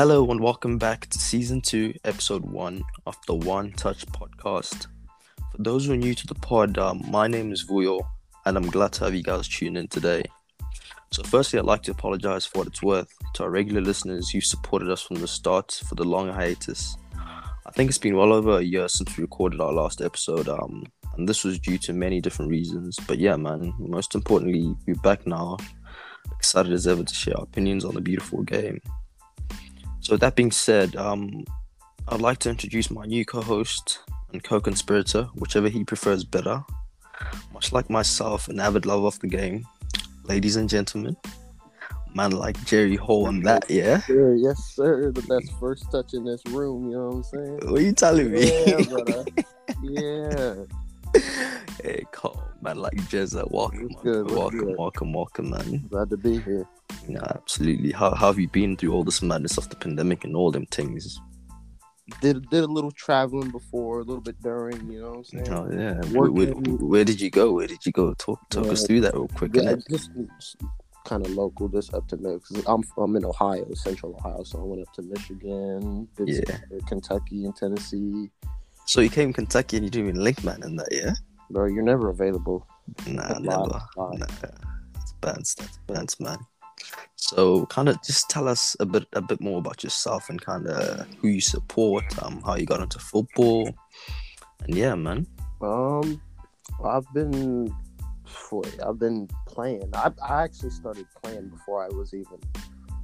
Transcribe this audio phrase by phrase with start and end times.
[0.00, 4.86] Hello and welcome back to season two, episode one of the One Touch podcast.
[5.50, 8.06] For those who are new to the pod, um, my name is Vuyo,
[8.46, 10.22] and I'm glad to have you guys tune in today.
[11.10, 14.40] So, firstly, I'd like to apologize for what it's worth to our regular listeners who
[14.40, 16.96] supported us from the start for the long hiatus.
[17.66, 20.84] I think it's been well over a year since we recorded our last episode, um,
[21.16, 23.00] and this was due to many different reasons.
[23.08, 25.56] But yeah, man, most importantly, we're back now,
[26.36, 28.80] excited as ever to share our opinions on the beautiful game.
[30.00, 31.44] So, that being said, um,
[32.08, 34.00] I'd like to introduce my new co host
[34.32, 36.64] and co conspirator, whichever he prefers better.
[37.52, 39.66] Much like myself, an avid lover of the game,
[40.24, 41.16] ladies and gentlemen,
[42.14, 44.00] man like Jerry Hall and that, yeah?
[44.00, 45.10] Sir, yes, sir.
[45.12, 47.70] The best first touch in this room, you know what I'm saying?
[47.70, 48.66] What are you telling me?
[48.66, 49.24] Yeah, brother.
[49.82, 50.54] yeah.
[51.82, 55.86] hey, come, on, man like Jezza, uh, welcome, What's good, welcome, welcome, welcome, welcome, man.
[55.88, 56.66] Glad to be here.
[57.08, 57.92] Yeah, absolutely.
[57.92, 60.66] How, how have you been through all this madness of the pandemic and all them
[60.66, 61.20] things?
[62.22, 65.44] Did did a little traveling before, a little bit during, you know what I'm oh,
[65.44, 65.52] saying?
[65.52, 66.18] Oh yeah.
[66.18, 67.52] Where, where, where did you go?
[67.52, 68.14] Where did you go?
[68.14, 69.54] Talk talk us through that real quick.
[69.54, 70.10] Yeah, just,
[71.04, 74.62] kind of local, just up to because I'm I'm in Ohio, Central Ohio, so I
[74.62, 76.58] went up to Michigan, Yeah.
[76.86, 78.30] Kentucky, and Tennessee.
[78.88, 81.12] So you came Kentucky and you doing Linkman in that, yeah?
[81.50, 82.66] Bro, you're never available.
[83.06, 83.82] Nah, never.
[83.98, 85.54] Nah, that's bands.
[85.56, 86.38] That's bands, man.
[87.16, 90.66] So, kind of just tell us a bit, a bit more about yourself and kind
[90.68, 93.70] of who you support, um, how you got into football,
[94.64, 95.26] and yeah, man.
[95.60, 96.18] Um,
[96.82, 97.70] I've been,
[98.86, 99.90] I've been playing.
[99.92, 102.40] I, I actually started playing before I was even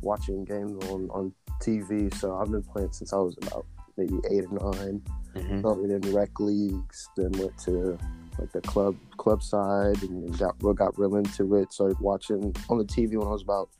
[0.00, 2.12] watching games on on TV.
[2.14, 3.66] So I've been playing since I was about
[3.98, 5.02] maybe eight or 9
[5.34, 7.98] hmm Started in rec leagues, then went to
[8.38, 11.72] like the club club side, and got got real into it.
[11.72, 13.70] Started watching on the TV when I was about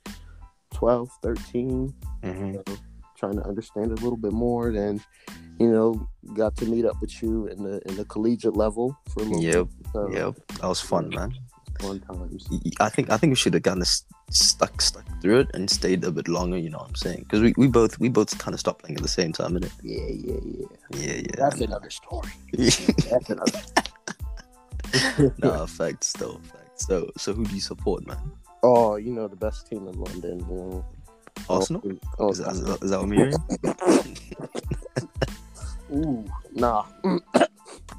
[0.73, 2.77] 12, 13 hmm you know,
[3.17, 4.73] trying to understand it a little bit more.
[4.73, 5.01] Then,
[5.61, 9.21] you know, got to meet up with you in the in the collegiate level for
[9.21, 9.87] a little Yep, bit.
[9.93, 10.35] So, yep.
[10.61, 11.33] That was fun, man.
[11.81, 12.49] Fun times.
[12.81, 16.05] I think I think we should have gotten s- stuck stuck through it and stayed
[16.05, 16.59] a bit longer.
[16.59, 17.21] You know what I'm saying?
[17.21, 19.73] Because we, we both we both kind of stopped playing at the same time, innit?
[19.83, 20.67] Yeah, yeah, yeah.
[20.91, 21.37] Yeah, yeah.
[21.37, 22.33] That's another story.
[22.53, 23.61] That's another.
[25.43, 26.87] no, facts though, facts.
[26.87, 28.33] So, so who do you support, man?
[28.65, 30.41] oh, you know the best team in London.
[30.41, 30.85] You know.
[31.49, 31.83] Arsenal?
[32.19, 33.35] Oh, Is that, is that, is that what I'm hearing?
[36.07, 36.85] ooh, nah.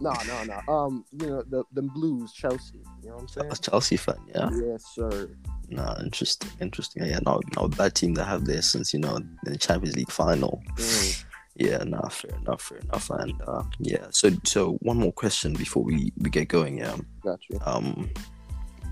[0.01, 0.73] no, no, no.
[0.73, 2.81] Um, you know the the Blues, Chelsea.
[3.03, 3.51] You know what I'm saying?
[3.51, 4.49] A Chelsea fan, yeah.
[4.53, 5.29] Yes, sir.
[5.69, 7.03] Nah, interesting, interesting.
[7.05, 10.11] Yeah, not not a bad team to have there since you know the Champions League
[10.11, 10.61] final.
[10.77, 11.23] Mm.
[11.57, 13.09] Yeah, nah, fair enough, fair enough.
[13.09, 16.77] And uh, yeah, so so one more question before we we get going.
[16.79, 17.59] Yeah, Got you.
[17.65, 18.09] um,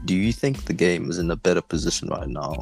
[0.05, 2.55] do you think the game is in a better position right now,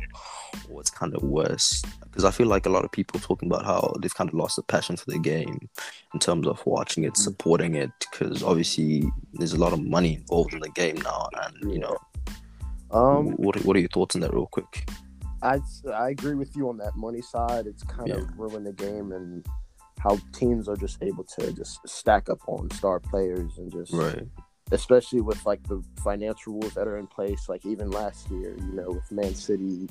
[0.69, 1.83] or it's kind of worse?
[2.03, 4.55] Because I feel like a lot of people talking about how they've kind of lost
[4.57, 5.69] the passion for the game
[6.13, 7.17] in terms of watching it, Mhm.
[7.17, 7.91] supporting it.
[8.11, 11.95] Because obviously there's a lot of money involved in the game now, and you know,
[12.93, 14.89] Um, what what are your thoughts on that, real quick?
[15.41, 15.59] I
[15.93, 17.65] I agree with you on that money side.
[17.67, 18.15] It's kind Yeah.
[18.17, 19.45] of ruined the game and
[19.99, 24.27] how teams are just able to just stack up on star players and just Right.
[24.71, 27.47] especially with like the financial rules that are in place.
[27.49, 29.87] Like even last year, you know, with Man City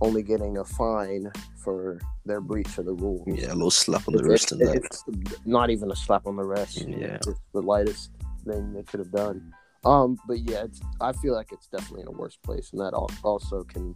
[0.00, 3.24] only getting a fine for their breach of the rules.
[3.28, 4.74] Yeah, a little slap on the It- wrist and that.
[4.76, 5.04] it's
[5.44, 6.78] not even a slap on the wrist.
[6.88, 7.16] Yeah.
[7.16, 8.10] It's the lightest
[8.44, 9.52] thing they could have done.
[9.84, 12.94] Um, but yeah, it's, I feel like it's definitely in a worse place, and that
[13.24, 13.94] also can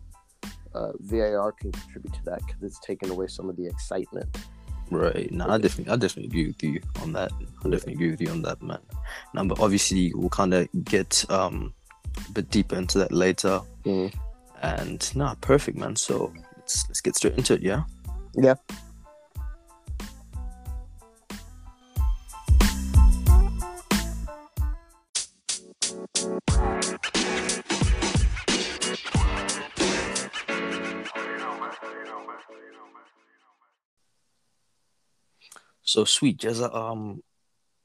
[0.75, 4.37] uh, VAR can contribute to that because it's taken away some of the excitement.
[4.91, 5.31] Right.
[5.33, 7.33] No, I definitely, I definitely agree with you on that.
[7.65, 8.79] I definitely agree with you on that, man.
[9.35, 11.75] Now, but obviously, we'll kind of get um
[12.29, 13.61] a bit deeper into that later.
[13.85, 14.15] Mm.
[14.63, 15.97] And nah, perfect, man.
[15.97, 17.85] So let's let's get straight into it, yeah.
[18.35, 18.55] Yeah.
[35.87, 36.75] So sweet, Jezza.
[36.75, 37.23] Um,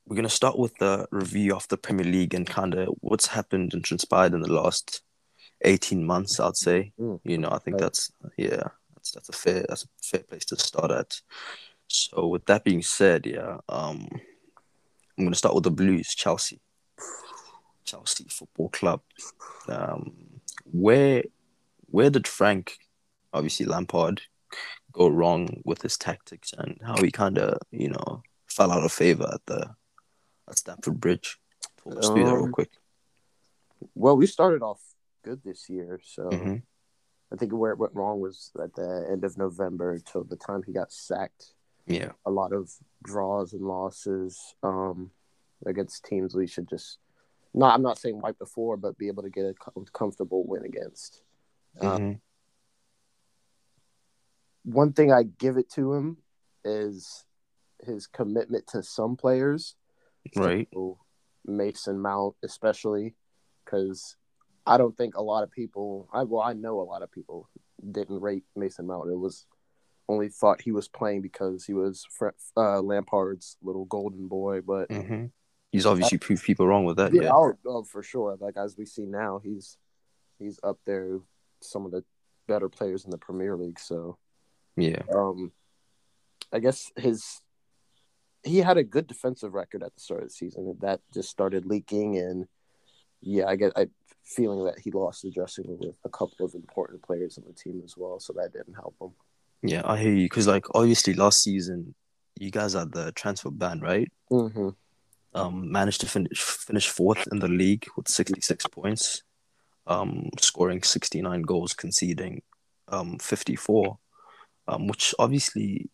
[0.07, 3.73] we're gonna start with the review of the Premier League and kind of what's happened
[3.73, 5.03] and transpired in the last
[5.63, 6.39] eighteen months.
[6.39, 6.93] I'd say.
[6.99, 7.19] Mm.
[7.23, 7.81] You know, I think Right.
[7.83, 8.63] that's yeah,
[8.95, 11.21] that's that's a fair that's a fair place to start at.
[11.87, 14.07] So with that being said, yeah, um,
[15.17, 16.59] I'm gonna start with the Blues, Chelsea,
[17.85, 19.01] Chelsea Football Club.
[19.69, 21.23] Um, where
[21.85, 22.79] where did Frank,
[23.31, 24.23] obviously Lampard,
[24.91, 28.91] go wrong with his tactics and how he kind of you know fell out of
[28.91, 29.75] favor at the
[30.49, 31.37] at Stamford Bridge?
[31.85, 32.71] Us through that real Um, quick.
[33.95, 34.81] Well, we started off
[35.23, 36.63] good this year, so Mhm.
[37.31, 40.63] I think where it went wrong was at the end of November till the time
[40.63, 41.53] he got sacked.
[41.87, 42.11] Yeah.
[42.25, 42.71] A lot of
[43.03, 45.11] draws and losses um,
[45.65, 46.99] against teams we should just
[47.53, 47.73] not.
[47.73, 49.53] I'm not saying wipe before, but be able to get a
[49.93, 51.23] comfortable win against.
[51.79, 52.21] Um, Mhm.
[54.63, 56.17] One thing I give it to him
[56.63, 57.25] is
[57.83, 59.75] his commitment to some players.
[60.35, 60.67] Right.
[60.73, 60.99] So,
[61.45, 63.15] Mason Mount, especially,
[63.65, 64.15] because
[64.65, 66.07] I don't think a lot of people.
[66.13, 67.49] I well, I know a lot of people
[67.91, 69.09] didn't rate Mason Mount.
[69.09, 69.45] It was
[70.07, 72.05] only thought he was playing because he was
[72.57, 74.61] uh, Lampard's little golden boy.
[74.61, 75.25] But hmm
[75.71, 77.13] He's obviously proved people wrong with that.
[77.13, 77.31] yeah, Yeah.
[77.33, 78.37] oh, oh, for sure.
[78.41, 79.77] Like as we see now, he's
[80.37, 81.19] he's up there,
[81.61, 82.03] some of the
[82.47, 83.79] better players in the Premier League.
[83.79, 84.17] So
[84.77, 85.01] Yeah.
[85.13, 85.51] um,
[86.53, 87.41] I guess his
[88.43, 91.29] he had a good defensive record at the start of the season, and that just
[91.29, 92.17] started leaking.
[92.17, 92.47] And
[93.21, 93.87] yeah, I get I
[94.23, 97.53] feeling that he lost the dressing room with a couple of important players on the
[97.53, 99.11] team as well, so that didn't help him.
[99.63, 100.25] Yeah, I hear you.
[100.25, 101.93] Because, like, obviously, last season,
[102.39, 104.11] you guys had the transfer ban, right?
[104.31, 104.69] Mm-hmm.
[105.33, 109.23] Um, managed to finish finish fourth in the league with 66 points,
[109.87, 112.41] um, scoring 69 goals, conceding
[112.89, 113.97] um 54,
[114.71, 115.89] um, which obviously,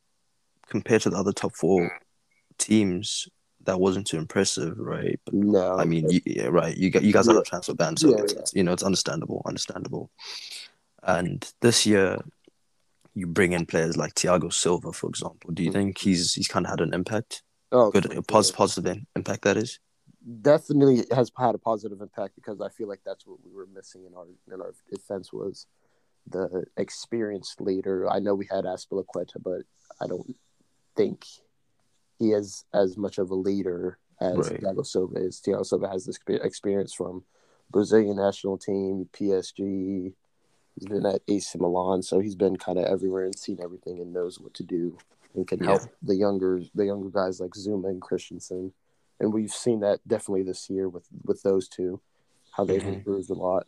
[0.70, 1.92] compared to the other top four
[2.58, 3.28] teams,
[3.64, 5.20] that wasn't too impressive, right?
[5.26, 6.76] But No, I mean, you, yeah, right.
[6.78, 7.40] You got you guys Yeah.
[7.40, 8.40] a transfer ban, so Yeah, it's, yeah.
[8.40, 10.10] it's, you know it's understandable, understandable.
[11.04, 12.20] And this year,
[13.14, 15.52] you bring in players like Thiago Silva, for example.
[15.52, 15.74] Do you Mhm.
[15.74, 19.44] think he's he's kind of had an impact, oh, good, a pos- positive impact?
[19.44, 19.80] That is.
[20.42, 24.04] definitely has had a positive impact because I feel like that's what we were missing
[24.06, 25.68] in our in our defense was
[26.30, 28.10] the experienced leader.
[28.10, 29.62] I know we had Azpilicueta, but
[30.02, 30.36] I don't
[30.96, 31.26] think
[32.20, 34.60] he is as much of a leader as Right.
[34.62, 35.40] Thiago Silva is.
[35.46, 37.24] Thiago Silva has this experience from
[37.70, 40.14] Brazilian national team, PSG.
[40.76, 44.14] He's been at AC Milan, so he's been kind of everywhere and seen everything and
[44.14, 44.98] knows what to do
[45.36, 48.74] and can help the younger the younger guys like Zouma and Christensen.
[49.20, 52.00] And we've seen that definitely this year with with those two,
[52.52, 52.98] how they've Mhm.
[52.98, 53.68] improved a lot.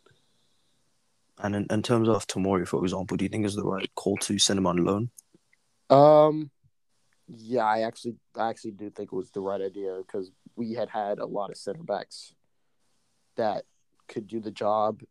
[1.42, 4.16] And in, in terms of Tomori, for example, do you think is the right call
[4.18, 5.10] to send him on loan?
[5.88, 6.50] Um,
[7.28, 10.88] yeah, I actually, I actually do think it was the right idea because we had
[10.88, 12.32] had a lot of center backs
[13.36, 13.64] that
[14.08, 15.02] could do the job,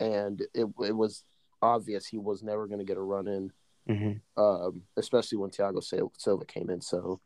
[0.00, 1.24] and it it was
[1.60, 3.52] obvious he was never going to get a run in,
[3.88, 4.42] Mm-hmm.
[4.42, 5.82] um, especially when Thiago
[6.16, 6.80] Silva came in.
[6.80, 7.20] So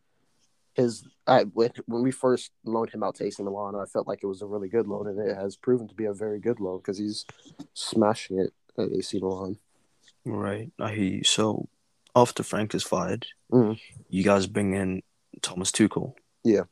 [0.75, 4.21] his, I when when we first loaned him out to AC Milan, I felt like
[4.23, 6.61] it was a really good loan, and it has proven to be a very good
[6.61, 7.25] loan because he's
[7.75, 9.59] smashing it at AC Milan.
[10.25, 10.71] Right.
[10.79, 11.25] I hear you.
[11.25, 11.69] So
[12.15, 13.79] after Frank is fired, Mhm.
[14.09, 15.03] you guys bring in
[15.43, 16.15] Thomas Tuchel.
[16.45, 16.65] Yeah.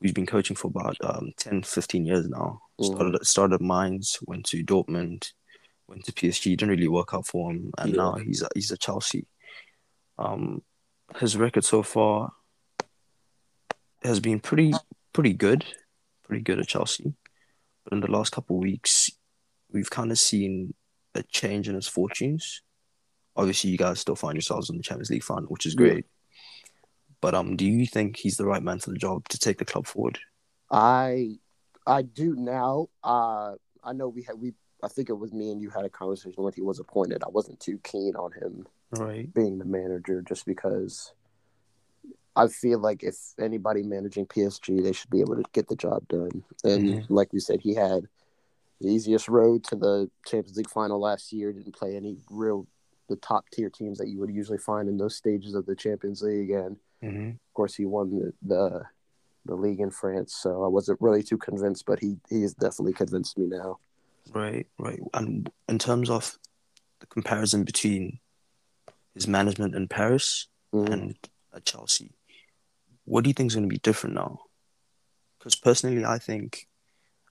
[0.00, 2.60] Who's been coaching for about um, 10, 15 years now.
[2.80, 2.84] Mhm.
[2.94, 5.32] Started started at Mainz, went to Dortmund,
[5.88, 6.50] went to PSG.
[6.56, 7.96] Didn't really work out for him, and Yeah.
[7.96, 9.26] now he's at, he's at Chelsea.
[10.16, 10.62] Um,
[11.16, 12.32] his record so far
[14.02, 14.72] has been pretty
[15.12, 15.64] pretty good,
[16.24, 17.14] pretty good at Chelsea.
[17.84, 19.10] But in the last couple of weeks,
[19.72, 20.74] we've kind of seen
[21.14, 22.62] a change in his fortunes.
[23.36, 26.04] Obviously, you guys still find yourselves in the Champions League final, which is great.
[27.20, 29.64] But um, do you think he's the right man for the job to take the
[29.64, 30.18] club forward?
[30.70, 31.38] I
[31.86, 32.88] I do now.
[33.02, 34.52] Uh, I know we had we.
[34.82, 37.24] I think it was me and you had a conversation when he was appointed.
[37.24, 39.32] I wasn't too keen on him Right.
[39.34, 41.12] being the manager just because
[42.38, 46.06] I feel like if anybody managing PSG, they should be able to get the job
[46.08, 46.44] done.
[46.64, 47.06] And Mhm.
[47.10, 48.08] like we said, he had
[48.80, 51.52] the easiest road to the Champions League final last year.
[51.52, 52.66] Didn't play any real
[53.08, 56.22] the top tier teams that you would usually find in those stages of the Champions
[56.22, 57.30] League, and Mm-hmm.
[57.30, 58.84] of course, he won the, the
[59.44, 62.92] the league in France, so I wasn't really too convinced, but he he has definitely
[62.92, 63.78] convinced me now.
[64.30, 65.00] Right, right.
[65.14, 66.38] And in terms of
[67.00, 68.20] the comparison between
[69.14, 70.92] his management in Paris Mhm.
[70.92, 71.18] and
[71.54, 72.12] at Chelsea,
[73.08, 74.40] what do you think is going to be different now?
[75.38, 76.66] Because personally, I think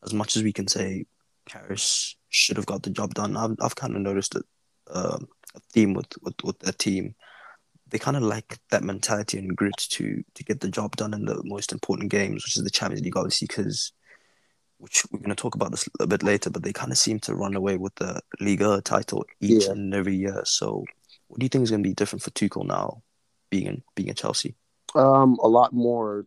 [0.04, 1.06] as much as we can say
[1.50, 4.42] Paris should have got the job done, I've, I've kind of noticed a,
[4.92, 7.16] um a theme with, with, with their team.
[7.90, 11.26] They kind of lack that mentality and grit to to get the job done in
[11.26, 13.92] the most important games, which is the Champions League, obviously, because
[14.80, 17.20] which we're going to talk about this a bit later, but they kind of seem
[17.22, 19.72] to run away with the Liga title each Yeah.
[19.72, 20.42] and every year.
[20.46, 20.84] So,
[21.28, 23.02] what do you think is going to be different for Tuchel now,
[23.50, 24.56] being in being at Chelsea?
[24.96, 26.26] Um, a lot more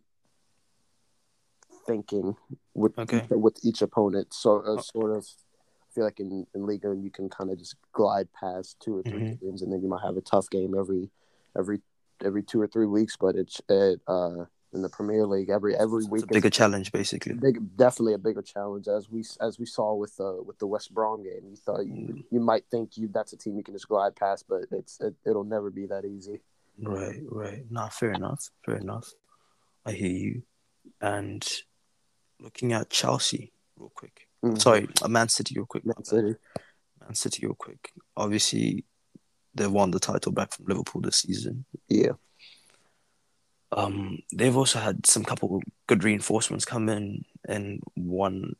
[1.87, 2.35] thinking
[2.73, 3.25] with Okay.
[3.31, 4.33] with each opponent.
[4.33, 7.75] So uh, sort of I feel like in in Liga you can kind of just
[7.91, 9.39] glide past two or 3 Mhm.
[9.41, 11.09] games, and then you might have a tough game every
[11.57, 11.81] every
[12.23, 13.17] every two or three weeks.
[13.17, 16.23] But it's at uh, in the Premier League every every week.
[16.23, 17.33] It's a bigger challenge, basically.
[17.33, 20.93] Big, definitely a bigger challenge as we as we saw with uh, with the West
[20.93, 21.49] Brom game.
[21.49, 22.23] You thought you, Mm.
[22.29, 25.15] you might think you that's a team you can just glide past, but it's it,
[25.25, 26.41] it'll never be that easy.
[26.81, 27.63] Right, right.
[27.69, 28.49] Nah, fair enough.
[28.65, 29.09] Fair enough.
[29.85, 30.43] I hear you.
[30.99, 31.47] And
[32.39, 34.27] looking at Chelsea, real quick.
[34.43, 34.59] Mhm.
[34.59, 35.85] Sorry, uh, Man City, real quick.
[35.85, 36.03] Man.
[36.03, 36.35] City.
[36.99, 37.91] Man City, real quick.
[38.17, 38.85] Obviously,
[39.53, 41.65] they won the title back from Liverpool this season.
[41.87, 42.13] Yeah.
[43.71, 48.55] Um, they've also had some couple good reinforcements come in, and one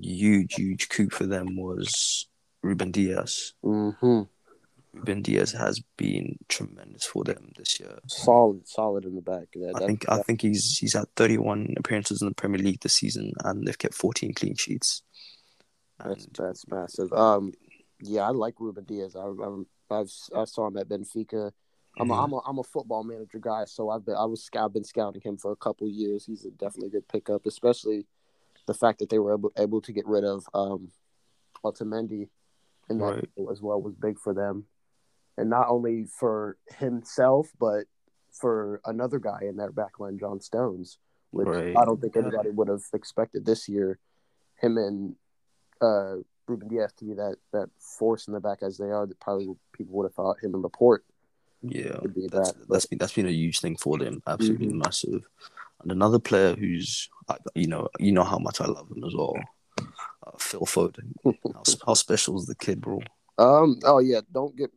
[0.00, 2.28] huge, huge coup for them was
[2.62, 3.54] Ruben Dias.
[3.62, 4.22] hmm
[4.94, 7.98] Ruben Dias has been tremendous for them this year.
[8.06, 9.48] Solid, solid in the back.
[9.54, 12.80] That, I that- think I think he's he's had 31 appearances in the Premier League
[12.80, 15.02] this season, and they've kept 14 clean sheets.
[15.98, 17.12] that's And that's massive.
[17.12, 17.52] Um,
[18.00, 19.16] yeah, I like Ruben Dias.
[19.16, 21.52] I I'm, I've I saw him at Benfica.
[21.98, 22.24] I'm a, Mhm.
[22.24, 25.22] I'm a I'm a football manager guy, so I've been I was I've been scouting
[25.22, 26.26] him for a couple years.
[26.26, 28.06] He's a definitely good pickup, especially
[28.66, 30.90] the fact that they were able, able to get rid of um,
[31.64, 32.28] Otamendi
[32.88, 33.28] in that Right.
[33.50, 34.66] as well was big for them,
[35.36, 37.84] and not only for himself but
[38.32, 40.98] for another guy in their backline, John Stones,
[41.30, 41.76] which Right.
[41.76, 43.98] I don't think anybody would have expected this year.
[44.60, 45.16] Him and
[45.80, 49.06] uh, Ruben Dias to be that that force in the back as they are.
[49.06, 51.04] That probably people would have thought him and Laporte
[51.62, 52.68] yeah, would be that's that.
[52.68, 54.84] that's been that's been a huge thing for them, absolutely Mhm.
[54.84, 55.28] massive.
[55.82, 57.08] And another player who's
[57.54, 59.36] you know you know how much I love him as well,
[59.78, 61.12] uh, Phil Foden.
[61.54, 63.00] how, how special is the kid, bro?
[63.38, 63.78] Um.
[63.84, 64.20] Oh yeah.
[64.32, 64.70] Don't get.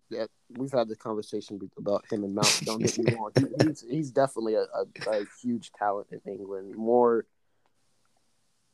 [0.57, 2.61] We've had the conversation about him and Mount.
[2.65, 3.31] Don't get me wrong.
[3.37, 6.75] He, he's he's definitely a, a, a huge talent in England.
[6.75, 7.25] More.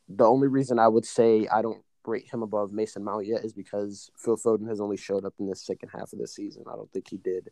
[0.08, 3.52] The only reason I would say I don't rate him above Mason Mount yet is
[3.52, 6.64] because Phil Foden has only showed up in the second half of the season.
[6.70, 7.50] I don't think he did.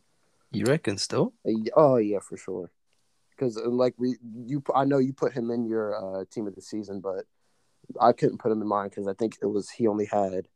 [0.51, 1.33] You reckon still?
[1.47, 2.71] Uh, Oh yeah, for sure.
[3.31, 6.61] Because like we, you, I know you put him in your uh, team of the
[6.61, 7.25] season, but
[7.99, 10.47] I couldn't put him in mine because I think it was he only had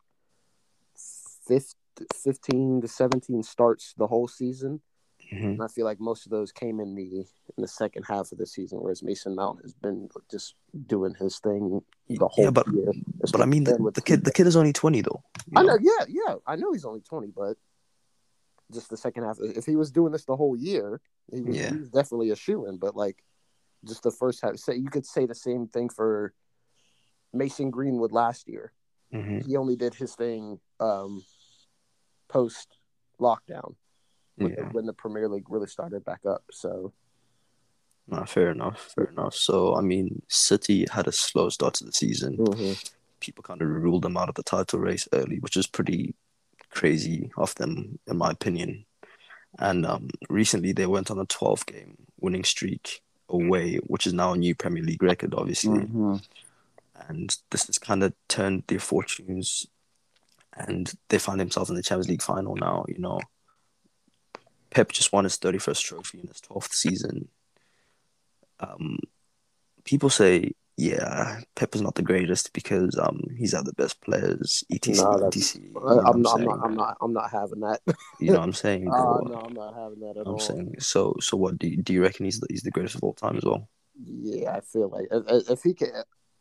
[1.48, 1.74] 15,
[2.14, 4.82] 15 to seventeen starts the whole season,
[5.30, 7.20] hmm and I feel like most of those came in the
[7.58, 10.56] in the second half of the season, whereas Mason Mount has been just
[10.88, 12.92] doing his thing the whole Yeah, but year.
[13.32, 15.24] but I mean the, with the kid the kid is only 20 though.
[15.56, 17.58] I know, yeah, yeah, I know he's only twenty, but
[18.74, 19.38] just the second half.
[19.40, 21.00] If he was doing this the whole year,
[21.32, 21.72] he was, Yeah.
[21.72, 22.78] he was definitely a shoe in.
[22.78, 23.24] But like,
[23.88, 24.58] just the first half.
[24.58, 26.34] Say you could say the same thing for
[27.32, 28.72] Mason Greenwood last year.
[29.14, 29.46] Mhm.
[29.46, 31.24] He only did his thing um,
[32.28, 32.78] post
[33.20, 33.76] lockdown
[34.36, 34.70] when, Yeah.
[34.72, 36.44] when the Premier League really started back up.
[36.52, 36.94] So
[38.08, 39.34] Nah, fair enough, fair enough.
[39.34, 42.38] So I mean, City had a slow start to the season.
[43.20, 46.14] People kind of ruled them out of the title race early, which is pretty
[46.70, 48.86] crazy of them, in my opinion.
[49.58, 54.34] And um, recently, they went on a 12 game winning streak away, which is now
[54.34, 55.80] a new Premier League record, obviously.
[55.80, 56.18] Mm-hmm.
[57.10, 59.66] And this has kind of turned their fortunes,
[60.56, 62.86] and they find themselves in the Champions League final now.
[62.88, 63.20] You know,
[64.70, 67.28] Pep just won his 31st trophy in his 12th season.
[68.60, 69.00] Um,
[69.84, 74.64] people say, yeah, Pep is not the greatest because um he's had the best players,
[74.72, 75.22] etc.
[75.22, 75.62] Nah, etc.
[75.64, 76.60] You know what I'm, not, I'm not.
[76.64, 76.98] I'm not.
[77.02, 77.80] I'm not having that.
[78.20, 80.40] You know what I'm saying, Uh, no, I'm not having that at I'm all.
[80.40, 80.76] saying.
[80.80, 83.14] So, so what do you, do you reckon he's the, he's the greatest of all
[83.14, 83.68] time as well?
[84.06, 85.92] Yeah, I feel like if, if he can,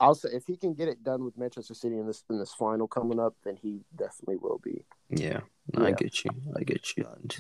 [0.01, 2.53] I'll say if he can get it done with Manchester City in this in this
[2.53, 4.85] final coming up, then he definitely will be.
[5.09, 5.41] Yeah,
[5.73, 6.31] no, I get you.
[6.57, 7.07] I get you.
[7.15, 7.37] And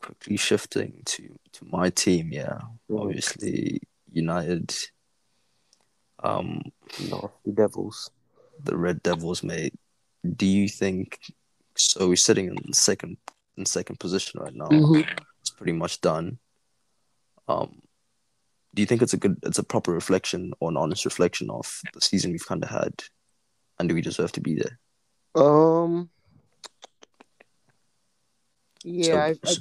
[0.00, 3.00] quickly shifting to to my team, yeah, Mhm.
[3.02, 3.80] obviously
[4.12, 4.74] United.
[6.20, 6.62] Um,
[7.10, 8.10] No, the Devils.
[8.62, 9.74] the Red Devils, mate.
[10.36, 11.20] Do you think?
[11.76, 13.18] So we're sitting in second
[13.56, 14.68] in second position right now.
[15.40, 16.38] It's pretty much done.
[17.46, 17.82] Um,
[18.78, 21.80] do you think it's a good, it's a proper reflection or an honest reflection of
[21.94, 23.02] the season we've kind of had,
[23.76, 24.78] and do we deserve to be there?
[25.34, 26.10] Um.
[28.84, 29.60] Yeah, So,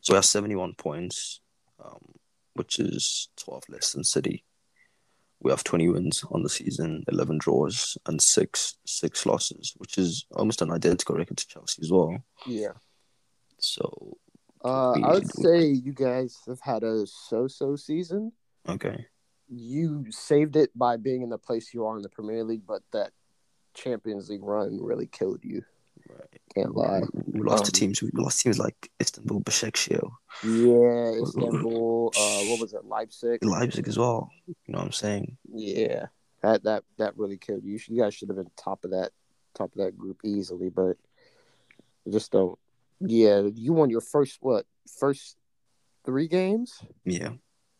[0.00, 1.40] so we have 71 points,
[1.84, 1.98] um,
[2.54, 4.44] which is 12 less than City.
[5.40, 10.24] We have 20 wins on the season, 11 draws, and six six losses, which is
[10.36, 12.16] almost an identical record to Chelsea as well.
[12.46, 12.74] Yeah.
[13.58, 14.18] So,
[14.66, 18.32] Uh, I would say you guys have had a so-so season.
[18.68, 19.06] okay.
[19.48, 22.82] You saved it by being in the place you are in the Premier League, but
[22.92, 23.12] that
[23.74, 25.62] Champions League run really killed you.
[26.08, 26.40] Right.
[26.54, 27.02] Can't lie.
[27.26, 28.02] We lost to Um, teams.
[28.02, 30.10] We lost teams like Istanbul, Besiktas,
[30.42, 32.12] Yeah, Istanbul.
[32.16, 32.84] Uh, what was it?
[32.84, 33.44] Leipzig.
[33.44, 34.30] Leipzig as well.
[34.48, 35.36] You know what I'm saying?
[35.52, 36.06] Yeah,
[36.42, 37.78] that that that really killed you.
[37.86, 39.10] You guys should have been top of that
[39.54, 40.96] top of that group easily, but
[42.10, 42.58] just don't.
[43.00, 44.66] Yeah, you won your first what
[44.98, 45.36] first
[46.04, 46.80] three games.
[47.04, 47.32] Yeah.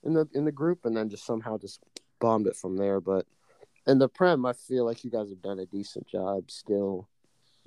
[0.02, 1.80] in the in the group, and then just somehow just
[2.20, 3.00] bombed it from there.
[3.00, 3.26] But
[3.86, 6.50] in the Prem, I feel like you guys have done a decent job.
[6.50, 7.08] Still,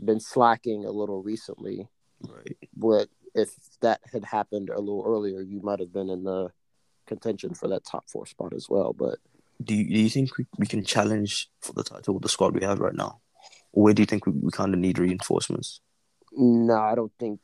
[0.04, 1.88] been slacking a little recently.
[2.28, 2.58] Right.
[2.76, 6.52] But if that had happened a little earlier, you might have been in the
[7.08, 8.94] contention for that top four spot as well.
[8.94, 9.20] But
[9.64, 12.54] Do you, do you think we, we can challenge for the title with the squad
[12.54, 13.22] we have right now?
[13.72, 15.80] Or where do you think we, we kind of need reinforcements?
[16.34, 17.40] No, I don't think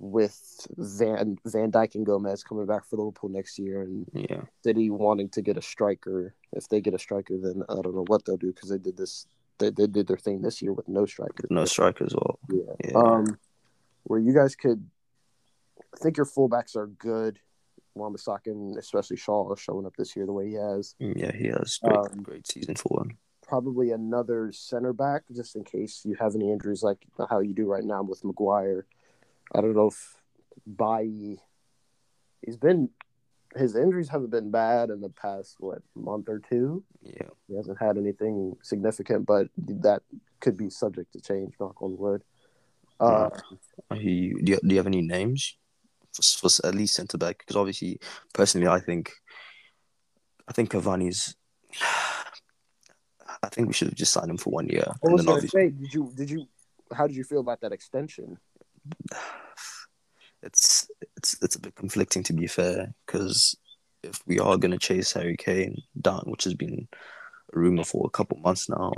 [0.00, 4.42] with Van Van Dijk and Gomez coming back for Liverpool next year and Yeah.
[4.62, 6.34] City wanting to get a striker.
[6.52, 8.96] If they get a striker, then I don't know what they'll do because they did
[8.96, 9.26] this.
[9.58, 11.50] They, they did their thing this year with no strikers.
[11.50, 12.38] No strikers, as well.
[12.48, 12.74] Yeah.
[12.92, 12.96] Yeah.
[12.96, 13.38] Um,
[14.04, 14.88] where you guys could,
[15.80, 17.40] I think your fullbacks are good.
[17.94, 20.94] Wan-Bissaka and especially Shaw are showing up this year the way he has.
[21.02, 23.18] Mm, Yeah, he has great, Um, great season for him.
[23.48, 26.98] Probably another center back just in case you have any injuries like
[27.30, 28.86] how you do right now with Maguire.
[29.54, 30.16] I don't know if
[30.66, 31.40] Bailly,
[32.44, 32.90] he's been,
[33.56, 36.84] his injuries haven't been bad in the past, what, month or two?
[37.02, 37.30] Yeah.
[37.48, 40.02] He hasn't had anything significant, but that
[40.40, 42.22] could be subject to change, knock on wood.
[43.00, 43.30] Uh,
[43.94, 44.40] you.
[44.42, 45.56] Do you, do you have any names
[46.12, 47.38] for, for at least centre back?
[47.38, 48.00] Because obviously,
[48.34, 49.12] personally, I think
[50.48, 51.34] I think Cavani's.
[53.42, 54.84] I think we should have just signed him for one year.
[55.04, 56.48] I was gonna say, did you did you
[56.92, 58.38] how did you feel about that extension?
[60.42, 62.94] it's it's it's a bit conflicting to be fair.
[63.06, 63.56] Because
[64.02, 66.88] if we are going to chase Harry Kane down, which has been
[67.52, 68.92] a rumor for a couple months now,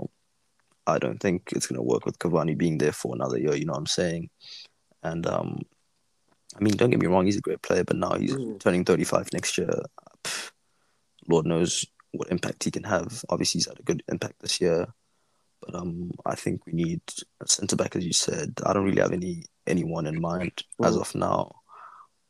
[0.86, 3.54] I don't think it's going to work with Cavani being there for another year.
[3.54, 4.28] You know what I'm saying?
[5.02, 5.58] And um,
[6.58, 8.60] I mean, don't get me wrong, he's a great player, but now he's Mhm.
[8.60, 9.70] turning 35 next year.
[11.28, 13.24] Lord knows what impact he can have.
[13.28, 14.86] Obviously, he's had a good impact this year,
[15.62, 17.00] but um, I think we need
[17.40, 18.54] a centre back, as you said.
[18.64, 21.00] I don't really have any anyone in mind as Mhm.
[21.00, 21.52] of now.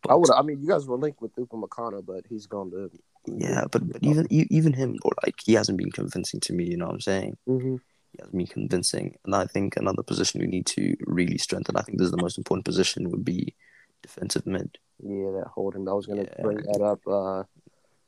[0.08, 0.30] I would.
[0.30, 2.90] I mean, you guys were linked with Upamecano, but he's gone to.
[3.26, 6.64] Yeah, but, but even even him, or like he hasn't been convincing to me.
[6.64, 7.36] You know what I'm saying?
[7.48, 7.76] Mm-hmm.
[8.12, 11.76] He hasn't been convincing, and I think another position we need to really strengthen.
[11.76, 13.54] I think this is the most important position would be
[14.02, 14.78] defensive mid.
[15.02, 15.86] Yeah, that holding.
[15.88, 16.42] I was gonna Yeah.
[16.42, 17.00] bring that up.
[17.06, 17.44] Uh,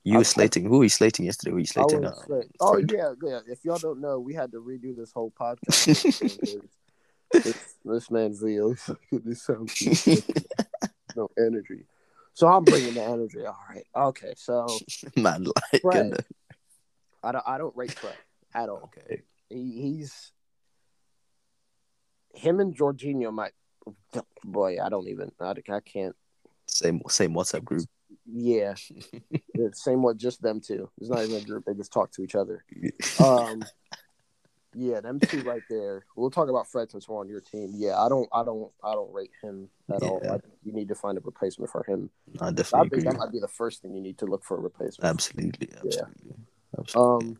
[0.04, 0.64] You I- were slating.
[0.64, 1.52] Who were you slating yesterday?
[1.52, 2.04] Were you slating?
[2.04, 3.40] say- oh yeah, yeah.
[3.46, 6.02] If y'all don't know, we had to redo this whole podcast.
[7.32, 8.76] this, this man Vuyo,
[9.12, 10.06] this sounds
[11.16, 11.84] no energy.
[12.34, 13.44] So I'm bringing the energy.
[13.44, 13.84] All right.
[13.94, 14.32] Okay.
[14.36, 14.66] So
[15.16, 16.24] Man, like, Fred.
[17.22, 17.44] I don't.
[17.46, 18.16] I don't rate Fred
[18.54, 18.90] at all.
[18.96, 19.22] okay.
[19.48, 20.32] He, he's
[22.34, 23.52] him and Jorginho might.
[24.44, 25.30] Boy, I don't even.
[25.40, 26.16] I, I can't.
[26.66, 27.86] Same same WhatsApp group.
[28.26, 28.74] Yeah,
[29.54, 30.90] the same with just them two.
[31.00, 31.64] It's not even a group.
[31.64, 32.64] They just talk to each other.
[33.20, 33.66] Um,
[34.74, 36.06] yeah, them two right there.
[36.16, 37.72] We'll talk about Fred since we're on your team.
[37.74, 40.22] Yeah, I don't, I don't, I don't rate him at all.
[40.30, 42.08] I, you need to find a replacement for him.
[42.40, 44.56] I I definitely think that might be the first thing you need to look for
[44.56, 45.10] a replacement.
[45.10, 46.36] Absolutely, absolutely,
[46.78, 47.28] absolutely.
[47.28, 47.38] Um,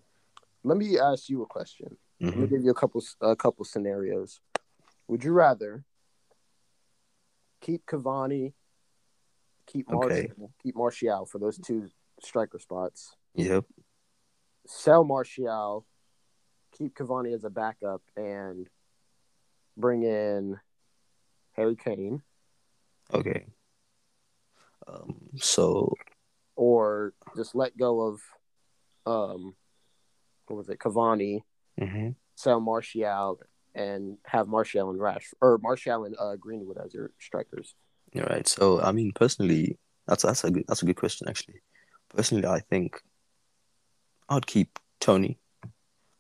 [0.62, 1.96] let me ask you a question.
[2.20, 2.50] Let me Mhm.
[2.50, 4.40] give you a couple, a couple scenarios.
[5.08, 5.84] Would you rather
[7.62, 8.52] keep Cavani,
[9.66, 10.28] keep Martial, Okay.
[10.62, 11.88] keep Martial for those two
[12.22, 13.14] striker spots?
[13.34, 13.64] Yep.
[14.66, 15.86] sell Martial,
[16.72, 18.68] keep Cavani as a backup, and
[19.76, 20.58] bring in
[21.52, 22.22] Harry Kane,
[23.12, 23.46] Okay.
[24.86, 25.28] Um.
[25.36, 25.92] So
[26.56, 28.20] or just let go of
[29.06, 29.54] um,
[30.46, 31.42] what was it, Cavani,
[31.80, 32.14] mhm.
[32.34, 33.40] sell Martial,
[33.74, 37.74] and have Martial and Rash or Martial and uh, Greenwood as your strikers.
[38.16, 38.46] All right.
[38.46, 41.62] So I mean, personally, that's that's a good that's a good question actually.
[42.14, 43.00] Personally, I think
[44.28, 45.38] I'd keep Tony.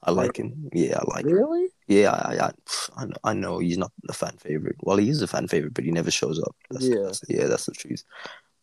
[0.04, 0.68] I like him.
[0.72, 1.32] Yeah, I like him.
[1.32, 1.68] Really?
[1.86, 2.50] Yeah, I, I,
[2.96, 4.74] I, know, I know he's not a fan favorite.
[4.80, 6.56] Well, he is a fan favorite, but he never shows up.
[6.70, 7.02] That's, Yeah.
[7.04, 8.02] that's, yeah, that's the truth.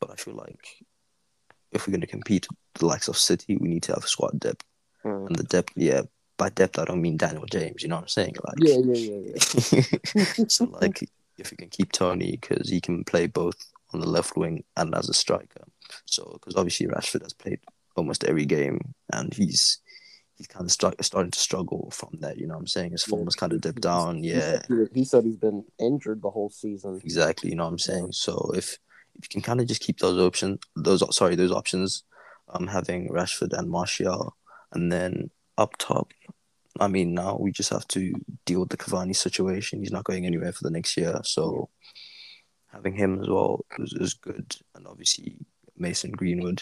[0.01, 0.59] But I feel like
[1.71, 4.65] if we're going to compete the likes of City, we need to have squad depth.
[5.03, 5.27] Hmm.
[5.27, 6.01] And the depth, yeah,
[6.37, 7.83] by depth, I don't mean Daniel James.
[7.83, 8.35] You know what I'm saying?
[8.43, 9.81] Like, Yeah, yeah, yeah,
[10.25, 10.43] yeah.
[10.49, 13.55] so like, if we can keep Tony, because he can play both
[13.93, 15.63] on the left wing and as a striker.
[16.05, 17.59] So, because obviously Rashford has played
[17.95, 19.79] almost every game, and he's
[20.35, 22.37] he's kind of start, starting to struggle from that.
[22.37, 22.91] You know what I'm saying?
[22.91, 24.23] His form has kind of dipped down.
[24.23, 27.01] Yeah, he- He said he's been injured the whole season.
[27.03, 27.49] exactly.
[27.49, 28.11] You know what I'm saying?
[28.13, 28.77] So if
[29.15, 32.03] if you can kind of just keep those options, those sorry, those options,
[32.47, 34.37] um, having Rashford and Martial,
[34.71, 36.13] and then up top.
[36.79, 38.13] I mean, now we just have to
[38.45, 39.79] deal with the Cavani situation.
[39.79, 41.69] He's not going anywhere for the next year, so
[42.71, 44.55] having him as well is, is good.
[44.75, 45.37] And obviously
[45.77, 46.61] Mason Greenwood,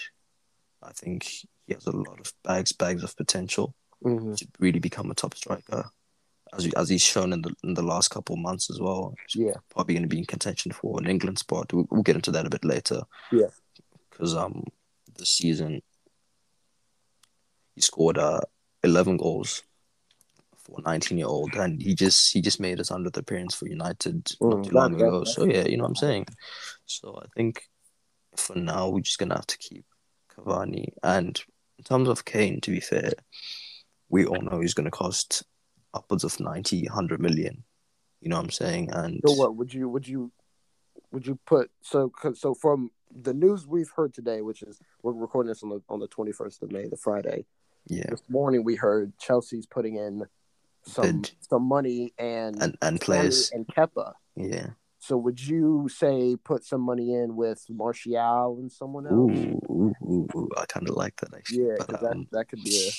[0.81, 5.09] I think he has a lot of bags, bags of potential hmm to really become
[5.09, 5.83] a top striker,
[6.55, 9.15] as as he's shown in the in the last couple of months as well.
[9.27, 9.55] He's Yeah.
[9.69, 11.73] probably going to be in contention for an England spot.
[11.73, 13.01] We'll, we'll get into that a bit later.
[13.31, 13.47] Yeah.
[14.11, 14.63] because um,
[15.17, 15.81] this season.
[17.75, 18.39] He scored uh,
[18.83, 19.61] 11 goals
[20.67, 23.67] for a 19 year old, and he just he just made his 100th appearance for
[23.67, 25.23] United Mm, not too long that- ago.
[25.23, 26.25] So yeah, you know what I'm saying.
[26.85, 27.63] So I think
[28.35, 29.85] for now we're just gonna have to keep
[30.35, 30.89] Cavani.
[31.03, 31.39] And
[31.77, 33.13] in terms of Kane, to be fair,
[34.09, 35.43] we all know he's gonna cost
[35.93, 37.63] upwards of 90, 100 million.
[38.21, 38.89] You know what I'm saying?
[38.91, 40.31] And So what would you would you
[41.11, 45.47] would you put so so from the news we've heard today, which is we're recording
[45.49, 47.45] this on the on the twenty first of May, the Friday.
[47.87, 50.25] yeah, This morning we heard Chelsea's putting in
[50.87, 51.31] some Bid.
[51.41, 54.13] some money and and and players, and Kepa.
[54.35, 54.69] yeah.
[54.99, 59.13] So would you say put some money in with Martial and someone else?
[59.13, 60.49] Ooh, ooh, ooh.
[60.57, 61.65] I kind of like that actually.
[61.65, 62.91] Yeah, but, that um, that could be a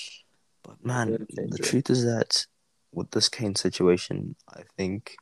[0.62, 2.46] But man, the truth is that
[2.92, 5.16] with this Kane situation, I think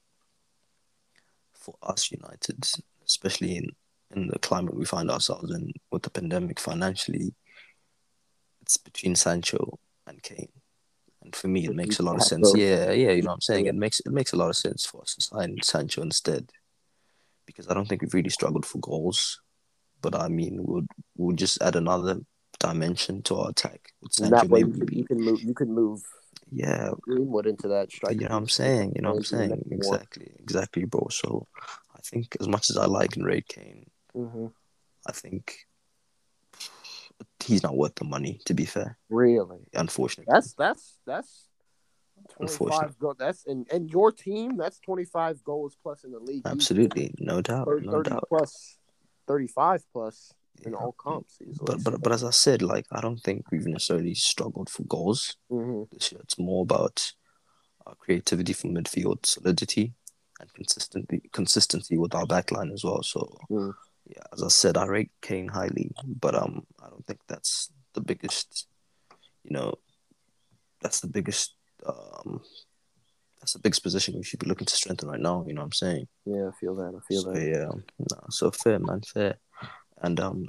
[1.54, 2.68] for us United,
[3.04, 3.70] especially in,
[4.14, 7.34] in the climate we find ourselves in with the pandemic financially,
[8.60, 10.52] it's between Sancho and Kane.
[11.34, 12.54] For me, it makes a lot of sense.
[12.54, 13.66] Yeah, yeah, you know what I'm saying?
[13.66, 16.50] It makes it makes a lot of sense for us to sign Sancho instead.
[17.46, 19.40] Because I don't think we've really struggled for goals.
[20.02, 20.86] But I mean, we'll
[21.16, 22.20] we'll just add another
[22.58, 23.92] dimension to our attack.
[24.02, 26.02] With Sancho, that way you you can move you can move
[26.50, 28.92] yeah, Greenwood into that you know what I'm saying?
[28.94, 29.62] You know what I'm saying?
[29.70, 31.08] Exactly, exactly, bro.
[31.10, 31.46] So
[31.94, 34.46] I think as much as I like and rate Kane, hmm
[35.06, 35.66] I think
[37.44, 38.40] he's not worth the money.
[38.46, 41.48] To be fair, Really, unfortunately, that's that's that's
[42.36, 43.16] 25 goals.
[43.18, 44.56] That's and and your team.
[44.56, 46.42] That's twenty five goals plus in the league.
[46.46, 48.24] Absolutely, no doubt, 30, no 30 doubt.
[48.28, 48.78] plus,
[49.26, 50.32] thirty five plus
[50.64, 50.78] in Yeah.
[50.78, 51.38] all comps.
[51.62, 55.36] But but but as I said, like I don't think we've necessarily struggled for goals
[55.48, 56.20] hmm this year.
[56.22, 57.12] It's more about
[57.86, 59.94] our creativity from midfield, solidity,
[60.40, 63.02] and consistency consistency with our backline as well.
[63.02, 63.74] So Mm.
[64.06, 68.00] Yeah, as I said, I rate Kane highly, but um, I don't think that's the
[68.00, 68.68] biggest.
[69.44, 69.74] You know,
[70.80, 71.54] that's the biggest.
[71.84, 72.40] Um,
[73.40, 75.44] that's the biggest position we should be looking to strengthen right now.
[75.46, 76.08] You know what I'm saying?
[76.24, 76.94] yeah, I feel that.
[76.96, 77.46] I feel so that.
[77.46, 79.36] yeah, no, so fair, man, fair.
[79.98, 80.48] And um,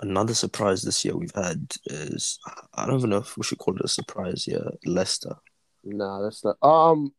[0.00, 2.38] another surprise this year we've had is
[2.74, 4.46] I don't even know if we should call it a surprise.
[4.46, 5.36] Yeah, Leicester.
[5.84, 6.56] No, that's not.
[6.62, 7.12] Um,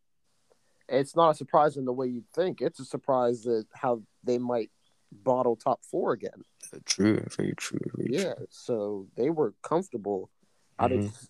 [0.87, 2.61] it's not a surprise in the way you think.
[2.61, 4.69] It's a surprise that how they might
[5.23, 6.43] bottle top four again.
[6.85, 7.79] True, very true.
[7.95, 10.29] Very Yeah, so they were comfortable.
[10.79, 11.05] Out Mhm.
[11.07, 11.29] of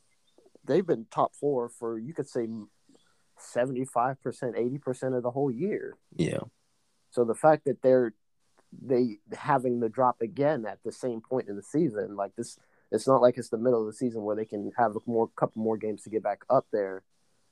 [0.64, 2.48] they've been top four for you could say
[3.38, 5.98] seventy five percent, eighty percent of the whole year.
[6.16, 6.40] Yeah,
[7.12, 8.14] So the fact that they're
[8.72, 12.58] they having the drop again at the same point in the season, like this,
[12.92, 15.30] it's not like it's the middle of the season where they can have a more
[15.36, 17.04] couple more games to get back up there.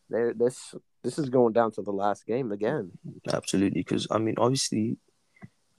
[0.09, 2.91] There, this this is going down to the last game again.
[3.31, 3.81] absolutely.
[3.81, 4.97] Because I mean, obviously,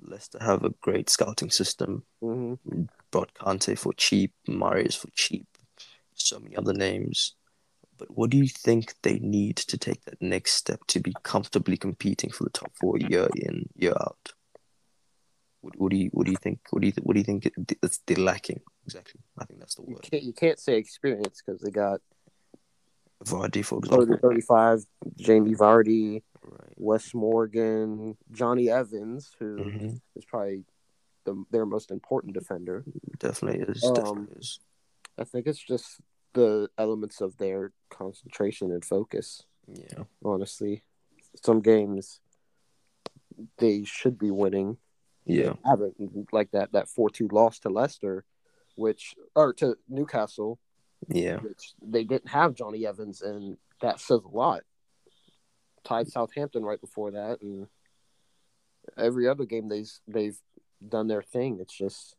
[0.05, 2.05] Leicester have a great scouting system.
[2.21, 2.55] hmm
[3.11, 5.47] Brought Kante for cheap, Mahrez for cheap,
[6.15, 7.37] so many other names.
[7.97, 11.77] But what do you think they need to take that next step to be comfortably
[11.77, 14.33] competing for the top four year in year out?
[15.61, 16.61] What, what do you what do you think?
[16.71, 17.49] What do you what do you think
[18.07, 19.21] they're lacking exactly?
[19.39, 20.03] I think that's the You word.
[20.11, 22.01] can't you can't say experience because they got
[23.25, 24.17] Vardy, for 30, example.
[24.31, 24.85] 35,
[25.17, 26.75] Jamie Vardy, Right.
[26.77, 29.69] Wes Morgan, Jonny Evans, who
[30.15, 30.65] is hmm probably
[31.25, 32.85] the, their most important defender.
[33.19, 33.83] Definitely is.
[33.85, 34.59] Um, definitely is.
[35.19, 36.01] I think it's just
[36.35, 39.43] the elements of their concentration and focus.
[39.67, 40.05] Yeah.
[40.25, 40.83] Honestly,
[41.43, 42.21] some games
[43.59, 44.77] they should be winning.
[45.25, 45.55] Yeah.
[45.65, 45.95] Haven't
[46.33, 48.25] like that that four two loss to Leicester,
[48.77, 50.59] which or to Newcastle,
[51.09, 51.37] Yeah.
[51.39, 54.63] which they didn't have Jonny Evans, and that says a lot.
[55.85, 57.67] Tied Southampton right before that, and
[58.97, 60.39] every other game they've they've
[60.87, 61.59] done their thing.
[61.61, 62.17] It's just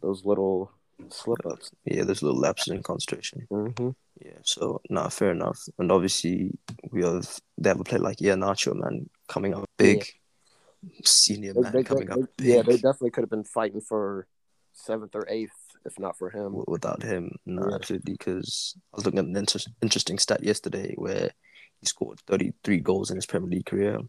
[0.00, 0.70] those little
[1.10, 1.70] slip ups.
[1.84, 2.04] Yeah.
[2.04, 3.46] There's little lapses in concentration.
[3.50, 3.90] Mm-hmm.
[4.24, 5.60] Yeah, so nah, fair enough.
[5.78, 6.52] And obviously
[6.90, 10.06] we have they have a player like yeah, Nacho man coming up big,
[11.04, 12.46] senior They, man they, coming they- up big.
[12.46, 14.26] yeah, they definitely could have been fighting for
[14.72, 16.62] seventh or eighth if not for him.
[16.66, 17.76] without him, no, Yeah.
[17.76, 18.12] absolutely.
[18.14, 21.30] Because I was looking at an inter- interesting stat yesterday where
[21.80, 24.00] he scored 33 goals in his Premier League career,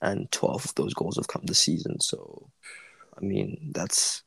[0.00, 2.00] and 12 of those goals have come this season.
[2.00, 2.48] So,
[3.16, 4.22] I mean, that's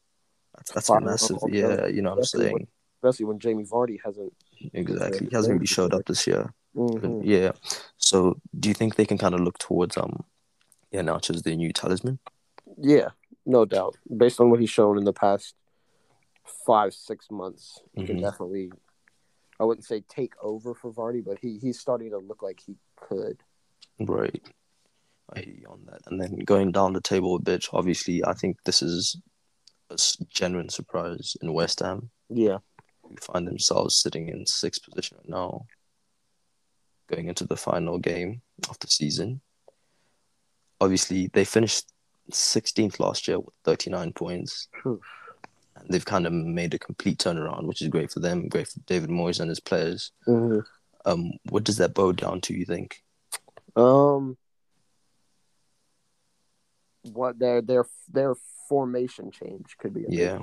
[0.55, 1.37] that's that's massive.
[1.49, 2.67] Yeah, you know what I'm saying.
[3.03, 4.33] Especially when Jamie Vardy hasn't.
[4.73, 5.27] Exactly.
[5.29, 6.53] He hasn't really showed up this year.
[6.75, 7.21] Mhm.
[7.23, 7.51] Yeah.
[7.97, 10.23] So, do you think they can kind of look towards um,
[10.91, 12.19] yeah, Nacho's the new talisman?
[12.77, 13.09] Yeah,
[13.45, 13.97] no doubt.
[14.15, 15.55] Based on what he's shown in the past
[16.65, 18.21] five, six months, he can Mhm.
[18.21, 18.71] definitely.
[19.59, 22.77] I wouldn't say take over for Vardy, but he he's starting to look like he
[22.97, 23.41] could.
[23.99, 24.43] Right.
[25.29, 26.01] I hear you on that.
[26.05, 29.17] And then going down the table a bit, obviously, I think this is
[29.89, 29.97] a
[30.29, 32.59] genuine surprise in West Ham, Yeah.
[33.01, 35.65] who find themselves sitting in sixth position right now,
[37.07, 39.41] going into the final game of the season.
[40.81, 41.91] Obviously, they finished
[42.31, 44.67] 16th last year with 39 points.
[44.83, 45.01] Phew.
[45.89, 49.09] They've kind of made a complete turnaround, which is great for them, great for David
[49.09, 50.11] Moyes and his players.
[50.25, 50.59] hmm
[51.05, 53.03] Um, what does that bow down to, you think?
[53.75, 54.37] Um,
[57.03, 58.35] what their their their
[58.67, 60.01] formation change could be.
[60.01, 60.41] big Yeah,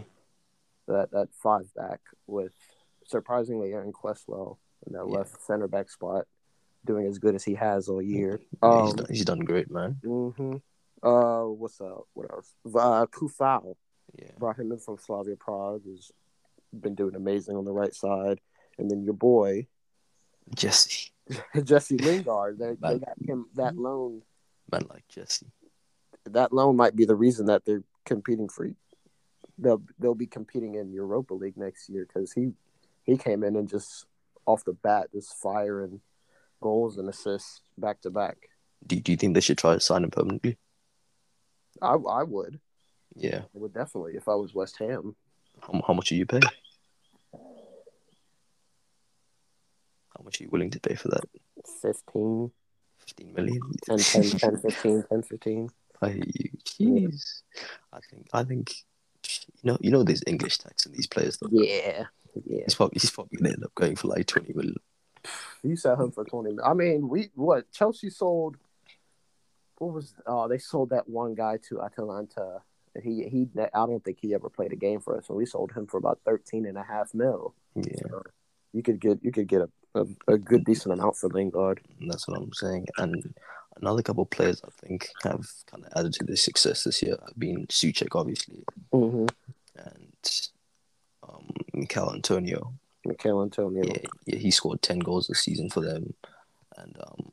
[0.87, 2.53] that that five back with
[3.07, 5.19] surprisingly Aaron Cresswell in that Yeah.
[5.19, 6.27] left center back spot,
[6.85, 8.41] doing as good as he has all year.
[8.63, 9.99] Yeah, he's, Um, done, he's done great, man.
[10.03, 10.57] hmm
[11.03, 12.07] Uh, what's up?
[12.15, 12.55] What else?
[12.65, 13.75] Uh, Coufal
[14.19, 15.83] Yeah, brought him in from Slavia Prague.
[15.85, 16.13] Who's
[16.73, 18.41] been doing amazing on the right side,
[18.79, 19.67] and then your boy
[20.55, 21.13] Jesse,
[21.65, 22.59] Jesse Lingard.
[22.59, 24.23] They, they got him that loan.
[24.71, 25.47] man like Jesse.
[26.27, 28.71] That loan might be the reason that they're competing for.
[29.59, 32.53] They'll they'll be competing in Europa League next year because he
[33.05, 34.07] he came in and just
[34.47, 36.01] off the bat just firing
[36.61, 38.37] goals and assists back to back.
[38.87, 40.59] Do, do you think they should try to sign him permanently?
[41.81, 42.61] I I would
[43.15, 43.43] Yeah.
[43.55, 45.15] I would definitely if I was West Ham.
[45.61, 46.43] How, how much are you paying?
[50.17, 51.25] How much are you willing to pay for that?
[51.81, 52.51] 15,
[52.99, 53.61] 15 million?
[53.87, 55.71] 10, 10, 10 15, 10, 15.
[56.01, 56.09] I,
[56.65, 57.43] jeez.
[57.93, 58.75] I think, I think,
[59.63, 61.49] you know, you know, there's English tax in these players, though.
[61.51, 62.07] Yeah,
[62.45, 62.63] yeah.
[62.65, 64.77] He's probably, he's probably going to end up going for like 20 million.
[65.63, 66.65] You sell him for 20 million.
[66.65, 68.57] I mean, we what Chelsea sold.
[69.79, 70.15] What was?
[70.27, 72.63] Oh, they sold that one guy to Atalanta.
[73.03, 73.49] He he.
[73.59, 75.97] I don't think he ever played a game for us, and we sold him for
[75.97, 77.55] about thirteen and a half mil.
[77.75, 78.21] Yeah,
[78.73, 81.81] You could get you could get a, a, a good decent amount for Lingard.
[82.09, 82.87] that's what I'm saying.
[82.99, 83.35] And
[83.81, 87.17] another couple of players I think have kind of added to the success this year
[87.27, 89.27] have been Soucek, obviously, Mm-hmm.
[89.79, 90.31] and
[91.27, 92.75] um, Michail Antonio.
[93.07, 93.85] Michail Antonio.
[93.85, 96.13] Yeah, yeah, he scored 10 goals this season for them.
[96.77, 97.31] And um,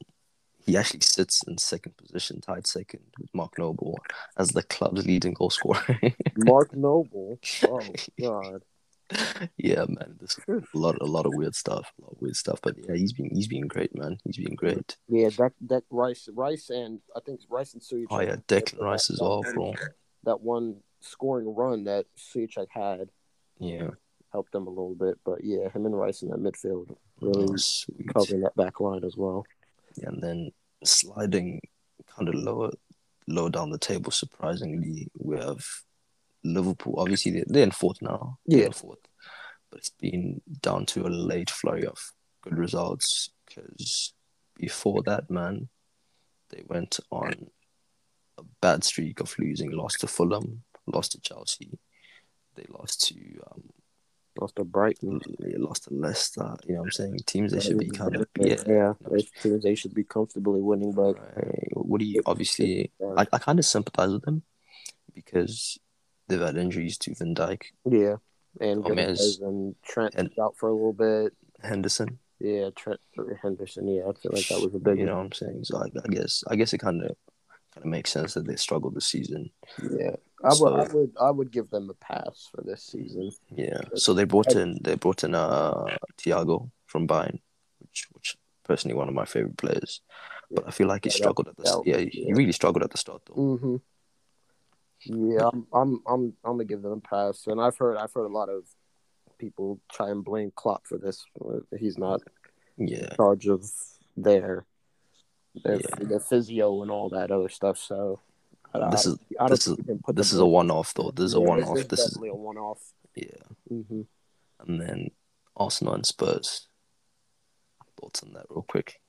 [0.70, 3.98] he actually sits in second position, tied second with Mark Noble
[4.38, 5.84] as the club's leading goal scorer.
[6.38, 7.40] Mark Noble.
[7.68, 7.82] Oh
[8.20, 8.62] God.
[9.58, 12.60] yeah, man, there's a lot, a lot of weird stuff, a lot of weird stuff.
[12.62, 14.20] But yeah, he's been, he's been great, man.
[14.24, 14.98] He's been great.
[15.08, 18.06] Yeah, Deck Deck Rice, Rice, and I think Rice and Soucek.
[18.12, 19.74] Oh yeah, Declan Rice as well, bro.
[20.26, 23.10] That one scoring run that Soucek had
[23.58, 23.90] Yeah,
[24.32, 28.14] helped them a little bit, but yeah, him and Rice in that midfield really sweet.
[28.14, 29.44] covering that back line as well.
[30.04, 30.52] and then
[30.84, 31.62] sliding
[32.16, 32.72] kind of lower
[33.28, 35.64] lower down the table surprisingly we have
[36.44, 36.96] liverpool.
[36.98, 38.38] Obviously they're, they're in fourth now.
[38.46, 38.66] Yeah.
[38.66, 39.00] in fourth.
[39.70, 42.00] But it's been down to a late flurry of
[42.42, 44.14] good results because
[44.56, 45.70] before that man
[46.50, 47.48] they went on
[48.38, 51.78] a bad streak of losing lost to fulham lost to chelsea.
[52.56, 53.16] They lost to
[53.52, 53.64] um,
[54.40, 55.20] Lost to Brighton.
[55.20, 58.16] Mm, they lost to leicester you know what i'm saying teams they should be kind
[58.16, 58.94] of yeah yeah.
[59.12, 61.68] They, teams they should be comfortably winning, but Right.
[61.74, 62.92] What do you obviously?
[63.18, 64.44] I, I kind of sympathize with them
[65.16, 65.80] because
[66.28, 68.18] they've had injuries to Van Dijk, yeah,
[68.62, 69.38] and Gomez.
[69.38, 71.34] Gomez and Trent And- out for a little bit.
[71.64, 72.20] Henderson.
[72.40, 73.00] Yeah, Trent
[73.42, 73.88] Henderson.
[73.88, 75.64] Yeah, I feel like that was a big You know what I'm saying?
[75.66, 77.18] So I, I guess I guess it kind of
[77.74, 79.50] kind of makes sense that they struggled this season.
[79.82, 83.32] Yeah, I would, So- I would, I would give them a pass for this season.
[83.56, 83.82] Yeah.
[83.96, 85.86] So they brought in they brought in uh
[86.18, 87.40] Thiago from Bayern,
[87.80, 90.02] which which personally one of my favorite players.
[90.52, 93.22] But I feel like he struggled at the yeah he really struggled at the start
[93.28, 93.36] though.
[93.36, 93.76] Mm-hmm.
[95.06, 98.26] Yeah, I'm, I'm, I'm, I'm gonna give them a pass, and I've heard, I've heard
[98.26, 98.64] a lot of
[99.38, 101.24] people try and blame Klopp for this.
[101.80, 102.22] He's not
[102.78, 103.08] Yeah.
[103.10, 103.64] in charge of
[104.18, 104.66] their,
[105.56, 105.96] their, Yeah.
[106.00, 107.78] their physio and all that other stuff.
[107.78, 108.20] So,
[108.74, 111.12] I, This is I this is put this is a one off though.
[111.12, 111.76] This is a Yeah, one off.
[111.88, 112.82] This is definitely a one off.
[113.16, 113.26] yeah.
[113.72, 114.02] Mm-hmm.
[114.68, 115.12] And then
[115.56, 116.68] Arsenal and Spurs.
[118.00, 119.00] Thoughts on that real quick.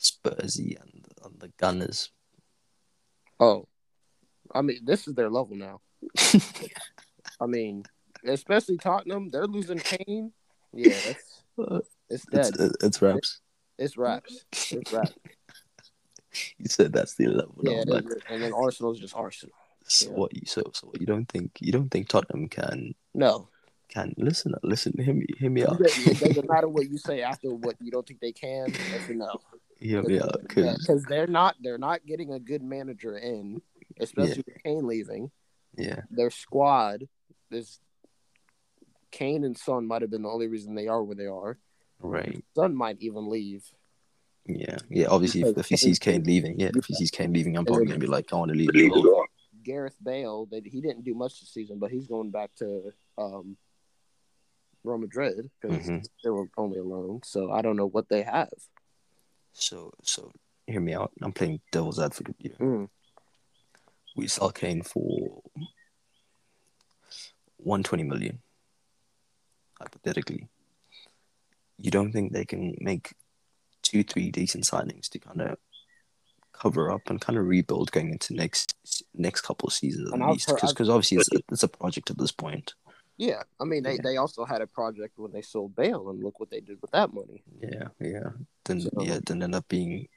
[0.00, 2.10] Spursy and, and the Gunners.
[3.40, 3.66] Oh,
[4.54, 5.80] I mean, this is their level now.
[7.40, 7.84] I mean,
[8.24, 10.32] especially Tottenham, they're losing Kane.
[10.72, 11.42] Yeah, it's
[12.08, 12.54] it's dead.
[12.58, 13.40] It's, it's raps.
[13.78, 14.44] It's raps.
[14.70, 15.12] It's raps.
[16.58, 17.54] You said that's the level.
[17.62, 19.54] Yeah, but and then Arsenal's just Arsenal.
[19.84, 20.16] so yeah.
[20.16, 23.48] what you so so what you don't think you don't think Tottenham can No,
[23.88, 27.54] can listen listen hear me hear me out it doesn't matter what you say after
[27.54, 28.70] what you don't think they can.
[28.90, 29.40] That's a no.
[29.78, 33.62] hear me out because they're not they're not getting a good manager in,
[33.98, 35.30] especially with Kane leaving.
[35.76, 37.08] yeah Their squad
[37.50, 37.78] is
[39.10, 41.58] Kane and Son might have been the only reason they are where they are.
[42.00, 43.64] Right Son might even leave.
[44.46, 47.56] yeah yeah obviously if, if he sees Kane leaving yeah if he sees Kane leaving
[47.56, 49.04] I'm probably gonna be like I want to leave as.
[49.64, 50.46] Gareth Bale.
[50.52, 53.56] That he didn't do much this season, but he's going back to um,
[54.84, 56.06] Real Madrid because Mhm.
[56.22, 57.20] they were only alone.
[57.24, 58.52] So I don't know what they have.
[59.52, 60.30] So so
[60.68, 61.10] hear me out.
[61.20, 62.54] I'm playing devil's advocate here.
[62.60, 62.88] Mm.
[64.14, 65.42] We sell Kane for
[67.56, 68.40] one twenty million.
[69.80, 70.48] Hypothetically.
[71.78, 73.14] You don't think they can make
[73.82, 75.58] two, three decent signings to kind of
[76.52, 78.74] cover up and kind of rebuild going into next
[79.14, 80.48] next couple of seasons at least?
[80.48, 82.74] Because obviously it's a, it's a project at this point.
[83.18, 84.00] Yeah, I mean they, Yeah.
[84.02, 86.90] they also had a project when they sold Bale, and look what they did with
[86.92, 87.42] that money.
[87.60, 88.30] Yeah, yeah.
[88.64, 90.08] Then So- yeah, then end up being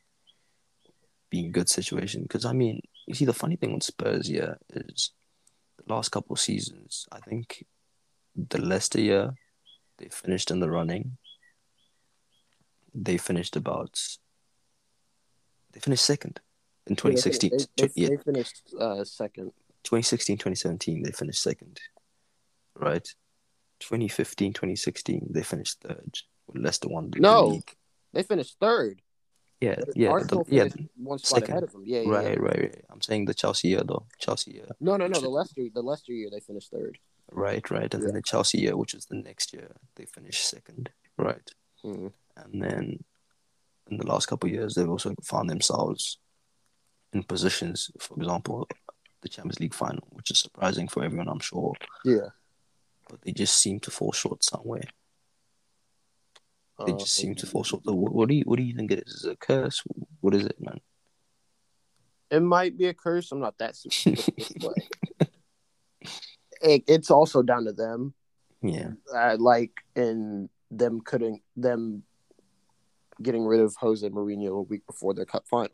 [1.29, 2.23] being a good situation.
[2.23, 5.11] Because I mean, you see, the funny thing with Spurs, yeah, is
[5.77, 7.05] the last couple of seasons.
[7.11, 7.65] I think
[8.35, 9.35] the Leicester year,
[9.97, 11.17] they finished in the running.
[12.93, 13.99] They finished about.
[15.73, 16.39] They finished second
[16.87, 17.51] in 2016.
[17.51, 19.51] They, they, yeah, they finished uh, second.
[19.83, 21.79] 2016, 2017, they finished second,
[22.75, 23.07] right?
[23.79, 26.17] 2015, 2016, they finished third.
[26.53, 27.47] Leicester won the No.
[27.47, 27.75] league.
[28.11, 29.01] They finished third.
[29.61, 31.49] Yeah, yeah, the, yeah, one spot second.
[31.51, 31.83] ahead of them.
[31.85, 32.39] Yeah, yeah, right, yeah.
[32.39, 32.85] right, right.
[32.89, 34.05] I'm saying the Chelsea year though.
[34.17, 34.67] Chelsea year.
[34.79, 35.19] No, no, no.
[35.19, 36.97] The Leicester, the Leicester year, they finished third.
[37.31, 37.93] Right, right.
[37.93, 40.89] And then the Chelsea year, which is the next year, they finished second.
[41.17, 41.51] Right.
[41.83, 42.13] Mm.
[42.43, 43.03] And then
[43.89, 46.19] in the last couple of years they've also found themselves
[47.13, 48.67] in positions, for example,
[49.21, 51.73] the Champions League final, which is surprising for everyone, I'm sure.
[52.05, 52.29] Yeah.
[53.09, 54.83] But they just seem to fall short somewhere.
[56.85, 57.83] They Uh, just seem to fall short.
[57.83, 59.13] So what, what do you what do you think it is?
[59.13, 59.83] Is it a curse?
[60.21, 60.79] What is it, man?
[62.31, 63.31] It might be a curse.
[63.31, 63.75] I'm not that
[64.61, 65.27] but
[66.61, 68.13] it, it's also down to them.
[68.61, 68.89] Yeah.
[69.15, 72.03] Uh, like in them couldn't them
[73.21, 75.71] getting rid of Jose Mourinho a week before their cup final.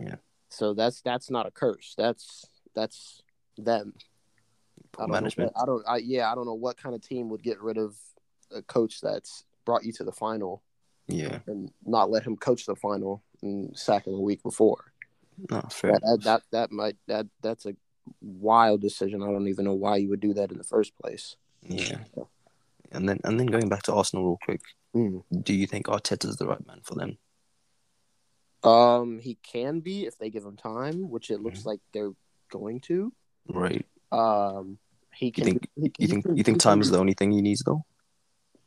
[0.00, 0.16] Yeah.
[0.48, 1.94] So that's that's not a curse.
[1.96, 3.22] That's that's
[3.56, 3.94] them.
[4.98, 5.52] I don't Management.
[5.56, 5.84] Know, I don't.
[5.88, 7.96] I, yeah, I don't know what kind of team would get rid of
[8.52, 10.62] a coach that's brought you to the final
[11.08, 11.38] Yeah.
[11.46, 14.92] and not let him coach the final and sack him a week before.
[15.50, 15.92] No, fair.
[15.92, 17.74] That, that that that might that that's a
[18.20, 19.22] wild decision.
[19.22, 21.36] I don't even know why you would do that in the first place.
[21.62, 21.98] Yeah.
[22.92, 24.60] And then and then going back to Arsenal real quick,
[24.94, 25.24] Mm.
[25.42, 27.18] do you think Arteta is the right man for them?
[28.62, 31.66] Um, he can be if they give him time, which it looks Mhm.
[31.66, 32.12] like they're
[32.50, 33.12] going to.
[33.48, 33.84] Right.
[34.12, 34.78] Um,
[35.12, 35.44] he You can.
[35.44, 37.62] think he, you he think can- you think time is the only thing he needs
[37.64, 37.84] though?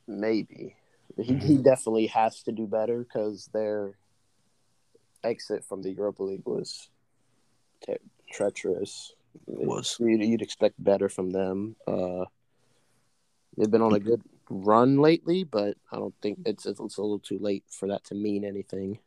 [0.09, 0.73] maybe
[1.17, 3.97] he he definitely has to do better because their
[5.23, 6.89] exit from the Europa League was
[7.81, 7.97] te-
[8.31, 9.13] treacherous.
[9.45, 9.97] Was.
[9.99, 11.75] You'd, you'd expect better from them.
[11.85, 12.25] Uh,
[13.57, 17.19] they've been on a good run lately, but I don't think it's it's a little
[17.19, 18.99] too late for that to mean anything.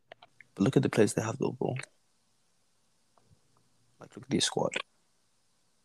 [0.54, 1.74] But look at the players they have though, bro.
[4.00, 4.72] Like look at their squad.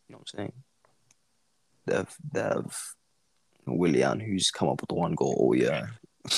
[0.08, 0.54] You know what I'm saying?
[1.86, 2.78] They have they have
[3.66, 5.92] Willian who's come up with the one goal all year.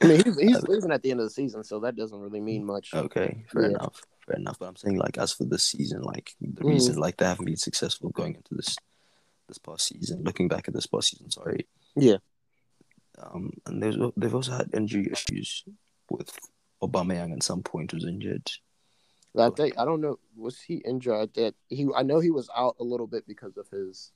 [0.00, 2.40] I mean, he's, he's leaving at the end of the season, so that doesn't really
[2.40, 2.94] mean much.
[2.94, 3.68] Okay, fair Yeah.
[3.70, 4.00] enough.
[4.26, 4.58] Fair enough.
[4.58, 6.68] But I'm saying like as for this season, like the Mhm.
[6.68, 8.76] reason like they haven't been successful going into this
[9.48, 11.66] this past season, looking back at this past season, sorry.
[11.96, 12.18] Yeah.
[13.20, 15.64] Um and there's they've also had injury issues
[16.10, 16.38] with
[16.82, 18.50] Aubameyang at some point was injured.
[19.36, 20.18] I think I don't know.
[20.36, 21.34] Was he injured?
[21.34, 24.12] That he, I know he was out a little bit because of his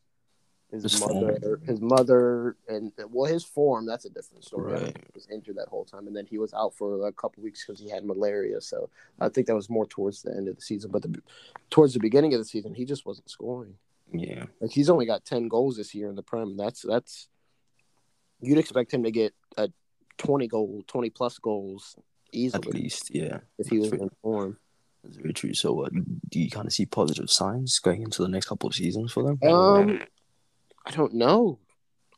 [0.73, 1.61] his, His mother, form.
[1.67, 3.85] his mother, and well, his form.
[3.85, 4.73] That's a different story.
[4.73, 4.97] Right.
[4.97, 7.65] He was injured that whole time, and then he was out for a couple weeks
[7.65, 8.59] because he had malaria.
[8.63, 8.89] So
[9.21, 10.91] I think that was more towards the end of the season.
[10.91, 11.21] But the,
[11.69, 13.75] towards the beginning of the season, he just wasn't scoring.
[14.13, 14.45] Yeah.
[14.61, 16.57] Like he's only got ten goals this year in the Prem.
[16.57, 17.29] That's that's
[18.41, 19.71] you'd expect him to get a
[20.19, 21.97] twenty goal, twenty plus goals
[22.35, 23.39] At least, yeah.
[23.59, 24.59] if he was That's in form.
[25.05, 25.55] That's very true.
[25.55, 25.91] So, uh,
[26.31, 29.23] do you kind of see positive signs going into the next couple of seasons for
[29.23, 29.39] them?
[29.43, 30.01] Um,
[30.87, 31.59] I don't know.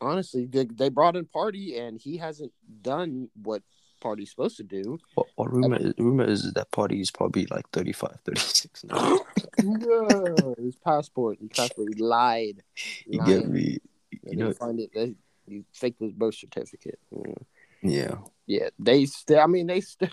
[0.00, 2.52] Honestly, they, they brought in Partey, and he hasn't
[2.82, 3.62] done what
[4.04, 4.98] Partey's supposed to do.
[5.14, 9.20] What, what rumor, is, rumor is that Partey is probably like 35, 36 now.
[9.62, 12.62] no, his passport, his passport, he lied.
[13.06, 13.40] you Lying.
[13.40, 13.78] get me?
[14.10, 14.90] You they know, find it.
[14.94, 15.14] They,
[15.46, 16.98] he faked his birth certificate.
[17.12, 17.42] Mm.
[17.82, 18.16] yeah.
[18.46, 19.40] Yeah, they still.
[19.40, 20.10] I mean, they still.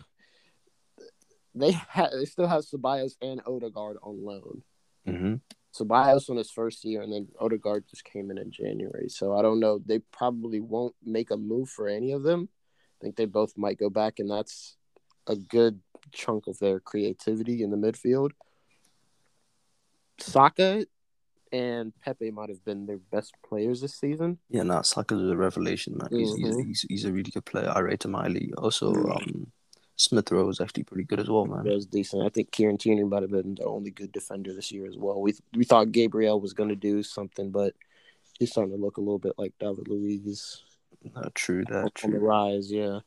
[1.53, 4.63] They ha- they still have Ceballos and Odegaard on loan.
[5.05, 5.35] hmm
[5.77, 9.09] Ceballos on his first year, and then Odegaard just came in in January.
[9.09, 9.81] So I don't know.
[9.85, 12.47] They probably won't make a move for any of them.
[13.01, 14.77] I think they both might go back, and that's
[15.25, 15.79] a good
[16.11, 18.29] chunk of their creativity in the midfield.
[20.19, 20.85] Saka
[21.51, 24.37] and Pepe might have been their best players this season.
[24.49, 26.09] Yeah, nah, Saka's a revelation, man.
[26.11, 26.65] He's, Mhm.
[26.67, 27.71] he's, he's, a really good player.
[27.75, 28.53] I rate him highly.
[28.57, 29.15] Also, Mhm.
[29.15, 29.51] um,
[29.95, 31.65] Smith Rowe is actually pretty good as well, man.
[31.65, 32.23] Was decent.
[32.23, 35.21] I think Kieran Tierney might have been the only good defender this year as well.
[35.21, 37.73] We we thought Gabriel was going to do something, but
[38.39, 40.63] he's starting to look a little bit like David Luiz.
[41.03, 41.83] No, true that.
[41.83, 42.11] on True.
[42.11, 42.71] the rise.
[42.71, 42.99] Yeah,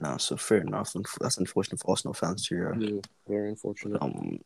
[0.00, 0.92] No, so fair enough.
[1.20, 2.76] That's unfortunate for Arsenal fans to hear.
[2.78, 4.02] Yeah, very unfortunate.
[4.02, 4.40] Um,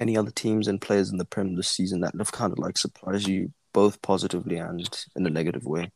[0.00, 2.78] any other teams and players in the Prem this season that have kind of like
[2.78, 5.90] surprised you both positively and in a negative way?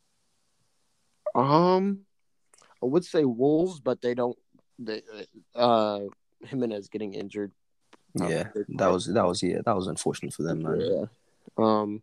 [1.35, 2.01] Um,
[2.83, 4.39] I would say Wolves, but they don't.
[4.79, 5.03] They,
[5.55, 6.01] uh,
[6.45, 7.53] Jimenez getting injured.
[8.15, 10.81] Yeah, that was that was yeah, that was unfortunate for them, man.
[10.81, 11.05] Yeah.
[11.59, 12.03] Um,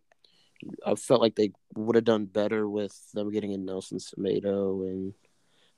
[0.86, 5.14] I felt like they would have done better with them getting in Nelson Semedo and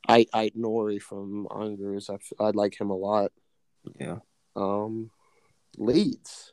[0.08, 2.08] I I Nouri from Angers.
[2.10, 3.32] I, I like him a lot.
[3.98, 4.18] Yeah,
[4.54, 5.10] Um,
[5.78, 6.52] Leeds.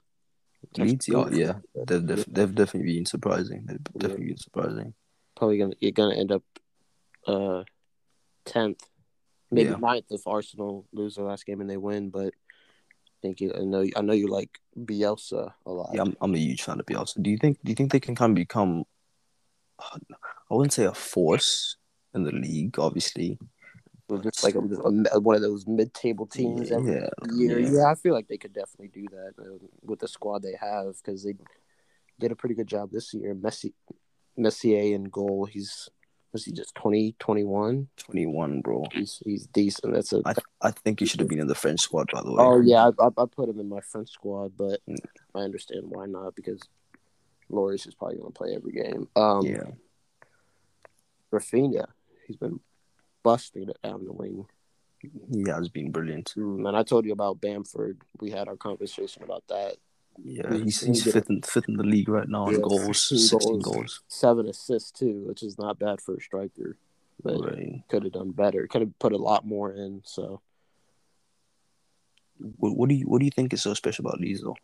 [0.77, 1.53] Leeds, yeah, yeah,
[1.85, 3.65] they've, they've, they've definitely been surprising.
[3.67, 3.99] They've Yeah.
[3.99, 4.93] definitely been surprising.
[5.35, 6.43] Probably gonna you're gonna end up
[7.27, 7.63] uh
[8.45, 8.87] tenth,
[9.51, 9.75] maybe Yeah.
[9.77, 12.09] ninth if Arsenal lose their last game and they win.
[12.09, 12.33] But
[13.23, 15.91] think you, I know I know you like Bielsa a lot.
[15.93, 17.23] Yeah, I'm, I'm a huge fan of Bielsa.
[17.23, 18.83] Do you think do you think they can kind of become?
[19.79, 21.77] I wouldn't say a force
[22.13, 23.39] in the league, obviously.
[24.21, 27.59] just like a, a- one of those mid-table teams every yeah, year.
[27.59, 27.71] yeah.
[27.71, 27.85] Yeah.
[27.91, 31.23] I feel like they could definitely do that uh, with the squad they have because
[31.23, 31.33] they
[32.19, 33.33] did a pretty good job this year.
[33.33, 33.73] Messi,
[34.37, 35.45] Meslier in goal.
[35.45, 35.89] He's
[36.33, 37.87] was he just 20, 21?
[37.97, 38.83] 21, bro.
[38.91, 39.93] He's he's decent.
[39.93, 42.31] That's a I I think he should have been in the French squad, by the
[42.31, 42.37] way.
[42.43, 42.89] oh yeah.
[42.99, 44.97] I, I, I put him in my French squad, but Mm.
[45.35, 46.59] I understand why not because
[47.51, 49.07] Lloris is probably going to play every game.
[49.15, 49.71] Um, yeah.
[51.31, 51.85] Raphinha,
[52.27, 52.59] he's been
[53.23, 54.45] busting it down the wing.
[55.01, 56.33] Yeah, He has been brilliant.
[56.37, 57.99] Mm, and I told you about Bamford.
[58.21, 59.75] We had our conversation about that.
[60.21, 63.17] Yeah, He's- he's fifth in, fifth in the league right now in Yeah, goals, 16
[63.39, 63.63] 16 goals.
[63.63, 64.01] goals.
[64.07, 66.77] Seven assists too, which is not bad for a striker.
[67.23, 67.83] But Right.
[67.89, 68.67] could have done better.
[68.67, 70.01] Could have put a lot more in.
[70.05, 70.41] So
[72.57, 74.57] What, what do you what do you think is so special about Leeds though?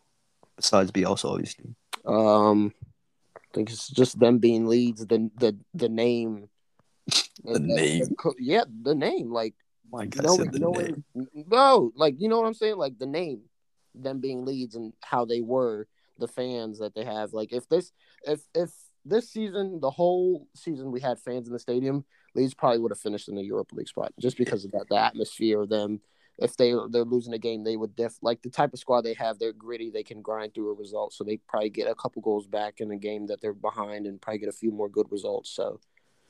[0.56, 1.74] Besides Bielsa, obviously.
[2.04, 2.74] um,
[3.36, 5.06] I think it's just them being Leeds.
[5.06, 6.48] The the the name.
[7.42, 8.14] The name.
[8.38, 9.30] yeah, the name.
[9.32, 9.54] Like
[9.90, 11.04] My God, no, no, name.
[11.34, 12.76] no, like you know what I'm saying.
[12.76, 13.48] Like the name,
[13.94, 15.86] them being Leeds and how they were
[16.18, 17.32] the fans that they have.
[17.32, 17.92] Like if this
[18.24, 18.70] if if
[19.04, 23.00] this season the whole season we had fans in the stadium, Leeds probably would have
[23.00, 26.00] finished in the Europa League spot just because of that the atmosphere of them.
[26.38, 29.14] If they they're losing a game, they would def like the type of squad they
[29.14, 29.38] have.
[29.38, 29.90] They're gritty.
[29.90, 32.90] They can grind through a result, so they probably get a couple goals back in
[32.90, 35.50] a game that they're behind, and probably get a few more good results.
[35.50, 35.80] So,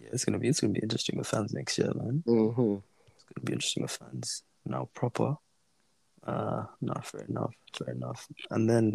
[0.00, 2.24] Yeah, it's gonna be it's gonna be interesting with fans next year, man.
[2.26, 2.76] hmm
[3.14, 5.36] It's gonna be interesting with fans now proper.
[6.26, 8.28] Uh, no, fair enough, fair enough.
[8.50, 8.94] And then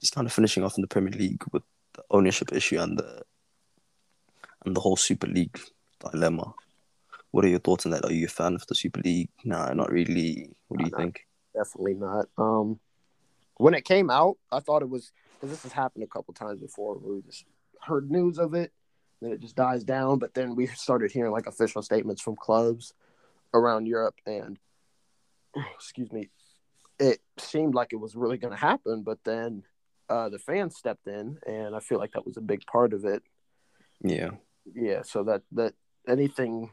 [0.00, 1.62] just kind of finishing off in the Premier League with
[1.94, 3.22] the ownership issue and the
[4.64, 5.58] and the whole Super League
[6.10, 6.52] dilemma.
[7.30, 8.04] What are your thoughts on that?
[8.04, 9.30] Are you a fan of the Super League?
[9.44, 10.50] Nah, not really.
[10.68, 11.26] What do you think?
[11.54, 12.26] definitely not.
[12.38, 12.78] Um,
[13.56, 16.60] when it came out, I thought it was because this has happened a couple times
[16.60, 16.94] before.
[16.96, 17.44] Where we just
[17.82, 18.72] heard news of it,
[19.20, 20.18] then it just dies down.
[20.18, 22.94] But then we started hearing like official statements from clubs
[23.52, 24.58] around Europe, and
[25.74, 26.30] excuse me,
[26.98, 29.02] it seemed like it was really going to happen.
[29.02, 29.64] But then
[30.08, 33.04] uh, the fans stepped in, and I feel like that was a big part of
[33.04, 33.22] it.
[34.02, 34.30] Yeah,
[34.74, 35.74] Yeah, so that that
[36.08, 36.70] anything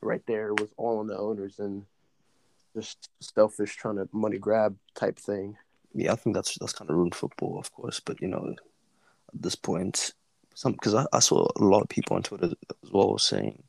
[0.00, 1.84] right there was all on the owners and
[2.74, 5.56] just selfish trying to money grab type thing.
[5.94, 6.12] yeah.
[6.12, 8.00] I think that's that's kind of ruined football, of course.
[8.00, 8.54] But you know,
[9.34, 10.12] at this point,
[10.54, 12.46] some because I, I saw a lot of people on Twitter
[12.84, 13.62] as well saying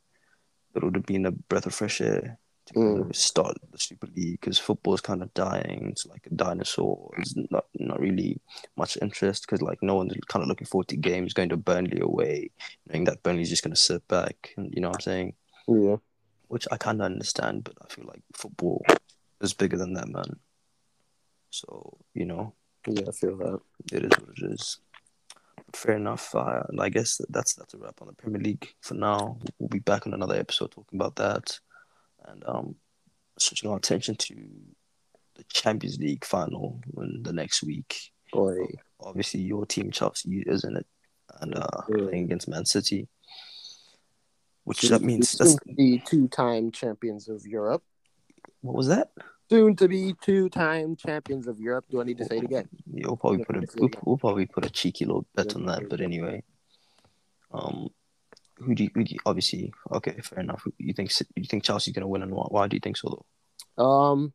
[0.74, 2.38] that it would have been a breath of fresh air
[2.76, 5.90] of start the Super League because football is kind of dying.
[5.92, 7.14] It's like a dinosaur.
[7.18, 8.40] It's not not really
[8.78, 12.00] much interest because like no one's kind of looking forward to games going to Burnley
[12.02, 12.52] away,
[12.88, 14.54] knowing that Burnley's just going to sit back.
[14.58, 15.34] And you know what I'm saying?
[15.68, 15.98] Yeah.
[16.48, 18.84] Which I kind of understand, but I feel like football
[19.42, 20.40] is bigger than that, man.
[21.50, 22.54] So you know,
[22.88, 23.60] Yeah, I feel that.
[23.94, 24.80] it is what it is.
[25.74, 26.36] Fair enough.
[26.36, 29.38] Uh, and I guess that's that's a wrap on the Premier League for now.
[29.60, 31.58] We'll be back on another episode talking about that,
[32.32, 32.76] and um,
[33.38, 34.36] switching our attention to
[35.36, 38.12] the Champions League final in the next week.
[38.32, 38.58] Boy,
[39.00, 40.86] Obviously, your team Chelsea isn't it,
[41.42, 42.08] and uh, Yeah.
[42.08, 43.08] playing against Man City.
[44.64, 47.84] Which that means soon that's to be two-time champions of Europe.
[48.62, 49.12] what was that?
[49.50, 51.86] Soon to be two-time champions of Europe.
[51.90, 52.70] Do I need to say it again?
[52.94, 55.90] Yeah, we'll probably put a we'll, we'll probably put a cheeky little bet on that.
[55.90, 56.44] But anyway,
[57.52, 57.90] um,
[58.64, 60.64] who do you, who do you obviously okay, fair enough.
[60.78, 63.24] You think you think Chelsea's gonna win, and why, why do you think so?
[63.78, 63.84] Though?
[63.84, 64.34] Um,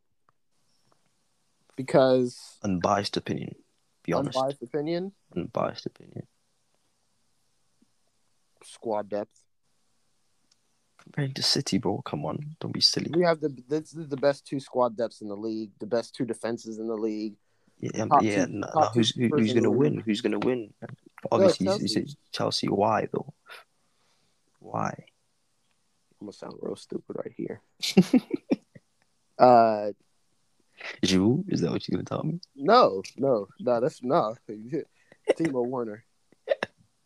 [1.76, 3.54] because Unbiased opinion.
[4.04, 4.36] Be honest.
[4.36, 6.26] unbiased opinion, Unbiased opinion.
[8.62, 9.42] squad depth.
[11.02, 12.02] comparing to City, bro.
[12.04, 13.10] Come on, don't be silly.
[13.14, 16.14] We have the this is the best two squad depths in the league, the best
[16.14, 17.34] two defenses in the league.
[17.78, 18.46] Yeah, yeah.
[18.46, 19.98] two- no, no, who's who, who's gonna win?
[19.98, 20.72] Who's gonna win?
[21.30, 22.16] Obviously, he's, Chelsea.
[22.32, 22.68] Chelsea.
[22.68, 23.34] Why though?
[24.66, 24.92] Why?
[26.20, 27.60] I'm gonna sound real stupid right here.
[29.38, 29.92] uh,
[31.02, 31.44] You?
[31.48, 32.40] Is that what you're gonna tell me?
[32.56, 33.80] no, no, no.
[33.80, 34.34] That's no.
[35.38, 36.04] Timo Werner.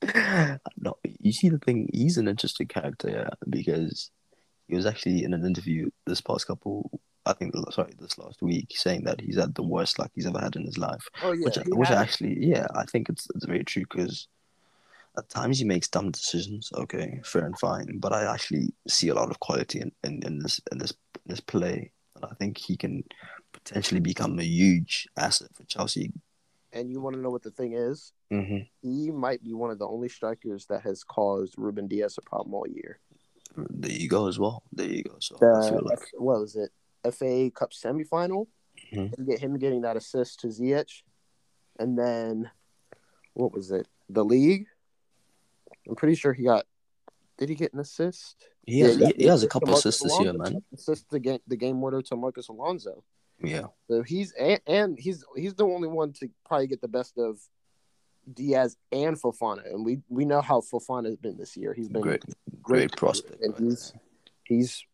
[0.79, 1.89] no, you see the thing.
[1.93, 4.11] He's an interesting character, yeah, because
[4.69, 7.01] he was actually in an interview this past couple.
[7.27, 10.41] I think, sorry, this last week, saying that he's had the worst luck he's ever
[10.41, 11.07] had in his life.
[11.23, 14.29] Oh yeah, which, he which actually, yeah, I think it's it's very true because
[15.19, 16.71] at times he makes dumb decisions.
[16.75, 20.39] Okay, fair and fine, but I actually see a lot of quality in, in, in
[20.39, 23.03] this in this in this play, and I think he can
[23.53, 26.13] potentially become a huge asset for Chelsea.
[26.73, 28.13] and you want to know what the thing is?
[28.33, 28.59] Mm-hmm.
[28.81, 32.55] He might be one of the only strikers that has caused Ruben Dias a problem
[32.55, 33.01] all year.
[33.57, 34.63] There you go as well.
[34.73, 35.17] There you go.
[35.19, 36.71] So I The like what was it?
[37.13, 38.47] FA Cup semifinal.
[38.95, 39.13] Mhm.
[39.17, 41.03] And get him getting that assist to Ziyech,
[41.81, 42.51] and then
[43.35, 43.87] what was it?
[44.09, 44.67] The league.
[45.91, 46.65] I'm pretty sure he got.
[47.37, 48.37] Did he get an assist?
[48.67, 50.63] he has, Yeah, he, he has a couple assists this year, man.
[50.75, 53.03] Assist the game, the game winner to Marcos Alonso.
[53.43, 57.17] Yeah, So he's and, and he's he's the only one to probably get the best
[57.19, 57.39] of
[58.35, 61.73] Dias and Fofana, and we we know how Fofana has been this year.
[61.73, 63.41] He's been great, great, great prospect.
[63.43, 63.95] and he's
[64.45, 64.85] he's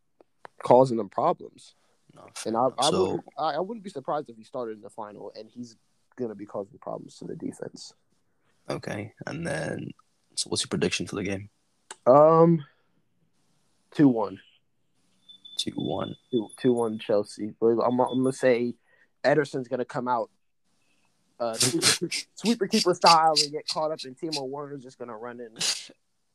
[0.63, 1.75] causing them problems.
[2.15, 4.83] No, And I I, So- wouldn't, I I wouldn't be surprised if he started in
[4.83, 5.77] the final, and he's
[6.17, 7.93] gonna be causing problems to the defense.
[8.71, 9.91] okay, and then
[10.37, 11.49] so what's your prediction for the game?
[12.07, 12.65] Um,
[13.93, 14.41] two one.
[15.59, 16.15] Two one.
[16.31, 17.53] two two one Chelsea.
[17.61, 18.75] But I'm, I'm gonna say
[19.25, 20.31] Ederson's gonna come out
[21.41, 25.41] uh, sweeper, sweeper keeper style and get caught up, and Timo Werner's just gonna run
[25.41, 25.49] in,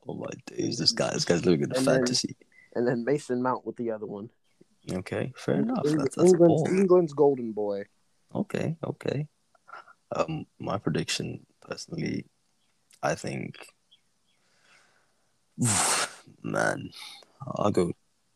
[0.07, 2.35] Oh my days, this guy, this guy's living in a And then- fantasy.
[2.75, 4.29] and then Mason Mount with the other one.
[4.91, 5.85] Okay, fair enough.
[5.85, 6.69] Eng- That's, that's England's.
[6.71, 7.83] England's golden boy.
[8.33, 9.27] Okay, okay.
[10.15, 12.25] Um, my prediction, personally,
[13.03, 13.67] I think,
[16.43, 16.89] man,
[17.55, 17.91] I'll go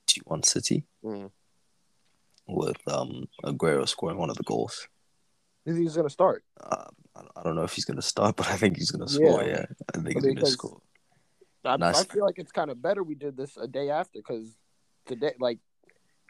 [0.08, 1.32] two one City Mm.
[2.48, 4.88] with um Aguero scoring one of the goals.
[5.66, 6.44] Who think he's gonna start?
[6.60, 6.86] Uh,
[7.36, 9.44] I, don't know if he's gonna start, but I think he's gonna score.
[9.44, 9.50] Yeah.
[9.50, 10.82] Yeah, I think he's gonna score.
[11.64, 12.02] I, Nice.
[12.02, 14.56] I feel like it's kind of better we did this a day after because
[15.08, 15.58] today, like,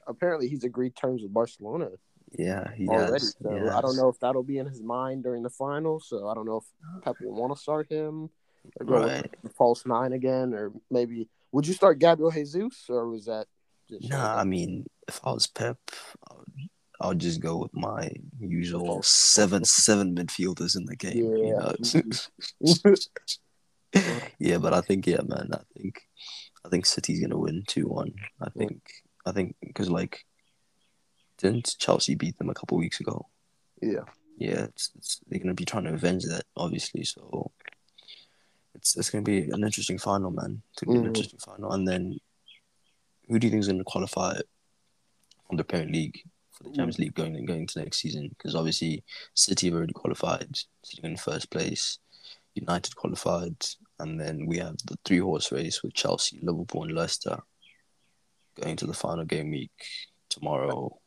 [0.08, 1.90] apparently he's agreed terms with Barcelona
[2.38, 3.12] Yeah, he already.
[3.12, 3.36] has.
[3.42, 6.00] So he I don't know if that'll be in his mind during the final.
[6.00, 8.30] So I don't know if Pep will want to start him
[8.80, 9.30] Right.
[9.56, 13.48] false nine again, or maybe would you start Gabriel Jesus or was that
[13.90, 15.78] just Nah, I mean, if I was Pep,
[17.00, 18.10] I'll just go with my
[18.40, 21.18] usual seven seven midfielders in the game.
[21.18, 22.94] You know?
[24.40, 25.50] yeah, but I think yeah, man.
[25.54, 26.02] I think
[26.66, 28.14] I think City's gonna win two one.
[28.42, 28.82] I think
[29.26, 30.26] I think because like
[31.38, 33.28] didn't Chelsea beat them a couple weeks ago?
[33.82, 34.04] yeah.
[34.38, 37.06] Yeah, it's, it's they're gonna be trying to avenge that, obviously.
[37.06, 37.52] So
[38.76, 40.62] it's it's gonna be an interesting final, man.
[40.72, 41.08] It's gonna be an Mhm.
[41.10, 42.20] interesting final, and then
[43.28, 44.40] who do you think is gonna qualify
[45.48, 48.30] from the Premier League for the Champions League going going into next season?
[48.30, 49.04] Because obviously
[49.34, 52.00] City have already qualified, sitting in first place.
[52.54, 53.58] United qualified,
[54.00, 57.44] and then we have the three horse race with Chelsea, Liverpool, and Leicester
[58.56, 59.72] going to the final game week
[60.30, 60.98] tomorrow.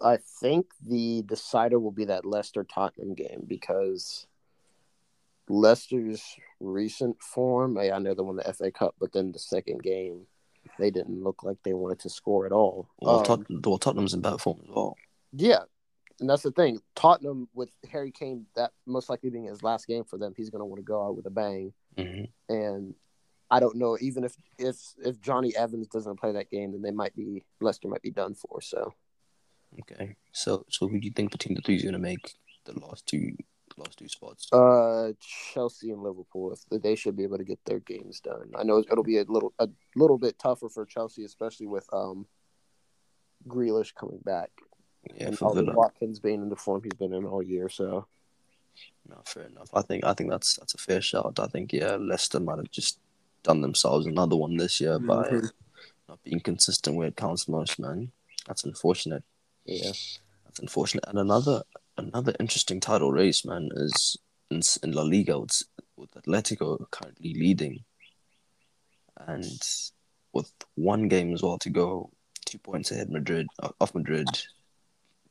[0.00, 4.26] I think the decider will be that Leicester Tottenham game because
[5.48, 6.22] Leicester's
[6.60, 10.26] recent form, I know they won the FA Cup, but then the second game,
[10.78, 12.88] they didn't look like they wanted to score at all.
[13.00, 14.96] Well, Um, Tot- well, Tottenham's in bad form as well.
[15.32, 15.60] yeah,
[16.20, 16.80] and that's the thing.
[16.94, 20.60] Tottenham with Harry Kane, that most likely being his last game for them, he's going
[20.60, 21.72] to want to go out with a bang.
[21.96, 22.94] hmm And
[23.50, 26.90] I don't know, even if if if Johnny Evans doesn't play that game, then they
[26.90, 28.60] might be Leicester might be done for.
[28.60, 28.92] So
[29.80, 32.34] Okay, so so who do you think between the three is gonna make
[32.64, 33.36] the last two
[33.78, 34.48] last two spots?
[34.52, 38.50] Uh, Chelsea and Liverpool, if they should be able to get their games done.
[38.56, 42.26] I know it'll be a little a little bit tougher for Chelsea, especially with um
[43.46, 44.50] Grealish coming back
[45.14, 45.74] yeah, and for Ollie Villa.
[45.74, 47.68] Watkins being in the form he's been in all year.
[47.68, 48.06] So
[49.08, 49.70] No, fair enough.
[49.72, 51.38] I think I think that's that's a fair shout.
[51.38, 52.98] I think yeah, Leicester might have just
[53.42, 55.50] done themselves another one this year by Mhm.
[56.08, 58.10] not being consistent where it counts most, man.
[58.46, 59.22] That's unfortunate.
[59.64, 59.92] yeah,
[60.44, 61.04] That's unfortunate.
[61.06, 61.62] And another
[61.98, 64.16] another interesting title race, man, is
[64.50, 65.62] in, in La Liga with,
[65.96, 67.84] with Atletico currently leading,
[69.26, 69.60] and
[70.32, 72.10] with one game as well to go,
[72.44, 73.46] two points ahead Madrid
[73.80, 74.28] off Madrid,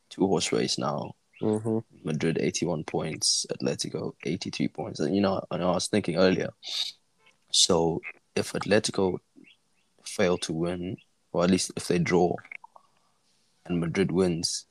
[0.10, 1.16] two horse race now.
[1.42, 1.80] mm-hmm.
[2.04, 5.00] Madrid 81 points, Atletico 83 points.
[5.00, 6.50] And you know, I know I was thinking earlier.
[7.52, 8.02] So
[8.36, 9.20] if Atletico
[10.04, 10.98] fail to win
[11.32, 12.36] or at least if they draw,
[13.66, 14.66] and Madrid wins,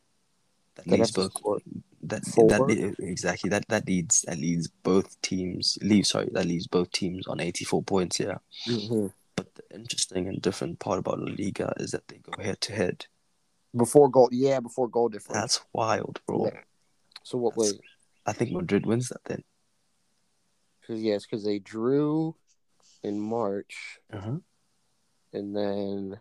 [0.77, 1.33] that They'd leaves have to both.
[1.33, 1.59] score
[2.09, 2.49] That four.
[2.49, 7.27] that exactly that that leads that leads both teams leaves sorry that leaves both teams
[7.27, 8.21] on eighty four points.
[8.21, 9.13] Yeah, Mhm.
[9.35, 12.73] but the interesting and different part about La Liga is that they go head to
[12.73, 13.07] head.
[13.77, 14.29] before goal.
[14.33, 15.41] Yeah, before goal difference.
[15.41, 16.47] That's wild, bro.
[16.47, 16.61] Yeah.
[17.23, 17.55] so what?
[17.57, 17.81] that's- Wait,
[18.25, 19.43] I think Madrid wins that then.
[20.81, 22.37] because yes, because they drew
[23.03, 24.39] in March, Uh-huh.
[25.33, 26.21] and then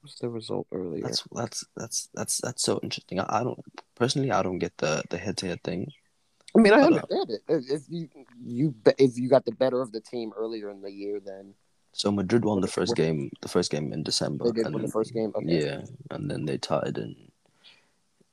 [0.00, 1.02] what's the result earlier?
[1.04, 3.20] That's that's that's that's that's so interesting.
[3.20, 3.60] I, I don't
[3.98, 5.92] personally I don't get the the head to head thing.
[6.56, 7.40] I mean, I uh, understand it.
[7.48, 8.08] If, you
[8.42, 11.54] you if you got the better of the team earlier in the year, then
[11.92, 14.44] So Madrid won the first game the first game in December.
[14.46, 15.32] they did win the first game.
[15.34, 15.64] Okay.
[15.66, 17.14] Yeah, and then they tied in,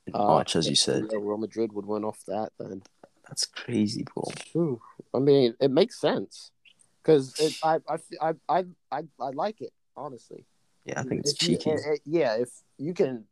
[0.07, 1.03] in Uh, March, as you said.
[1.11, 2.82] Real Madrid would win off that then.
[3.28, 4.24] That's crazy, bro.
[4.55, 4.82] Ooh,
[5.13, 6.51] I mean, it makes sense
[7.01, 8.59] because I, I, I, I,
[8.91, 10.45] I, I like it honestly.
[10.86, 11.72] Yeah, I think it's If you- cheeky.
[11.72, 13.26] eh, eh, yeah, if you can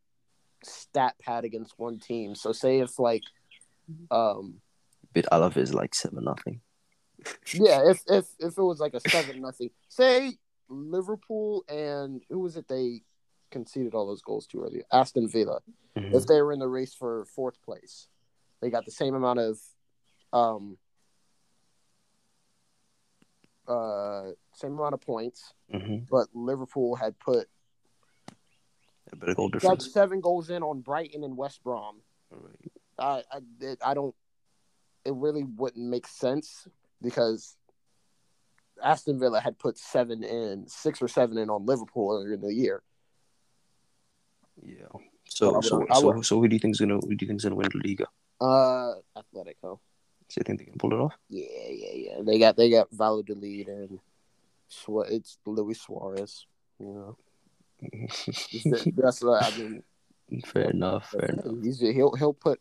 [0.66, 3.24] stat pad against one team, so say if like,
[4.12, 4.62] um,
[5.14, 6.62] Bit Alaves like seven nothing.
[7.54, 10.38] yeah, if if if it was like a seven nothing, say
[10.70, 13.02] Liverpool and who was it they
[13.52, 14.84] conceded all those goals to earlier?
[14.92, 15.60] Aston Villa.
[15.96, 16.16] Mhm.
[16.16, 18.08] If they were in the race for fourth place,
[18.62, 19.60] they got the same amount of,
[20.32, 20.78] um,
[23.68, 26.08] uh, same amount of points, Mhm.
[26.10, 27.48] but Liverpool had put
[29.14, 29.92] A bit of goal difference.
[29.94, 32.02] seven goals in on Brighton and West Brom.
[33.00, 34.14] I I, it, I don't.
[35.06, 36.68] It really wouldn't make sense
[37.02, 37.56] because
[38.84, 42.54] Aston Villa had put seven in, six or seven in on Liverpool earlier in the
[42.54, 42.82] year.
[44.62, 44.86] Yeah.
[45.30, 47.56] So would- so so so who do you think's gonna who do you think's gonna
[47.56, 48.06] win the Liga?
[48.42, 49.80] Uh, Atletico.
[50.30, 51.14] Do you think they can pull it off?
[51.30, 52.22] Yeah, yeah, yeah.
[52.24, 54.00] They got they got Valladolid and
[54.72, 56.46] Swa- it's Luis Suarez.
[56.80, 57.18] You know,
[58.96, 59.84] that's what I mean.
[60.46, 61.10] fair enough.
[61.10, 61.64] Fair enough.
[61.64, 62.60] He's he'll he'll put.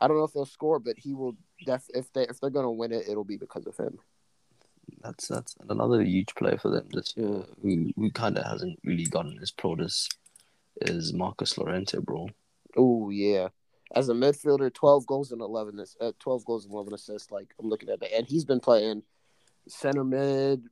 [0.00, 1.36] I don't know if they'll score, but he will.
[1.64, 3.98] Def if they if they're gonna win it, it'll be because of him.
[5.00, 7.44] That's that's another huge player for them this year.
[7.62, 10.08] Who who kind of hasn't really gotten his plaudits
[10.80, 12.28] is Marcos Llorente, bro.
[12.76, 13.48] Oh yeah,
[13.94, 17.30] as a midfielder, twelve goals and eleven uh, twelve goals and eleven assists.
[17.30, 19.02] Like I'm looking at it, and he's been playing
[19.68, 20.64] center mid,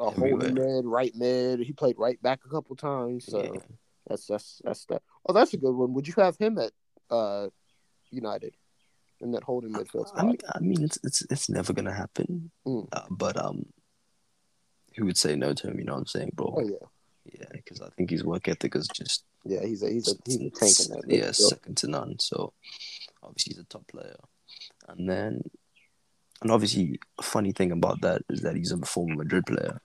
[0.00, 1.60] uh, holding mid, right mid.
[1.60, 3.26] He played right back a couple times.
[3.26, 3.60] So Yeah.
[4.08, 5.02] that's that's that's that.
[5.28, 5.92] Oh, that's a good one.
[5.94, 6.72] Would you have him at
[7.10, 7.48] uh
[8.10, 8.54] United
[9.20, 10.14] in that holding midfield spot?
[10.22, 12.50] I mean, I mean, it's it's it's never gonna happen.
[12.66, 12.88] Mm.
[12.92, 13.66] Uh, but um,
[14.96, 15.78] who would say no to him?
[15.78, 16.54] You know what I'm saying, bro?
[16.56, 16.86] oh yeah,
[17.38, 19.64] Yeah, because I think his work ethic is just yeah.
[19.64, 21.04] He's a he's a he's a tank in that.
[21.06, 21.34] yeah, midfield.
[21.34, 22.18] second to none.
[22.18, 22.52] So
[23.22, 24.16] obviously he's a top player,
[24.88, 25.42] and then
[26.42, 29.80] and obviously a funny thing about that is that he's a former Madrid player.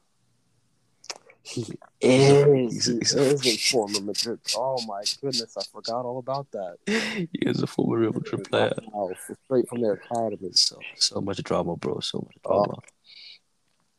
[1.48, 1.62] He
[2.02, 2.86] is.
[2.86, 4.40] He's- He he's- is a former Madrid.
[4.58, 6.78] Oh my goodness, I forgot all about that.
[6.88, 8.74] he is a former Real Madrid player.
[8.92, 9.12] Wow,
[9.46, 10.52] straight from their academy.
[10.54, 12.00] So so much drama, bro.
[12.00, 12.80] So much Oh, drama.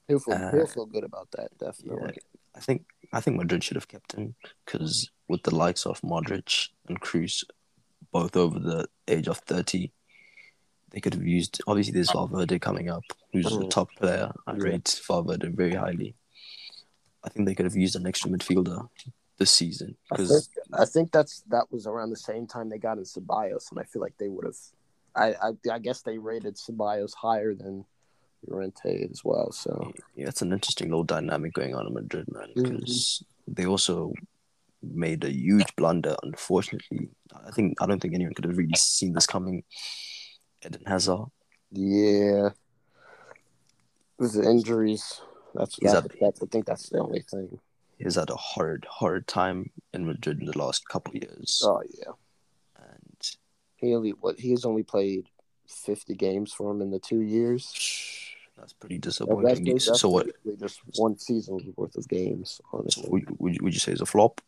[0.09, 2.18] He'll feel, Uh, he'll feel good about that, definitely.
[2.55, 4.34] I think I think Madrid should have kept him
[4.64, 7.44] because with the likes of Modric and Kroos,
[8.12, 9.92] both over the age of thirty,
[10.90, 11.61] they could have used.
[11.68, 13.70] Obviously, there's Valverde coming up, who's a Mhm.
[13.70, 14.32] top player.
[14.47, 16.16] I rate Valverde very highly.
[17.26, 18.88] I think they could have used an extra midfielder
[19.38, 22.78] this season I think, because I think that's that was around the same time they
[22.78, 24.56] got in Ceballos, and I feel like they would have.
[25.14, 27.84] I, I I guess they rated Ceballos higher than
[28.46, 29.50] Llorente as well.
[29.52, 32.48] So yeah, it's an interesting little dynamic going on in Madrid, man.
[32.56, 32.76] Mm-hmm.
[32.76, 34.12] Because they also
[34.82, 36.16] made a huge blunder.
[36.22, 37.10] Unfortunately,
[37.46, 39.64] I think I don't think anyone could have really seen this coming.
[40.64, 41.26] Eden Hazard.
[41.70, 42.50] yeah,
[44.18, 45.20] the injuries,
[45.57, 47.59] that's He's that's, up- that's I think that's the only thing.
[47.98, 51.82] He's had a hard, hard time in Madrid in the last couple of years, Oh
[51.98, 52.12] yeah,
[52.76, 53.30] and
[53.76, 55.28] he only what he's only played
[55.66, 57.72] fifty games for him in the two years.
[58.57, 59.64] that's pretty That- That's, disappointing.
[59.74, 60.26] that's so what?
[60.61, 63.09] just one season's worth of games, So honestly.
[63.09, 64.40] would, would, you, would you say it's a flop?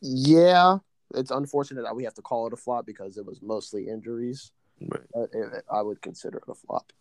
[0.00, 0.78] Yeah,
[1.14, 4.52] it's unfortunate that we have to call it a flop because it was mostly injuries.
[4.80, 5.02] Right.
[5.32, 6.92] It, I would consider it a flop.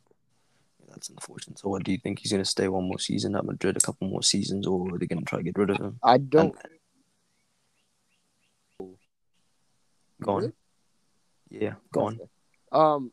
[0.88, 1.60] That's unfortunate.
[1.60, 3.82] So what do you think he's going to stay one more season at Madrid, a
[3.82, 6.00] couple more seasons, or are they going to try to get rid of him?
[6.02, 6.56] I don't.
[10.22, 10.42] Go on.
[10.42, 10.54] Really?
[11.50, 12.20] Yeah, go on.
[12.72, 13.12] Um,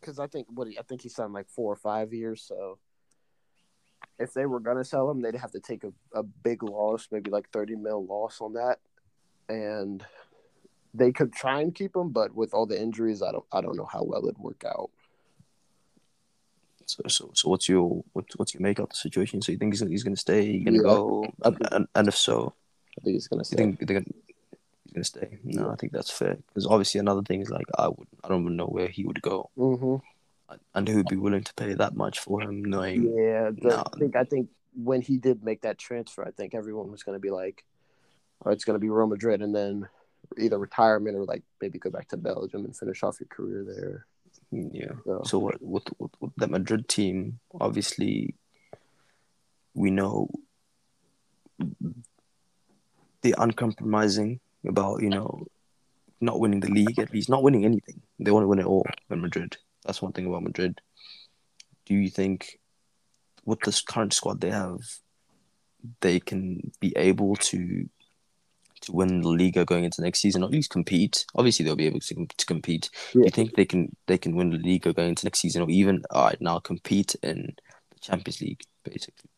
[0.00, 2.42] because I think what he, I think he signed like four or five years.
[2.42, 2.78] So
[4.18, 7.30] if they were gonna sell him, they'd have to take a, a big loss, maybe
[7.30, 8.78] like thirty mil loss on that,
[9.48, 10.04] and
[10.94, 13.76] they could try and keep him, but with all the injuries, I don't I don't
[13.76, 14.90] know how well it'd work out.
[16.88, 19.42] So, so, so what's your what, what's your make of the situation?
[19.42, 20.52] So you think he's, he's going to stay?
[20.52, 20.94] He's going to Yeah.
[20.94, 21.34] go?
[21.44, 22.54] Think- And, and if so,
[22.98, 23.56] I think he's gonna you stay.
[23.56, 24.06] think they're gonna,
[24.84, 25.38] he's going to stay?
[25.44, 26.36] No, I think that's fair.
[26.48, 29.20] Because obviously another thing is like I would I don't even know where he would
[29.20, 29.96] go hmm
[30.74, 33.82] and who would be willing to pay that much for him, knowing Yeah, the, No.
[33.94, 37.16] I think I think when he did make that transfer, I think everyone was going
[37.16, 37.64] to be like,
[38.46, 39.86] oh, "It's going to be Real Madrid," and then
[40.38, 44.06] either retirement or like maybe go back to Belgium and finish off your career there.
[44.50, 44.92] Yeah.
[45.04, 48.34] So, So what with, with, with the Madrid team, obviously,
[49.74, 50.28] we know
[53.22, 55.46] they're uncompromising about you know
[56.20, 58.00] not winning the league at least, not winning anything.
[58.18, 59.56] They want to win it all in Madrid.
[59.84, 60.80] That's one thing about Madrid.
[61.86, 62.58] Do you think
[63.44, 64.80] with this current squad they have,
[66.00, 67.88] they can be able to
[68.82, 71.24] to win the Liga going into next season, or at least compete?
[71.34, 72.90] Obviously, they'll be able to, to compete.
[73.12, 75.70] Do you think they can they can win the Liga going into next season, or
[75.70, 77.54] even all right now compete in
[77.90, 79.30] the Champions League, basically?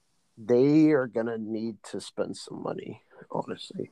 [0.47, 3.91] they are going to need to spend some money, honestly,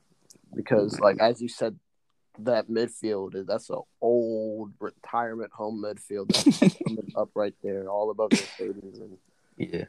[0.55, 1.77] because like as you said,
[2.39, 8.09] that midfield is that's an old retirement home midfield that's coming up right there, all
[8.09, 9.17] above the thirties, and
[9.57, 9.85] Yeah,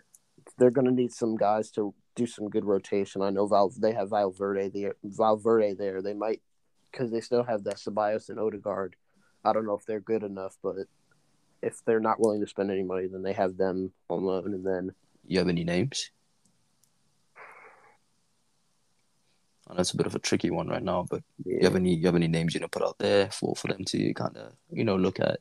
[0.58, 3.22] they're going to need some guys to do some good rotation.
[3.22, 6.02] I know Val they have Valverde there, Valverde there.
[6.02, 6.42] They might
[6.90, 8.96] because they still have that Ceballos and Odegaard.
[9.44, 10.76] I don't know if they're good enough, but
[11.62, 14.66] if they're not willing to spend any money, then they have them on loan, and
[14.66, 14.92] then
[15.26, 16.10] you have any names?
[19.68, 21.94] I know it's a bit of a tricky one right now, but you have any
[21.94, 24.52] you have any names you know put out there for for them to kind of
[24.72, 25.38] you know look at?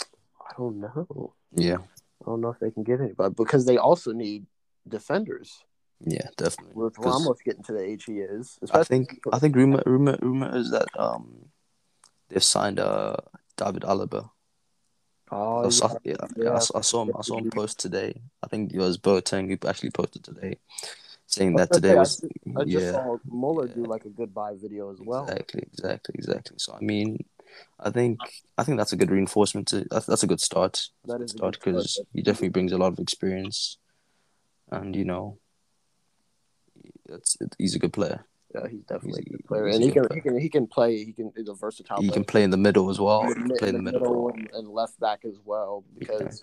[0.00, 1.34] I don't know.
[1.52, 4.46] Yeah, I don't know if they can get anybody because they also need
[4.88, 5.64] defenders.
[6.04, 6.74] yeah, definitely.
[6.74, 10.54] With Ramos getting to the age he is, I think I think rumor rumor rumor
[10.56, 11.46] is that um
[12.28, 13.16] they've signed uh
[13.56, 14.30] David Alaba.
[15.30, 16.14] oh, I saw, yeah.
[16.20, 17.12] yeah, yeah, I, saw, I saw him.
[17.18, 18.20] I saw him post today.
[18.42, 20.58] I think it was Boateng who actually posted today,
[21.26, 22.22] saying that Okay, today I was
[22.56, 25.24] I just yeah, saw Muller do like a goodbye video as well.
[25.24, 26.56] exactly, exactly, exactly.
[26.58, 27.24] So I mean,
[27.80, 28.20] I think
[28.58, 29.68] I think that's a good reinforcement.
[29.68, 30.88] To that's, that's a good start.
[31.04, 33.78] That's is a a good good start because he definitely brings a lot of experience,
[34.70, 35.38] and you know,
[37.08, 38.24] it's it, he's a good player.
[38.54, 41.04] Yeah, he's definitely He's a- good player, and he can he can he can play.
[41.04, 42.00] He can he's a versatile.
[42.00, 42.14] He player.
[42.14, 43.22] can play in the middle as well.
[43.26, 44.00] He play in the middle.
[44.00, 46.42] middle and, and left back as well because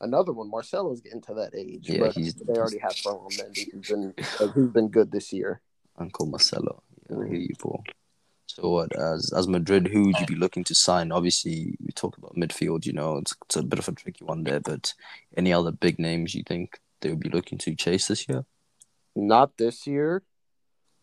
[0.00, 1.88] another one, Marcelo's getting to that age.
[1.88, 4.14] Yeah, but he's- they already have Ferland Mendy, who's been
[4.54, 5.60] who's been good this year.
[5.98, 6.82] Uncle Marcelo.
[7.08, 7.28] Yeah, I Mhm.
[7.28, 7.84] hear you, Paul.
[8.48, 11.12] So what as as Madrid, who would you be looking to sign?
[11.12, 12.86] Obviously, we talk about midfield.
[12.86, 14.60] You know, it's, it's a bit of a tricky one there.
[14.60, 14.94] But
[15.36, 18.44] any other big names you think they would be looking to chase this year?
[19.14, 20.22] Not this year.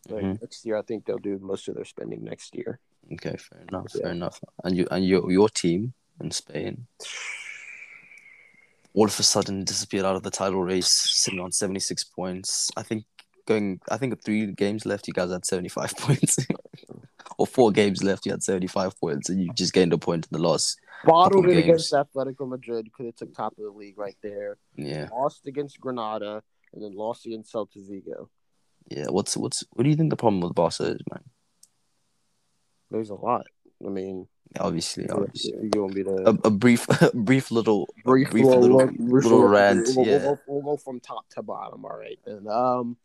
[0.08, 0.40] Like Mhm.
[0.42, 2.78] next year, I think they'll do most of their spending next year.
[3.14, 3.86] Okay, fair enough.
[3.94, 4.02] Yeah.
[4.02, 4.38] Fair enough.
[4.62, 6.86] And you and your your team in Spain,
[8.92, 12.70] all of a sudden disappeared out of the title race, sitting on seventy six points.
[12.76, 13.04] I think
[13.46, 13.80] going.
[13.90, 16.36] I think three games left, you guys had seventy five points.
[17.38, 20.26] or four games left, you had seventy five points, and you just gained a point
[20.30, 20.76] in the loss.
[21.06, 21.92] Bottled it against.
[21.92, 22.84] Atletico Madrid.
[22.86, 24.58] because it took top of the league right there.
[24.76, 25.08] Yeah.
[25.12, 26.42] Lost against Granada
[26.72, 28.28] and then lost against Celta Vigo.
[28.88, 31.22] Yeah, what's what's what do you think the problem with Barca is, man?
[32.90, 33.46] There's a lot.
[33.84, 34.28] I mean,
[34.60, 35.52] Obviously, obviously.
[35.74, 38.94] you want me to A, a brief, a brief little, brief, brief little, little, look-
[38.98, 39.88] little rant.
[39.96, 41.84] We'll, Yeah, we'll, go, we'll go from top to bottom.
[41.84, 42.18] All right.
[42.26, 42.96] And um,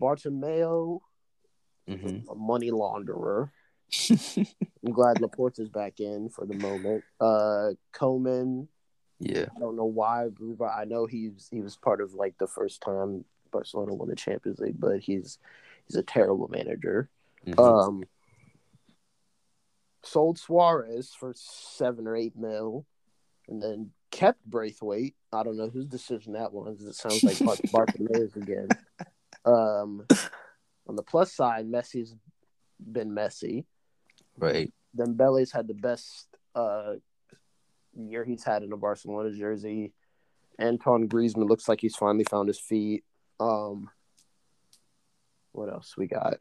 [0.00, 1.00] Bartomeo,
[1.86, 3.50] hmm a money launderer.
[4.10, 7.04] I'm glad Laporta is back in for the moment.
[7.20, 8.68] Uh, Koeman,
[9.18, 12.46] yeah, I don't know why, but I know he's he was part of like the
[12.46, 15.38] first time Barcelona won the Champions League, but he's
[15.86, 17.08] he's a terrible manager.
[17.46, 17.58] Mhm.
[17.58, 18.04] Um,
[20.02, 22.86] sold Suarez for seven or eight mil,
[23.48, 25.14] and then kept Braithwaite.
[25.32, 26.82] I don't know whose decision that was.
[26.82, 28.68] It sounds like Bar- Bartomeo's again.
[29.44, 30.06] Um,
[30.86, 32.14] on the plus side, Messi's
[32.80, 33.66] been messy.
[34.40, 34.72] Right.
[34.96, 36.94] Dembele's had the best uh,
[37.94, 39.92] year he's had in a Barcelona jersey.
[40.60, 43.04] Antoine Griezmann looks like he's finally found his feet.
[43.38, 43.88] Um,
[45.52, 46.34] what else we got?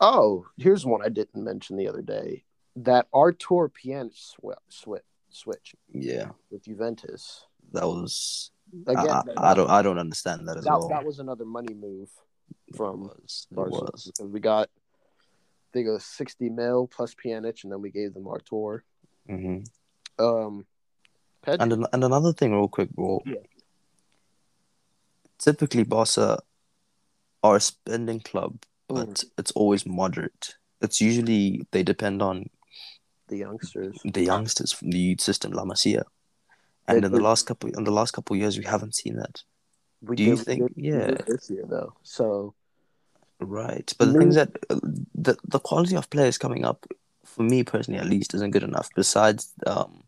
[0.00, 2.44] Oh, here's one I didn't mention the other day.
[2.76, 7.44] That Artur Pjanic sw- switch switch Yeah, with Juventus.
[7.72, 8.50] that was.
[8.86, 9.70] Again, I, I, I don't.
[9.70, 10.88] I don't understand that as that, well.
[10.88, 12.08] that was another money move
[12.68, 13.46] It from was.
[13.50, 14.12] It Barcelona was.
[14.20, 14.68] we got
[15.68, 18.84] I think it was 60 mil plus Pjanic, and then we gave them Artur.
[19.26, 19.58] hmm
[20.18, 20.66] Um,
[21.44, 23.20] Pedri, And an, and another thing, real quick, bro.
[23.26, 23.36] Yeah.
[25.38, 26.40] Typically, Barca
[27.44, 29.24] are a spending club, but Mm.
[29.38, 30.56] it's always moderate.
[30.80, 32.50] It's usually they depend on
[33.28, 33.98] the youngsters.
[34.04, 36.04] the youngsters from the youth system, La Masia.
[36.88, 39.44] And They- in the last couple in the last couple years, we haven't seen that.
[40.00, 41.14] We Do you did- we think- did- yeah.
[41.26, 41.92] this year though?
[42.02, 42.54] So
[43.40, 43.92] Right.
[43.98, 44.80] But the Maybe- thing is that uh,
[45.14, 46.86] the the quality of players coming up,
[47.24, 48.88] for me personally at least, isn't good enough.
[48.96, 50.02] Besides um,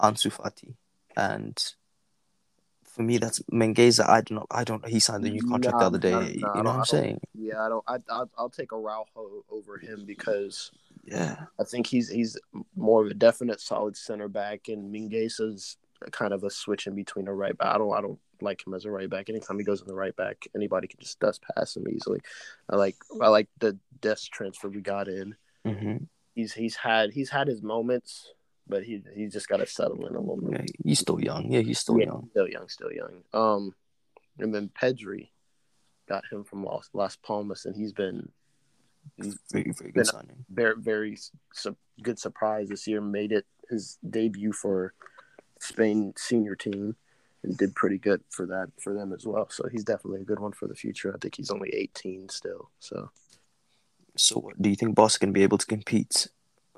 [0.00, 0.74] Ansu Fati,
[1.16, 1.62] and
[2.84, 4.08] for me that's Mingueza.
[4.08, 4.46] I don't know.
[4.50, 4.86] I don't.
[4.88, 6.12] He signed the new contract the other day.
[6.12, 7.20] nah, nah, you know what I I'm saying?
[7.34, 7.84] yeah, I don't.
[7.86, 10.70] I, I I'll take Araujo over him because
[11.04, 11.36] Yeah.
[11.60, 12.38] I think he's he's
[12.74, 15.76] more of a definite solid center back, and Mingueza's
[16.10, 17.74] kind of a switch in between a right back.
[17.74, 19.28] I don't I don't like him as a right back.
[19.28, 22.20] Anytime he goes in the right back, anybody can just dust past him easily.
[22.70, 25.34] I like I like the Dest transfer we got in.
[25.64, 25.96] hmm
[26.34, 28.32] He's he's had he's had his moments,
[28.68, 30.58] but he he's just got to settle in a little yeah.
[30.58, 30.70] bit.
[30.84, 31.50] He's still young.
[31.50, 32.28] Yeah, he's still Yeah, young.
[32.30, 33.22] still young, still young.
[33.32, 33.74] Um,
[34.38, 35.28] and then Pedri
[36.08, 38.28] got him from Las Las Palmas, and he's been
[39.50, 40.44] Very very good signing.
[40.50, 41.16] very very
[41.54, 43.00] su- good surprise this year.
[43.00, 44.92] Made it his debut for
[45.58, 46.96] Spain senior team
[47.46, 49.48] and did pretty good for that for them as well.
[49.50, 51.14] So he's definitely a good one for the future.
[51.14, 52.70] I think he's only 18 still.
[52.80, 53.10] So
[54.16, 56.28] So, do you think Barca can be able to compete,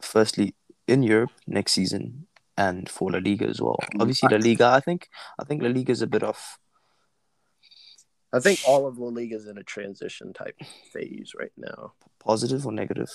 [0.01, 0.55] firstly
[0.87, 3.79] in Europe next season and for La Liga as well?
[3.95, 4.67] Mm, Obviously, La Liga.
[4.67, 5.09] I think
[5.41, 6.39] I think La Liga is a bit of
[8.33, 10.59] I think all of La Liga is in a transition type
[10.93, 11.93] phase right now.
[12.19, 13.09] positive or negative.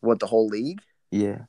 [0.00, 0.80] What the whole league?
[1.10, 1.46] Yeah,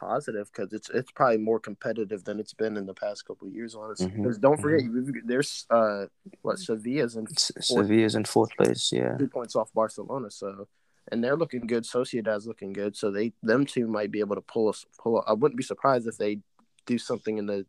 [0.00, 3.54] Positive because it's it's probably more competitive than it's been in the past couple of
[3.54, 3.74] years.
[3.74, 6.06] Honestly, Mhm, because don't forget, you there's uh
[6.40, 8.90] what Sevilla's in S- Sevilla's in fourth place.
[8.92, 10.30] Yeah, two points off Barcelona.
[10.30, 10.68] So,
[11.12, 11.84] and they're looking good.
[11.84, 12.96] Sociedad's looking good.
[12.96, 15.22] So they them two might be able to pull us pull.
[15.26, 16.38] I wouldn't be surprised if they
[16.86, 17.66] do something in the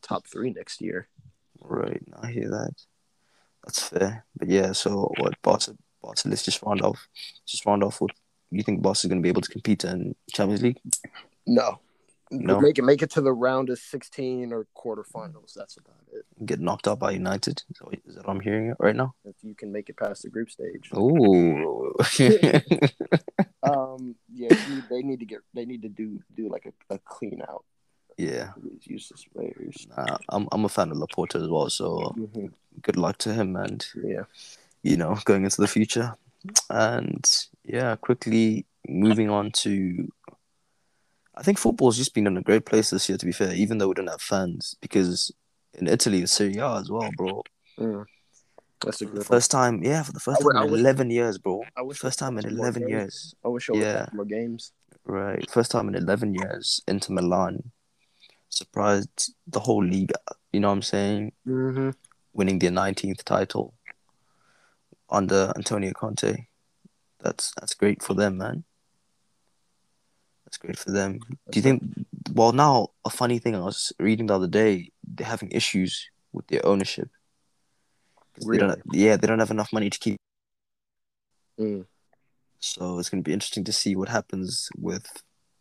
[0.00, 1.08] top three next year.
[1.60, 2.02] right.
[2.22, 2.72] I hear that.
[3.64, 4.24] That's fair.
[4.36, 5.76] But yeah, so what Barca?
[6.02, 6.28] Barca.
[6.28, 7.08] Let's just round off.
[7.46, 8.12] Just round off with.
[8.50, 10.80] You think Barca is going to be able to compete in Champions League?
[11.46, 11.80] No,
[12.30, 12.60] No?
[12.60, 15.52] make it make it to the round of sixteen or quarterfinals.
[15.54, 16.24] That's about it.
[16.46, 17.62] Get knocked out by United?
[18.06, 19.14] Is that what I'm hearing right now?
[19.24, 20.90] If you can make it past the group stage.
[20.96, 21.94] Ooh.
[23.62, 24.48] Um, yeah,
[24.90, 27.64] they need- to get they need to do do like a, a clean out
[28.18, 28.52] yeah.
[28.62, 29.86] these useless players.
[29.96, 32.52] Uh, I'm I'm a fan of Laporta as well, so Mhm.
[32.82, 34.24] good luck to him and Yeah,
[34.82, 36.14] you know going into the future.
[36.68, 37.24] And
[37.64, 40.12] yeah, quickly moving on to
[41.36, 43.78] I think football's just been in a great place this year to be fair, even
[43.78, 45.32] though we don't have fans, because
[45.74, 47.42] in Italy it's Serie A as well, bro.
[47.78, 48.04] Mm.
[48.80, 49.16] that's a good.
[49.20, 51.62] the first time, yeah, for the first I time I in eleven years, bro.
[51.94, 53.34] First time in eleven years.
[53.44, 54.06] I wish I would Yeah.
[54.12, 54.72] more games.
[55.06, 55.48] Right.
[55.50, 57.72] First time in 11 years Inter Milan.
[58.48, 60.12] Surprised the whole league,
[60.52, 61.32] you know what I'm saying?
[61.46, 61.90] Mm-hmm.
[62.32, 63.74] Winning their 19th title
[65.10, 66.46] under Antonio Conte.
[67.20, 68.64] That's that's great for them, man.
[70.54, 71.18] That's great for them.
[71.50, 71.82] Do you think
[72.32, 76.46] well now a funny thing I was reading the other day, they're having issues with
[76.46, 77.10] their ownership.
[78.34, 80.16] 'Cause They don't, yeah, they don't have enough money to keep
[81.58, 81.86] Mm.
[82.58, 85.06] So it's going to be interesting to see what happens with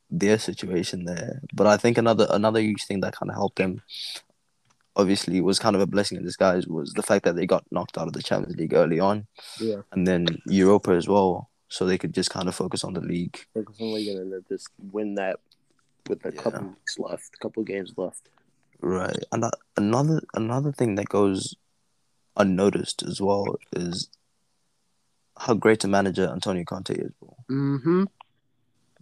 [0.10, 1.42] their situation there.
[1.54, 3.82] But I think another another huge thing that kind of helped them,
[4.96, 7.98] obviously, was kind of a blessing in disguise was the fact that they got knocked
[8.00, 9.28] out of the Champions League early on,
[9.60, 13.02] Yeah, and then Europa as well, so they could just kind of focus on the
[13.02, 13.38] league.
[13.54, 15.38] focus on league and then just win that
[16.08, 16.42] with a Yeah.
[16.42, 18.30] couple weeks left, a couple games left.
[18.80, 19.18] Right.
[19.32, 19.44] And
[19.76, 21.56] another another thing that goes
[22.38, 24.10] unnoticed as well is
[25.46, 27.12] how great a manager Antonio Conte is.
[27.20, 27.36] Bro.
[27.50, 28.04] Mm-hmm.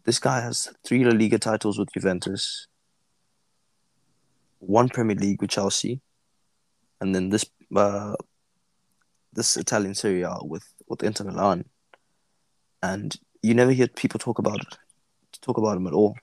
[0.05, 2.67] This guy has three La Liga titles with Juventus,
[4.59, 5.99] one Premier League with Chelsea,
[7.01, 7.45] and then this
[7.75, 8.15] uh,
[9.33, 11.65] this Italian Serie A with with Inter Milan.
[12.83, 14.77] And you never hear people talk about it,
[15.41, 16.15] talk about him at all.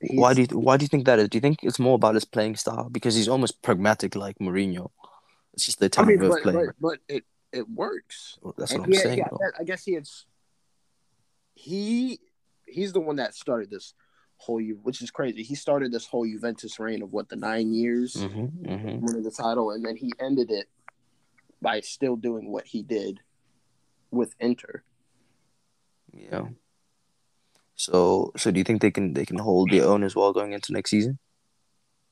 [0.00, 1.28] Why do you why do you think that is?
[1.28, 4.90] Do you think it's more about his playing style because he's almost pragmatic like Mourinho?
[5.54, 6.66] It's just the I mean, of but, playing.
[6.66, 8.38] but but it it works.
[8.56, 9.24] That's And what I'm saying.
[9.58, 10.08] I guess he had.
[11.54, 12.20] He
[12.66, 13.94] he's the one that started this
[14.36, 15.42] whole, which is crazy.
[15.42, 19.00] He started this whole Juventus reign of what the nine years Mhm, mhm.
[19.00, 20.68] winning the title, and then he ended it
[21.60, 23.20] by still doing what he did
[24.10, 24.82] with Inter.
[26.12, 26.48] Yeah.
[27.74, 30.52] So, so do you think they can they can hold their own as well going
[30.52, 31.18] into next season?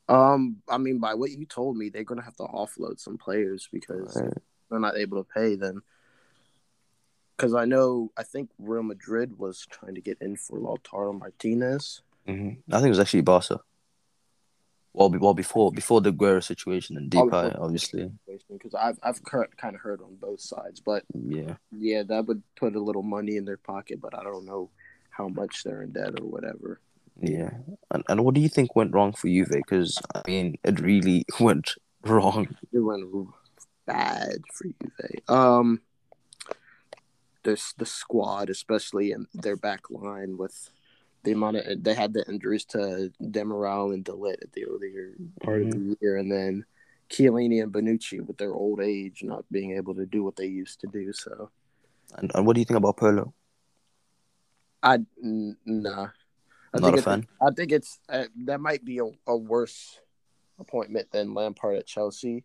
[0.09, 3.69] Um, I mean, by what you told me, they're gonna have to offload some players
[3.73, 4.35] because Right.
[4.71, 5.83] they're not able to pay them.
[7.37, 12.03] Because I know, I think Real Madrid was trying to get in for Lautaro Martinez.
[12.27, 13.61] hmm I think it was actually Barca.
[14.97, 18.11] Well, well before before the Guerra situation and Depay, obviously.
[18.49, 21.57] Because I've I've kind of heard on both sides, but Yeah.
[21.71, 24.01] yeah, that would put a little money in their pocket.
[24.01, 24.71] But I don't know
[25.11, 26.81] how much they're in debt or whatever.
[27.21, 27.51] Yeah,
[27.91, 29.51] and and what do you think went wrong for Juve?
[29.51, 32.57] Because I mean, it really went wrong.
[32.73, 33.05] It went
[33.85, 35.21] bad for Juve.
[35.29, 35.83] Um,
[37.43, 40.71] this the squad, especially in their back line, with
[41.27, 45.15] the amount of they had the injuries to Demiral and De Ligt at the earlier
[45.43, 46.65] part of the year, and then
[47.11, 50.81] Chiellini and Bonucci with their old age not being able to do what they used
[50.81, 51.13] to do.
[51.13, 51.51] So,
[52.17, 53.33] And, and what do you think about Pirlo?
[54.83, 56.09] I n- nah.
[56.73, 57.27] I Not think a it's- fan.
[57.41, 59.99] I think it's uh, that might be a, a worse
[60.59, 62.45] appointment than Lampard at Chelsea.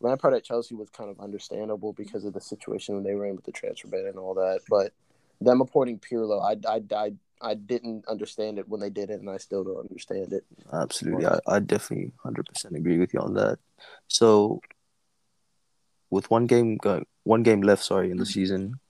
[0.00, 3.44] Lampard at Chelsea was kind of understandable because of the situation they were in with
[3.46, 4.60] the transfer ban and all that.
[4.68, 4.92] But
[5.40, 9.30] them appointing Pirlo, I, I, I, I didn't understand it when they did it, and
[9.30, 10.44] I still don't understand it.
[10.72, 13.58] Absolutely, I, I definitely hundred percent agree with you on that.
[14.08, 14.60] So,
[16.10, 18.80] with one game going, one game left, sorry, in the season,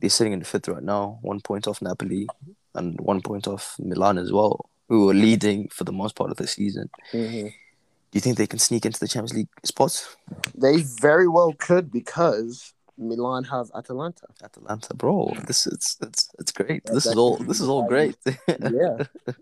[0.00, 2.28] they're sitting in the fifth right now, one point off Napoli,
[2.74, 6.36] and one point off Milan as well, who were leading for the most part of
[6.36, 6.88] the season.
[7.12, 7.48] Mm-hmm.
[7.48, 10.16] Do you think they can sneak into the Champions League spots?
[10.54, 14.26] They very well could because Milan have Atalanta.
[14.44, 16.84] Atalanta, bro, this is it's it's great.
[16.84, 18.16] That- This is all this is all great.
[18.46, 19.04] Yeah.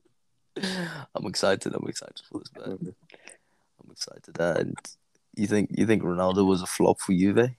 [1.15, 1.75] I'm excited.
[1.75, 2.95] I'm excited for this man.
[3.85, 4.39] I'm excited.
[4.41, 4.77] And
[5.37, 7.51] you think you think Ronaldo was a flop for Juve?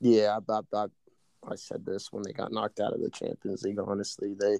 [0.00, 0.86] Yeah, I, I, I,
[1.50, 3.78] I said this when they got knocked out of the Champions League.
[3.78, 4.58] Honestly, they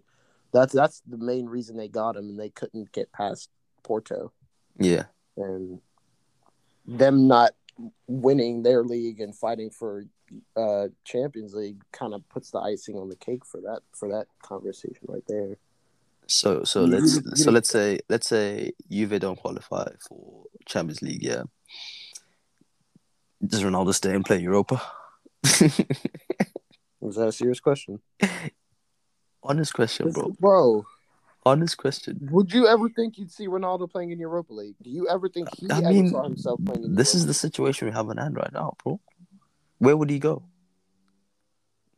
[0.52, 3.50] that's that's the main reason they got him, and they couldn't get past
[3.82, 4.32] Porto,
[4.78, 5.04] Yeah,
[5.36, 5.80] and
[6.86, 7.52] them not
[8.06, 10.04] winning their league and fighting for
[10.56, 14.26] uh Champions League kind of puts the icing on the cake for that for that
[14.42, 15.56] conversation right there.
[16.26, 21.02] So so let's you- you- so let's say let's say Juve don't qualify for Champions
[21.02, 21.22] League.
[21.22, 21.44] Yeah.
[23.46, 24.82] Does Ronaldo stay and play Europa?
[27.00, 28.00] Was that a serious question,
[29.42, 30.34] Honest question, bro.
[30.40, 30.86] Bro,
[31.46, 32.28] Honest question.
[32.32, 34.74] would you ever think you'd see Ronaldo playing in Europa League?
[34.82, 37.28] Do you ever think he I ever mean, saw himself playing in This is Europa
[37.28, 39.00] the situation we have in hand right now, bro.
[39.78, 40.42] Where would he go?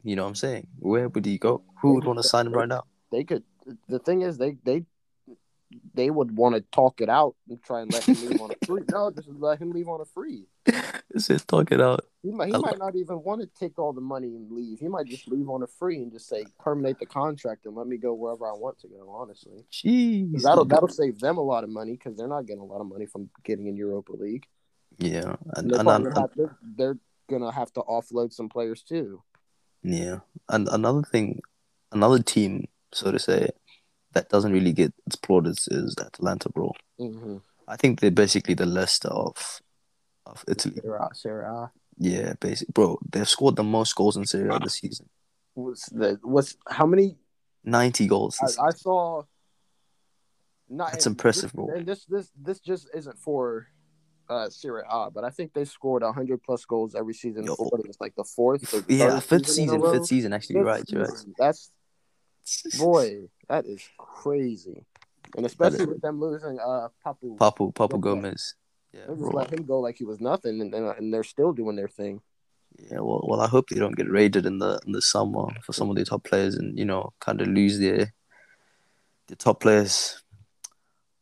[0.02, 0.68] You know what I'm saying?
[0.78, 1.62] Where would he go?
[1.82, 2.84] Who would want to sign him right now?
[3.10, 3.44] they could
[3.88, 4.84] the thing is they they
[5.94, 8.54] they would want to talk it out and try and let him leave on a
[8.66, 8.82] free.
[8.90, 10.46] No, just let him leave on a free.
[10.66, 12.06] It talk it out?
[12.22, 14.80] He might he I might not even want to take all the money and leave.
[14.80, 17.86] He might just leave on a free and just say terminate the contract and let
[17.86, 19.08] me go wherever I want to go.
[19.10, 20.42] Honestly, Jeez.
[20.42, 22.88] that'll that'll save them a lot of money because they're not getting a lot of
[22.88, 24.46] money from getting in Europa League.
[24.98, 26.98] Yeah, and, And and, probably and, gonna have to, they're
[27.30, 29.22] gonna have to offload some players too.
[29.82, 30.18] yeah,
[30.48, 31.40] and another thing,
[31.92, 33.48] another team, so to say,
[34.12, 36.72] that doesn't really get its plaudits is Atalanta, bro.
[36.98, 37.36] Mm-hmm.
[37.68, 39.62] I think they're basically the Leicester of
[40.26, 40.80] of Italy.
[40.82, 41.70] Serie A, Serie A.
[41.96, 42.98] Yeah, basically, bro.
[43.10, 45.08] They've scored the most goals in Serie A this season.
[45.54, 47.16] What's the what's how many
[47.64, 48.38] Ninety goals.
[48.40, 49.22] I, I saw.
[50.68, 51.68] Not That's impressive, this, bro.
[51.74, 53.66] And this this this just isn't for
[54.30, 57.44] uh Serie A, but I think they scored hundred plus goals every season.
[57.44, 57.56] Yo.
[57.58, 58.72] Was like the fourth.
[58.72, 60.32] Or yeah, fifth a season, fifth season.
[60.32, 60.84] Actually, right.
[60.88, 61.10] You're right.
[61.10, 61.34] season.
[61.38, 61.70] That's
[62.78, 64.86] boy, that is crazy,
[65.36, 67.36] and especially with them losing uh Papu.
[67.36, 68.00] Papu, Papu.
[68.00, 68.54] Gomez.
[68.92, 71.52] Yeah, They just let him go like he was nothing, and and, and they're still
[71.52, 72.20] doing their thing.
[72.78, 75.72] Yeah, well, well, I hope they don't get raided in the in the summer for
[75.72, 78.12] some of the top players, and you know, kind of lose their
[79.26, 80.22] the top players.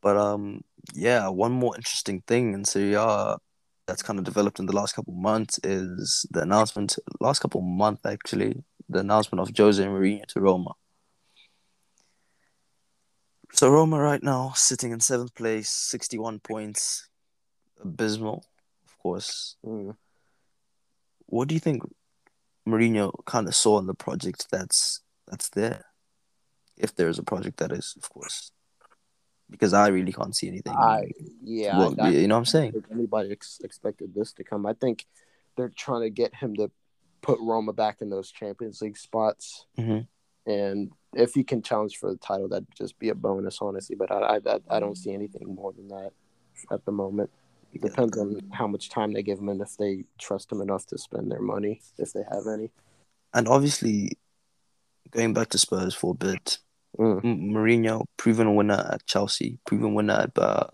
[0.01, 0.61] But um,
[0.93, 3.37] yeah, one more interesting thing in Serie A
[3.87, 6.95] that's kind of developed in the last couple months is the announcement.
[7.19, 10.71] Last couple months, actually, the announcement of Jose Mourinho to Roma.
[13.51, 17.09] So Roma right now sitting in seventh place, sixty-one points,
[17.81, 18.45] abysmal,
[18.85, 19.95] of course Mm.
[21.25, 21.83] what do you think
[22.67, 25.85] Mourinho kind of saw in the project that's that's there?
[26.77, 28.51] If there is a project that is, of course,
[29.49, 30.75] because I really can't see anything.
[30.75, 31.11] I
[31.43, 32.83] yeah, Well, I, I, you know what I'm saying?
[32.91, 34.65] anybody ex- expected this to come.
[34.65, 35.05] I think
[35.57, 36.71] they're trying to get him to
[37.21, 39.99] put Roma back in those Champions League spots, hmm
[40.45, 43.95] and if he can challenge for the title, that'd just be a bonus, honestly.
[43.95, 46.11] But I, I, I- I don't see anything more than that
[46.71, 47.29] at the moment.
[47.71, 50.87] It depends on how much time they give him and if they trust him enough
[50.87, 52.71] to spend their money, if they have any.
[53.33, 54.17] And obviously,
[55.11, 56.57] going back to Spurs for a bit,
[56.97, 57.51] Mm.
[57.51, 60.65] Mourinho, proven winner at Chelsea, proven winner at uh,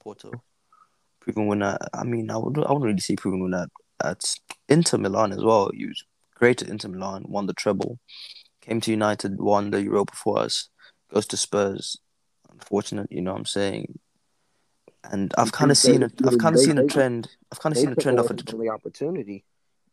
[0.00, 0.30] Porto,
[1.20, 1.78] proven winner.
[1.92, 3.66] I mean, I would I wouldn't really say proven winner
[4.02, 4.34] at, at
[4.68, 5.70] Inter Milan as well.
[5.72, 6.04] He was
[6.34, 7.98] great at Inter Milan, won the treble,
[8.60, 10.68] came to United, won the Europa for us,
[11.12, 11.96] goes to Spurs.
[12.50, 13.98] Unfortunate, you know what I'm saying.
[15.10, 17.28] And I've kind of seen a, I've kind of seen a trend.
[17.52, 19.44] I've kind of seen a trend of a only opportunity.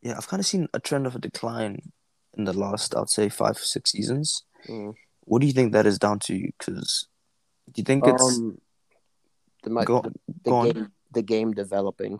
[0.01, 0.15] yeah.
[0.15, 1.91] I've kind of seen a trend of a decline
[2.37, 4.43] in the last, I'd say, five six seasons.
[4.69, 4.93] Mm.
[5.25, 6.33] What do you think that is down to?
[6.57, 7.07] Because
[7.67, 8.59] Do you think it's Um,
[9.63, 10.13] the, go, the,
[10.43, 10.71] the go on?
[10.71, 12.19] game the game developing,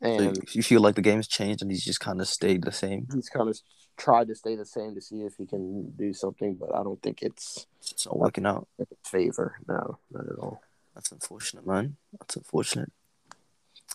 [0.00, 2.70] So and you feel like the game's changed and he's just kind of stayed the
[2.72, 3.08] same?
[3.12, 3.58] he's kind of
[3.96, 7.02] tried to stay the same to see if he can do something, but I don't
[7.02, 8.68] think it's It's not working out.
[8.78, 9.56] in his favor.
[9.66, 10.62] No, not at all.
[10.94, 11.96] That's unfortunate, man.
[12.18, 12.92] That's unfortunate.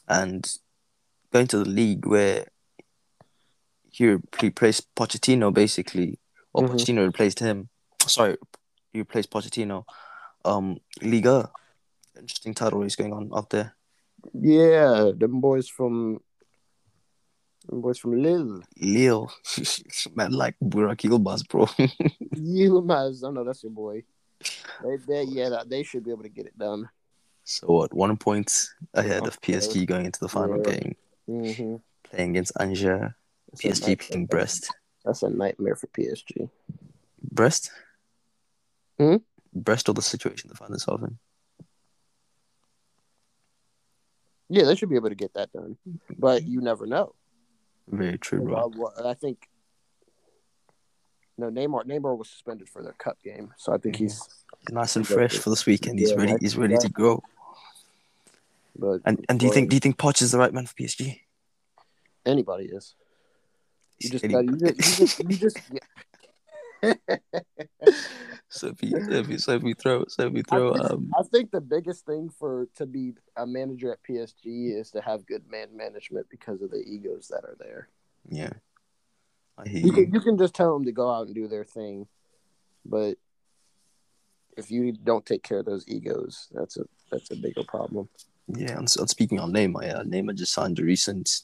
[0.10, 0.46] And
[1.32, 2.48] going to the league where
[3.90, 6.20] he replaced Pochettino, basically,
[6.52, 6.72] or Mhm.
[6.72, 7.70] Pochettino replaced him.
[8.10, 8.38] Sorry,
[8.92, 9.86] he replaced Pochettino.
[10.46, 11.50] Um, Liga,
[12.20, 13.76] interesting title race going on out there.
[14.34, 16.20] Yeah, them boys from
[17.68, 18.62] them boys from Lille.
[18.80, 19.32] Lille,
[20.16, 21.66] man, like Burak Yilmaz, bro.
[22.36, 24.04] Yilmaz, I know that's your boy.
[24.84, 26.90] They, they, yeah, that- they should be able to get it done.
[27.44, 27.94] so what?
[27.94, 30.72] One point ahead of PSG going into the final Yeah.
[30.74, 30.96] game,
[31.30, 31.76] Mm-hmm.
[32.04, 33.12] playing against Angers.
[33.58, 34.70] PSG playing Brest.
[35.06, 36.50] That's a nightmare for PSG.
[37.32, 37.72] Brest?
[38.98, 39.18] Hmm?
[39.54, 41.18] Brest or the situation they find themselves in?
[44.50, 45.78] Yeah, they should be able to get that done,
[46.18, 47.16] but you never know.
[47.88, 48.72] Very true, bro.
[48.98, 49.48] Uh, I think
[51.38, 51.86] no Neymar.
[51.86, 54.22] Neymar was suspended for their cup game, so I think he's.
[54.70, 56.00] Nice and fresh for this weekend.
[56.00, 56.36] He's Yeah, ready.
[56.40, 57.22] He's ready to go.
[58.78, 60.74] But And and do you think do you think Poch is the right man for
[60.76, 61.20] PSG?
[62.26, 62.96] anybody is?
[64.00, 65.60] You just, gotta, you just, you just, you just.
[68.50, 70.86] so if so if we, so if we throw so if we I throw think,
[70.92, 75.02] um I think the biggest thing for to be a manager at PSG is to
[75.02, 77.88] have good man management because of the egos that are there.
[78.30, 78.52] yeah,
[79.66, 82.08] You can you can just tell them to go out and do their thing,
[82.86, 83.18] but
[84.58, 88.10] if you don't take care of those egos, that's a that's a bigger problem.
[88.48, 91.42] Yeah, and, so, and speaking on Neymar, yeah, Neymar just signed a recent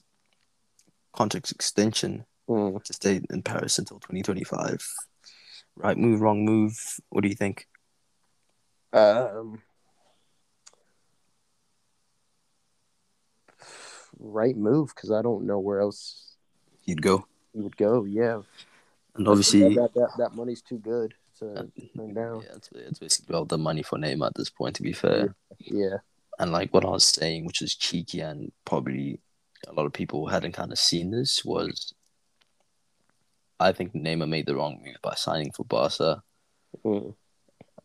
[1.13, 2.83] contract extension Mm.
[2.83, 4.83] to stay in Paris until 2025.
[5.79, 6.77] Right move, wrong move.
[7.09, 7.67] What do you think?
[8.91, 9.61] Um,
[14.19, 16.35] right move because I don't know where else
[16.85, 18.03] He'd go, he would go.
[18.03, 18.41] Yeah,
[19.15, 22.41] and obviously, that, that that money's too good to turn down.
[22.41, 24.75] yeah, it's, it's basically all the money for Neymar at this point.
[24.75, 25.97] To be fair, Yeah,
[26.39, 29.19] and like what I was saying, which is cheeky, and probably
[29.67, 31.93] a lot of people hadn't kind of seen this was.
[33.59, 36.23] I think Neymar made the wrong move by signing for Barca
[36.85, 37.13] mm.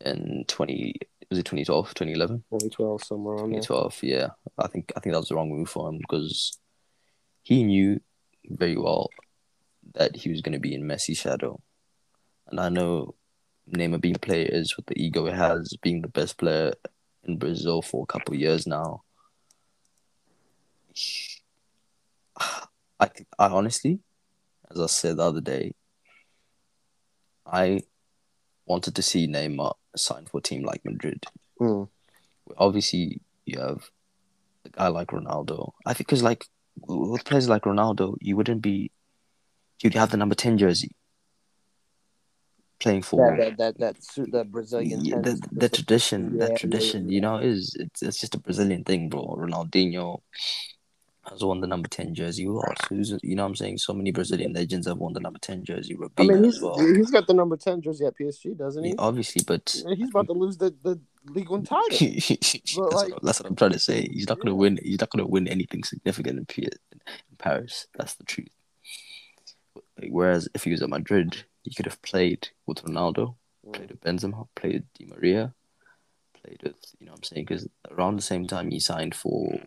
[0.00, 0.94] in 20
[1.30, 3.60] was it 2012 2011 2012 somewhere on there.
[3.60, 6.58] 2012 yeah I think I think that was the wrong move for him because
[7.42, 8.00] he knew
[8.44, 9.10] very well
[9.94, 11.60] that he was going to be in Messi's shadow
[12.48, 13.14] and I know
[13.70, 16.72] Neymar being a player is with the ego it has being the best player
[17.24, 19.02] in Brazil for a couple of years now
[22.38, 24.00] I I honestly
[24.74, 25.72] as I said the other day
[27.46, 27.82] I
[28.66, 31.24] wanted to see Neymar sign for a team like Madrid
[31.60, 31.88] Mm.
[32.58, 33.88] obviously you have
[34.64, 35.72] a guy like Ronaldo.
[35.86, 36.44] I think because like
[36.86, 38.90] with players like Ronaldo, you wouldn't be
[39.82, 40.96] you'd have the number ten jersey
[42.80, 46.34] playing for That that that that suit the Brazilian yeah, the, the tradition.
[46.34, 47.14] Yeah, yeah, that tradition, yeah.
[47.14, 49.36] you know, is it's it's just a Brazilian thing, bro.
[49.38, 50.20] Ronaldinho
[51.30, 52.44] has won the number ten jersey.
[52.44, 52.78] Who else?
[52.88, 53.78] Who's you know what I'm saying?
[53.78, 55.94] So many Brazilian legends have won the number ten jersey.
[55.94, 56.78] Robinho I mean, as he's, well.
[56.78, 58.90] he's got the number 10 jersey at PSG, doesn't he?
[58.90, 61.88] Yeah, obviously, but He's about to lose the, the League One title.
[61.90, 64.08] that's, like- what, that's what I'm trying to say.
[64.10, 64.58] He's not gonna Yeah.
[64.58, 64.78] win.
[64.82, 67.00] He's not gonna win anything significant in, P- in
[67.38, 67.86] Paris.
[67.96, 68.48] That's the truth.
[70.00, 73.36] Like, whereas if he was at Madrid, he could have played with Ronaldo,
[73.66, 73.72] mm.
[73.72, 75.54] played with Benzema, played with Di Maria,
[76.42, 79.58] played with you know what I'm saying because around the same time he signed for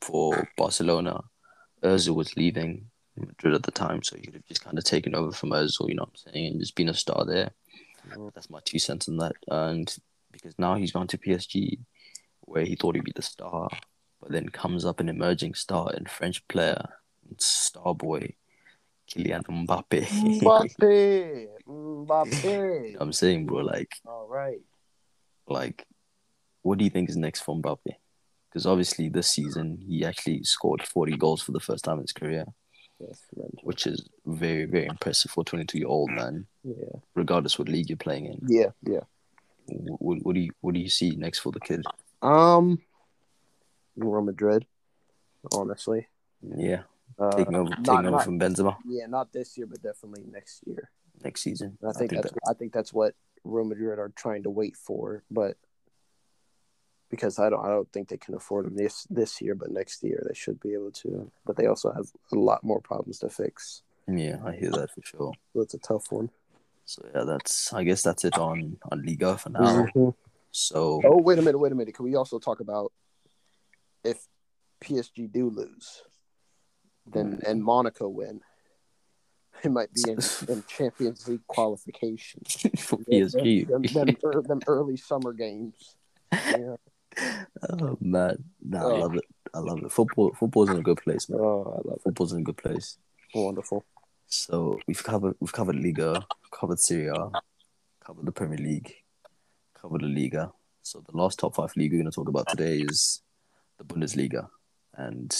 [0.00, 1.22] for, Barcelona,
[1.82, 5.14] Özil was leaving Madrid at the time, so he could have just kind of taken
[5.14, 5.88] over from Özil.
[5.88, 7.50] You know what I'm saying, and just been a star there.
[8.08, 8.32] Mhm.
[8.34, 9.36] That's my two cents on that.
[9.48, 9.94] And
[10.30, 11.78] because now he's gone to PSG,
[12.42, 13.68] where he thought he'd be the star,
[14.20, 16.82] but then comes up an emerging star and French player,
[17.38, 18.34] star boy,
[19.10, 20.06] Kylian Mbappe.
[20.40, 21.48] Mbappe.
[21.68, 22.42] You Mbappe.
[22.44, 24.60] know what I'm saying, bro, like, All right.
[25.46, 25.86] like,
[26.62, 27.92] what do you think is next for Mbappe?
[28.48, 32.12] Because obviously this season he actually scored 40 goals for the first time in his
[32.12, 32.44] career,
[33.00, 33.20] Yes,
[33.62, 36.74] which is very, very impressive for a 22 year old man, Yeah.
[37.14, 38.40] regardless what league you're playing in.
[38.48, 38.70] Yeah.
[38.82, 39.00] Yeah.
[39.66, 41.84] What, what do you what do you see next for the kid?
[42.22, 42.78] Um,
[43.96, 44.66] Real Madrid,
[45.52, 46.08] honestly.
[46.42, 46.82] Yeah,
[47.18, 50.24] Uh, taking over, not- taking over not- from Benzema yeah, not this year, but definitely
[50.30, 50.90] next year.
[51.22, 51.76] next season.
[51.86, 53.14] I think, that's that- I think that's what
[53.44, 55.56] Real Madrid are trying to wait for, but
[57.10, 60.02] because I don't I don't think they can afford him this this year, but next
[60.02, 61.30] year they should be able to.
[61.44, 63.82] But they also have a lot more problems to fix.
[64.06, 65.32] yeah, I hear that for sure.
[65.54, 66.30] That's a tough one.
[66.84, 69.86] So yeah, that's I guess that's it on on Liga for now.
[69.94, 70.14] Mhm.
[70.50, 71.94] So Oh, wait a minute, wait a minute.
[71.94, 72.92] Can we also talk about
[74.04, 74.26] if
[74.80, 76.02] PSG do lose,
[77.06, 78.40] then and Monaco win?
[79.64, 80.18] It might be in,
[80.48, 82.42] in Champions League qualification.
[82.78, 85.96] for PSG, Them, them, ear- them early summer games.
[86.46, 86.76] Yeah.
[87.70, 88.94] Oh man, I Oh.
[88.96, 89.24] love it.
[89.54, 89.90] I love it.
[89.92, 91.40] Football, football's in a good place, man.
[91.40, 92.02] Oh, I love it.
[92.02, 92.98] Football's in a good place.
[93.34, 93.84] Wonderful.
[94.26, 97.30] So we've covered we've covered Liga, covered Serie A,
[98.04, 98.94] covered the Premier League,
[99.80, 100.52] covered the Liga.
[100.82, 103.22] So the last top five league we're going to talk about today is
[103.78, 104.48] the Bundesliga
[104.94, 105.34] and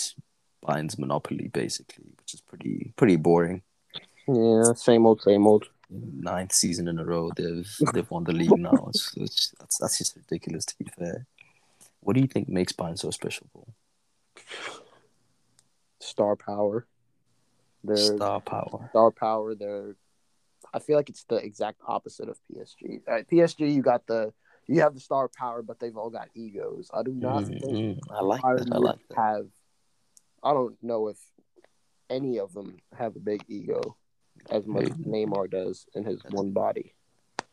[0.65, 3.61] Bayern's monopoly, basically, which is pretty pretty boring.
[4.27, 5.65] Yeah, same old, same old.
[5.91, 8.87] Ninth season in a row, they've they've won the league now.
[8.89, 10.65] It's, it's, that's that's just ridiculous.
[10.65, 11.25] To be fair,
[12.01, 13.47] what do you think makes Bayern so special?
[15.99, 16.87] Star power.
[17.83, 18.89] They're Star power.
[18.89, 19.55] star power.
[19.55, 19.95] They're.
[20.73, 23.01] I feel like it's the exact opposite of PSG.
[23.07, 24.33] All right, PSG, you got the
[24.67, 26.89] you have the star power, but they've all got egos.
[26.93, 28.67] I do not Mm, think I like that.
[28.71, 29.17] I like that.
[29.17, 29.47] have.
[30.43, 31.17] I don't know if
[32.09, 33.97] any of them have a big ego
[34.49, 36.93] as much as Neymar does in his one body.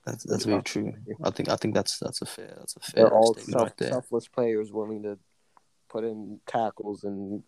[0.07, 0.95] That's that's very true.
[1.25, 3.63] I think I think that's that's a fair that's a fair They're all statement self,
[3.65, 3.91] right there.
[3.91, 5.19] selfless players willing to
[5.89, 7.43] put in tackles and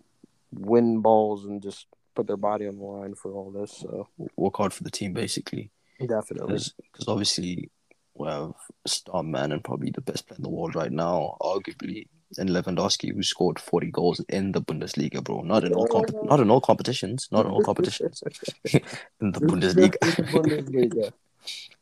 [0.52, 1.86] win balls and just
[2.16, 3.78] put their body on the line for all this.
[3.78, 5.70] So Work hard for the team, basically,
[6.00, 6.58] definitely,
[6.92, 7.70] because obviously
[8.14, 8.54] we have
[8.88, 12.08] star man and probably the best player in the world right now, arguably,
[12.38, 15.42] and Lewandowski, who scored forty goals in the Bundesliga, bro.
[15.42, 18.20] Not in all comp- not in all competitions, not in all competitions,
[19.20, 21.12] in the Bundesliga.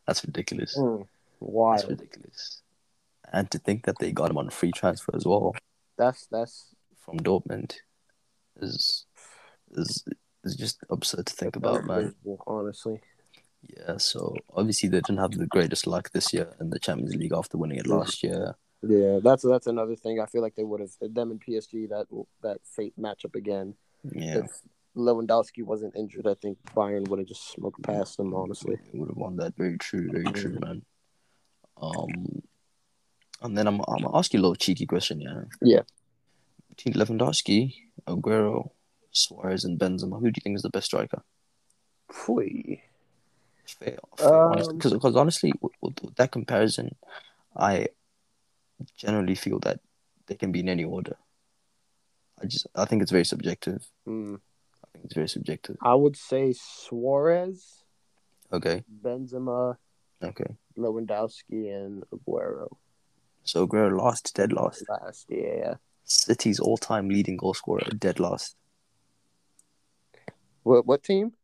[0.07, 0.77] That's ridiculous.
[0.77, 1.07] Mm,
[1.41, 2.63] That's ridiculous.
[3.33, 5.55] And to think that they got him on free transfer as well
[5.99, 6.75] That's that's
[7.05, 7.75] from Dortmund
[8.61, 9.07] is
[9.73, 10.05] is
[10.45, 12.15] is just absurd to think about, man.
[12.47, 13.01] Honestly,
[13.63, 17.33] Yeah, so obviously they didn't have the greatest luck this year in the Champions League
[17.35, 18.55] after winning it last year.
[18.83, 20.21] yeah, that's that's another thing.
[20.21, 22.07] I feel like they would have them and PSG that
[22.43, 23.75] that fate matchup again.
[24.13, 24.61] Yeah, If
[24.97, 28.35] Lewandowski wasn't injured, I think Bayern would have just smoked past them.
[28.35, 29.57] Honestly, would have won that.
[29.57, 30.83] Very true, very true, man.
[31.81, 32.43] Um,
[33.43, 35.43] and then I'm I'm gonna ask you a little cheeky question, yeah.
[35.61, 35.83] Yeah.
[36.71, 37.75] Between Lewandowski,
[38.07, 38.71] Aguero,
[39.11, 41.23] Suarez, and Benzema, who do you think is the best striker?
[42.11, 42.79] Phew.
[43.67, 46.95] Fair, fair Um, because honestly, with, with, with that comparison,
[47.57, 47.89] I
[48.97, 49.81] generally feel that
[50.27, 51.17] they can be in any order.
[52.41, 53.87] I just I think it's very subjective.
[54.07, 54.41] Mm.
[55.07, 55.77] It's very subjective.
[55.81, 57.85] I would say Suarez,
[58.53, 59.77] Okay, Benzema,
[60.21, 60.57] okay.
[60.77, 62.77] Lewandowski, and Aguero.
[63.45, 64.83] So Aguero lost, dead lost.
[64.89, 65.75] Last, yeah.
[66.03, 68.57] City's all-time leading goal scorer, dead last.
[70.65, 71.35] What what team?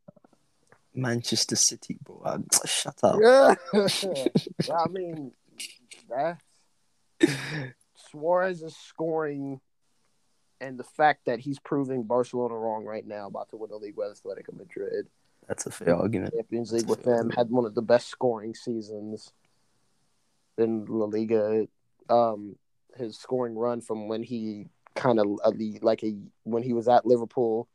[0.92, 2.20] Manchester City, bro.
[2.24, 3.20] Uh, shut up.
[3.22, 3.54] Yeah.
[4.74, 5.30] I mean,
[6.10, 6.40] that
[8.10, 9.60] Suarez is scoring,
[10.62, 13.96] and the fact that he's proving Barcelona wrong right now, about to win the league
[13.96, 15.08] with Atletico Madrid,
[15.48, 16.32] That's a fair argument.
[16.34, 19.32] Champions League with them, had one of the best scoring seasons
[20.56, 21.66] in La Liga.
[22.08, 22.56] Um,
[22.96, 25.26] his scoring run from when he kind of
[25.82, 27.68] like a when he was at Liverpool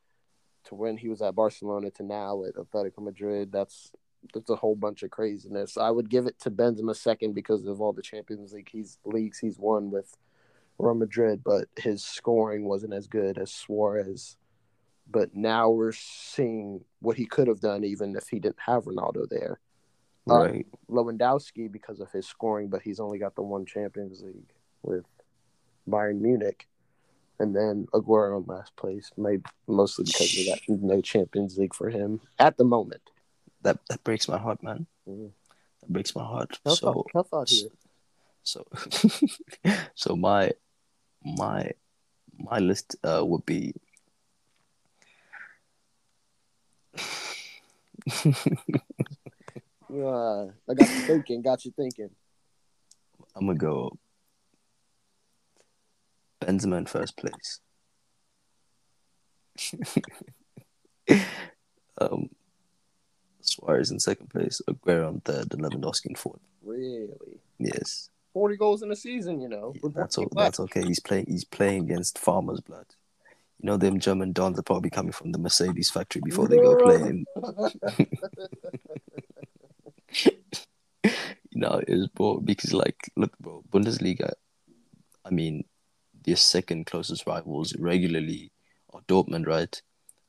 [0.65, 3.51] to when he was at Barcelona to now at Atletico Madrid.
[3.51, 3.91] That's
[4.34, 5.77] that's a whole bunch of craziness.
[5.77, 9.39] I would give it to Benzema second because of all the Champions League he's leagues
[9.39, 10.15] he's won with
[10.79, 14.37] Real Madrid, but his scoring wasn't as good as Suarez.
[15.09, 19.27] But now we're seeing what he could have done even if he didn't have Ronaldo
[19.29, 19.59] there.
[20.29, 20.67] Uh, Right.
[20.89, 24.51] Lewandowski because of his scoring, but he's only got the one Champions League
[24.83, 25.05] with
[25.89, 26.67] Bayern Munich.
[27.39, 31.89] And then Aguero in last place, maybe mostly because of that no Champions League for
[31.89, 33.01] him at the moment.
[33.61, 34.87] That that breaks my heart, man.
[35.07, 35.31] Mhm.
[35.81, 36.59] That breaks my heart.
[36.65, 37.69] Tough, so tough out here.
[38.43, 38.65] so
[39.93, 40.51] so my
[41.23, 41.72] my
[42.38, 43.73] my list uh would be
[49.89, 51.41] Uh, I got you thinking.
[51.41, 52.10] Got you thinking.
[53.35, 53.98] I'm gonna go
[56.41, 57.61] Benzema in first place.
[62.02, 62.30] um,
[63.41, 66.41] Suarez in second place, Aguero in third, and Lewandowski in fourth.
[66.64, 69.41] Really, Yes, forty goals in a season.
[69.41, 70.83] You know, With that's all, that's okay.
[70.85, 71.25] He's playing.
[71.27, 72.85] He's playing against farmers' blood.
[73.59, 76.75] You know, them German dons are probably coming from the Mercedes factory before they go
[76.77, 77.25] playing.
[81.57, 84.33] You know, it is bro because like look, bro, Bundesliga.
[85.25, 85.65] I mean,
[86.23, 88.51] their second closest rivals regularly
[88.93, 89.81] are Dortmund, right?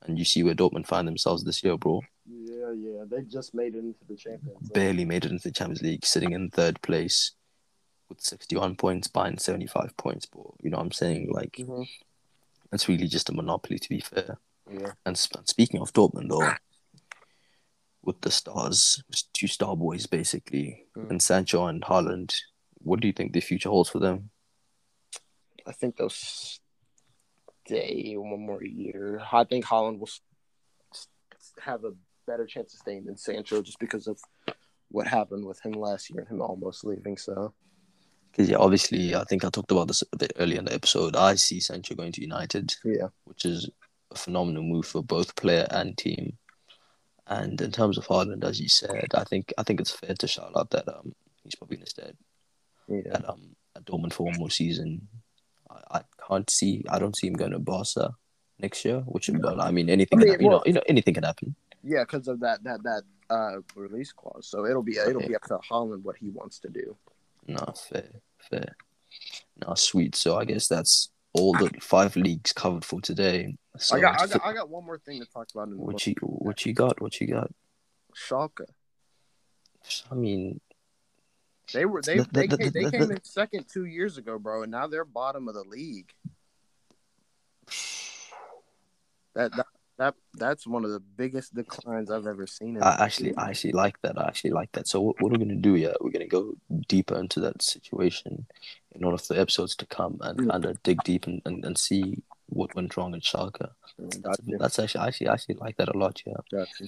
[0.03, 2.01] And you see where Dortmund find themselves this year, bro.
[2.25, 3.05] yeah, yeah.
[3.07, 4.63] they just made it into the Champions.
[4.63, 4.73] League.
[4.73, 7.33] barely made it into the Champions League, sitting in third place
[8.09, 10.27] with 61 points, behind 75 points.
[10.27, 11.31] But you know what I'm saying?
[11.31, 11.87] Like, Mhm.
[12.73, 14.39] it's really just a monopoly, to be fair.
[14.71, 14.93] Yeah.
[15.05, 16.53] And sp- speaking of Dortmund, though,
[18.03, 19.03] with the stars,
[19.33, 21.11] two star boys basically, Mm.
[21.11, 22.35] and Sancho and Haaland,
[22.79, 24.31] what do you think the future holds for them?
[25.67, 29.21] I think they'll stay one more year.
[29.33, 30.09] I think Haaland will
[31.61, 31.93] have a
[32.27, 34.21] better chance of staying than Sancho just because of
[34.91, 37.19] what happened with him last year and him almost leaving.
[37.19, 37.53] So
[38.31, 41.17] Because, yeah, obviously, I think I talked about this a bit earlier in the episode.
[41.17, 43.69] I see Sancho going to United, yeah, which is
[44.13, 46.39] a phenomenal move for both player and team.
[47.27, 50.27] And in terms of Haaland, as you said, I think I think it's fair to
[50.27, 52.13] shout out that um he's probably going to stay
[52.89, 55.09] yeah, at um at Dortmund for one more season.
[55.71, 58.15] I, I can't see I don't see him going to Barca
[58.59, 60.83] next year, which but I mean anything I can mean, happen, you know you know
[60.87, 61.55] anything can happen.
[61.85, 64.49] yeah, because of that that that uh release clause.
[64.49, 66.97] So it'll be it'll be up to Haaland what he wants to do.
[67.49, 68.11] No, fair,
[68.51, 68.77] fair.
[69.67, 70.15] No, sweet.
[70.15, 73.57] So I guess that's all the five leagues covered for today.
[73.79, 75.69] So I got I got I got one more thing to talk about.
[75.69, 77.01] In what you what you got?
[77.01, 77.51] What you got?
[78.15, 78.67] Schalke.
[80.11, 80.61] I mean,
[81.73, 84.19] They were they The- the- they, the- came, they the- came in second two years
[84.19, 86.13] ago, bro, and now they're bottom of the league.
[89.35, 89.67] That that,
[89.99, 92.77] that that's one of the biggest declines I've ever seen.
[92.77, 94.19] In I actually I actually like that.
[94.19, 94.87] I actually like that.
[94.89, 95.75] So what, what we're gonna do?
[95.75, 96.55] Yeah, we're gonna go
[96.89, 98.47] deeper into that situation
[98.93, 100.51] in order for the episodes to come and Mm.
[100.51, 103.69] kind of dig deep and, and, and see what went wrong in Schalke.
[103.99, 104.43] That's, Gotcha.
[104.59, 106.23] that's actually I actually I actually like that a lot.
[106.25, 106.85] Yeah, Gotcha.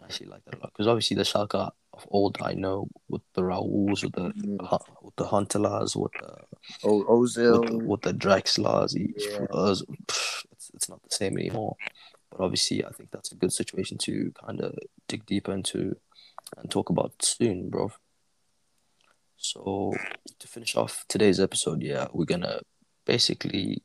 [0.00, 1.54] I actually like that a lot because obviously the Schalke
[1.92, 5.02] of old I know with the Rauls, with the Mm.
[5.02, 6.36] with the Huntelaars, with the
[6.84, 7.60] O- Ozil.
[7.60, 9.46] with the, with the Draxlers, he- Yeah.
[9.52, 9.82] us,
[10.52, 11.76] it's, it's not the same anymore.
[12.30, 14.74] But obviously, I think that's a good situation to kind of
[15.08, 15.96] dig deeper into
[16.56, 17.92] and talk about soon, bro.
[19.36, 19.92] So
[20.38, 22.60] to finish off today's episode, yeah, we're gonna
[23.04, 23.82] basically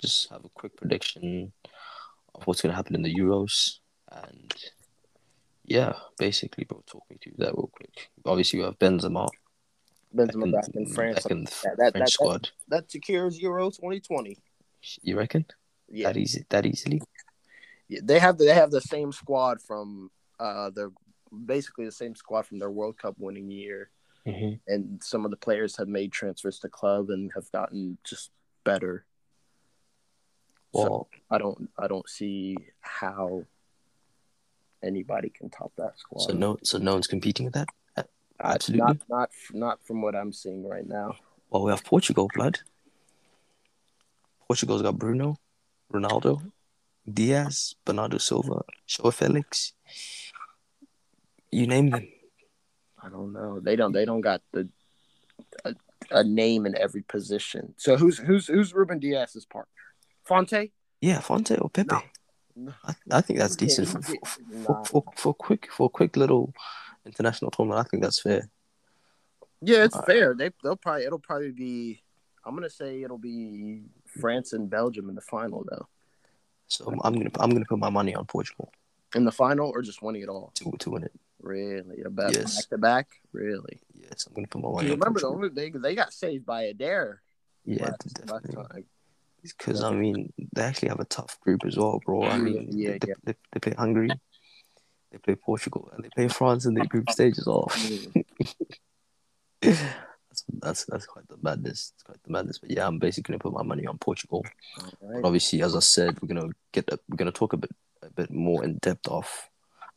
[0.00, 1.52] just have a quick prediction
[2.34, 3.78] of what's gonna happen in the Euros,
[4.10, 4.52] and
[5.64, 8.10] yeah, basically, bro, talk me through that real quick.
[8.24, 9.28] Obviously, we have Benzema
[10.14, 11.22] Benzema back in France.
[11.22, 12.50] back in the That- that- French that- squad.
[12.68, 14.38] That secures Euro 2020.
[15.02, 15.44] You reckon?
[15.88, 16.44] Yeah, That easy?
[16.50, 17.02] That easily?
[18.02, 20.10] They have the, they have the same squad from
[20.40, 20.92] uh the
[21.46, 23.90] basically the same squad from their World Cup winning year,
[24.26, 24.54] Mm-hmm.
[24.72, 28.30] and some of the players have made transfers to club and have gotten just
[28.64, 29.04] better.
[30.74, 33.44] So Well, I don't I don't see how
[34.82, 36.22] anybody can top that squad.
[36.22, 37.68] so no, so no one's competing with that.
[38.42, 38.86] Absolutely.
[38.86, 41.14] not not not from what I'm seeing right now.
[41.50, 42.58] Well, we have Portugal, blood.
[44.48, 45.36] Portugal's got Bruno,
[45.92, 46.50] Ronaldo,
[47.10, 49.72] Dias, Bernardo Silva, Joao Felix.
[51.50, 52.08] You name them.
[53.02, 53.60] I don't know.
[53.60, 54.68] They don't they don't got the
[55.64, 55.74] a,
[56.10, 57.74] a name in every position.
[57.76, 59.70] So who's who's who's Ruben Dias's partner?
[60.24, 60.70] Fonte?
[61.00, 61.94] Yeah, Fonte or Pepe.
[62.56, 62.72] No.
[62.84, 64.16] I, I think that's Yeah, decent for for,
[64.64, 66.54] for, for, for quick for a quick little
[67.04, 67.84] international tournament.
[67.86, 68.48] I think that's fair.
[69.60, 70.34] Yeah, it's Uh, fair.
[70.34, 72.02] They they'll probably it'll probably be.
[72.46, 73.82] I'm gonna say it'll be
[74.20, 75.88] France and Belgium in the final though.
[76.68, 78.72] So I'm gonna I'm gonna put my money on Portugal
[79.14, 80.50] In the final or just winning it all.
[80.56, 81.12] to to win it.
[81.40, 82.56] Really, a back Yes.
[82.56, 83.06] back to back.
[83.32, 83.80] Really.
[83.92, 86.66] Yes, I'm gonna put my money on remember the only they they got saved by
[86.66, 87.22] Eder
[87.64, 88.84] Yeah, last, last definitely.
[89.42, 92.24] Because I mean, they actually have a tough group as well, bro.
[92.24, 93.14] I mean, yeah, they, yeah.
[93.24, 94.08] They, they play Hungary,
[95.12, 97.68] they play Portugal, and they play France in the group stage as well.
[97.70, 98.24] Mm.
[100.48, 101.92] That's, that's that's quite the madness.
[101.94, 102.58] It's quite the madness.
[102.58, 104.44] But yeah, I'm basically gonna put my money on Portugal.
[104.78, 107.70] All But obviously, as I said, we're gonna get a, we're gonna talk a bit
[108.02, 109.50] a bit more in depth off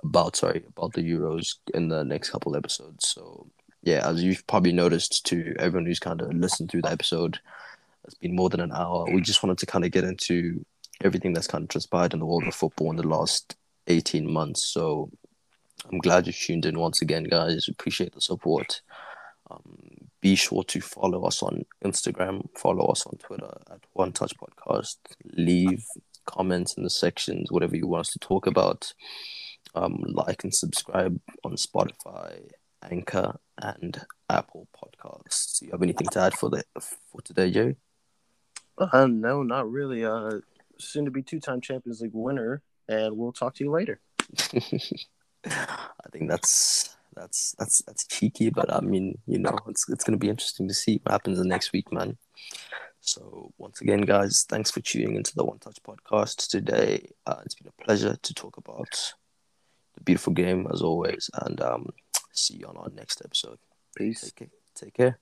[0.04, 3.08] about sorry about the Euros in the next couple episodes.
[3.08, 3.48] So
[3.84, 7.40] yeah, as you've probably noticed to everyone who's kind of listened through the episode,
[8.04, 9.06] it's been more than an hour.
[9.12, 10.66] We just wanted to kind of get into
[11.04, 13.56] everything that's kind of transpired in the world of football in the last
[13.88, 14.68] 18 months.
[14.68, 15.12] So
[15.92, 17.68] I'm glad you tuned in once again, guys.
[17.68, 18.82] Appreciate the support.
[19.50, 24.34] Um, be sure to follow us on Instagram, follow us on Twitter at One Touch
[24.38, 24.98] Podcast.
[25.34, 25.84] Leave
[26.26, 28.94] comments in the sections, whatever you want us to talk about.
[29.76, 32.50] Um, like and subscribe on Spotify,
[32.90, 35.60] Anchor, and Apple Podcasts.
[35.60, 37.76] Do you have anything to add for the for today, Joe?
[38.78, 40.06] Uh, no, not really.
[40.06, 40.40] Uh,
[40.80, 44.00] soon to be two time Champions League winner, and we'll talk to you later.
[45.46, 50.18] I think that's that's that's that's cheeky, but I mean, you know, it's it's gonna
[50.18, 52.18] be interesting to see what happens the next week, man.
[53.02, 57.10] So once again, guys, thanks for tuning into the One Touch podcast today.
[57.26, 59.14] Uh, it's been a pleasure to talk about
[59.96, 61.90] the beautiful game as always, and um,
[62.34, 63.60] see you on our next episode.
[63.96, 64.22] Peace.
[64.22, 64.50] Take care.
[64.76, 65.20] Take care.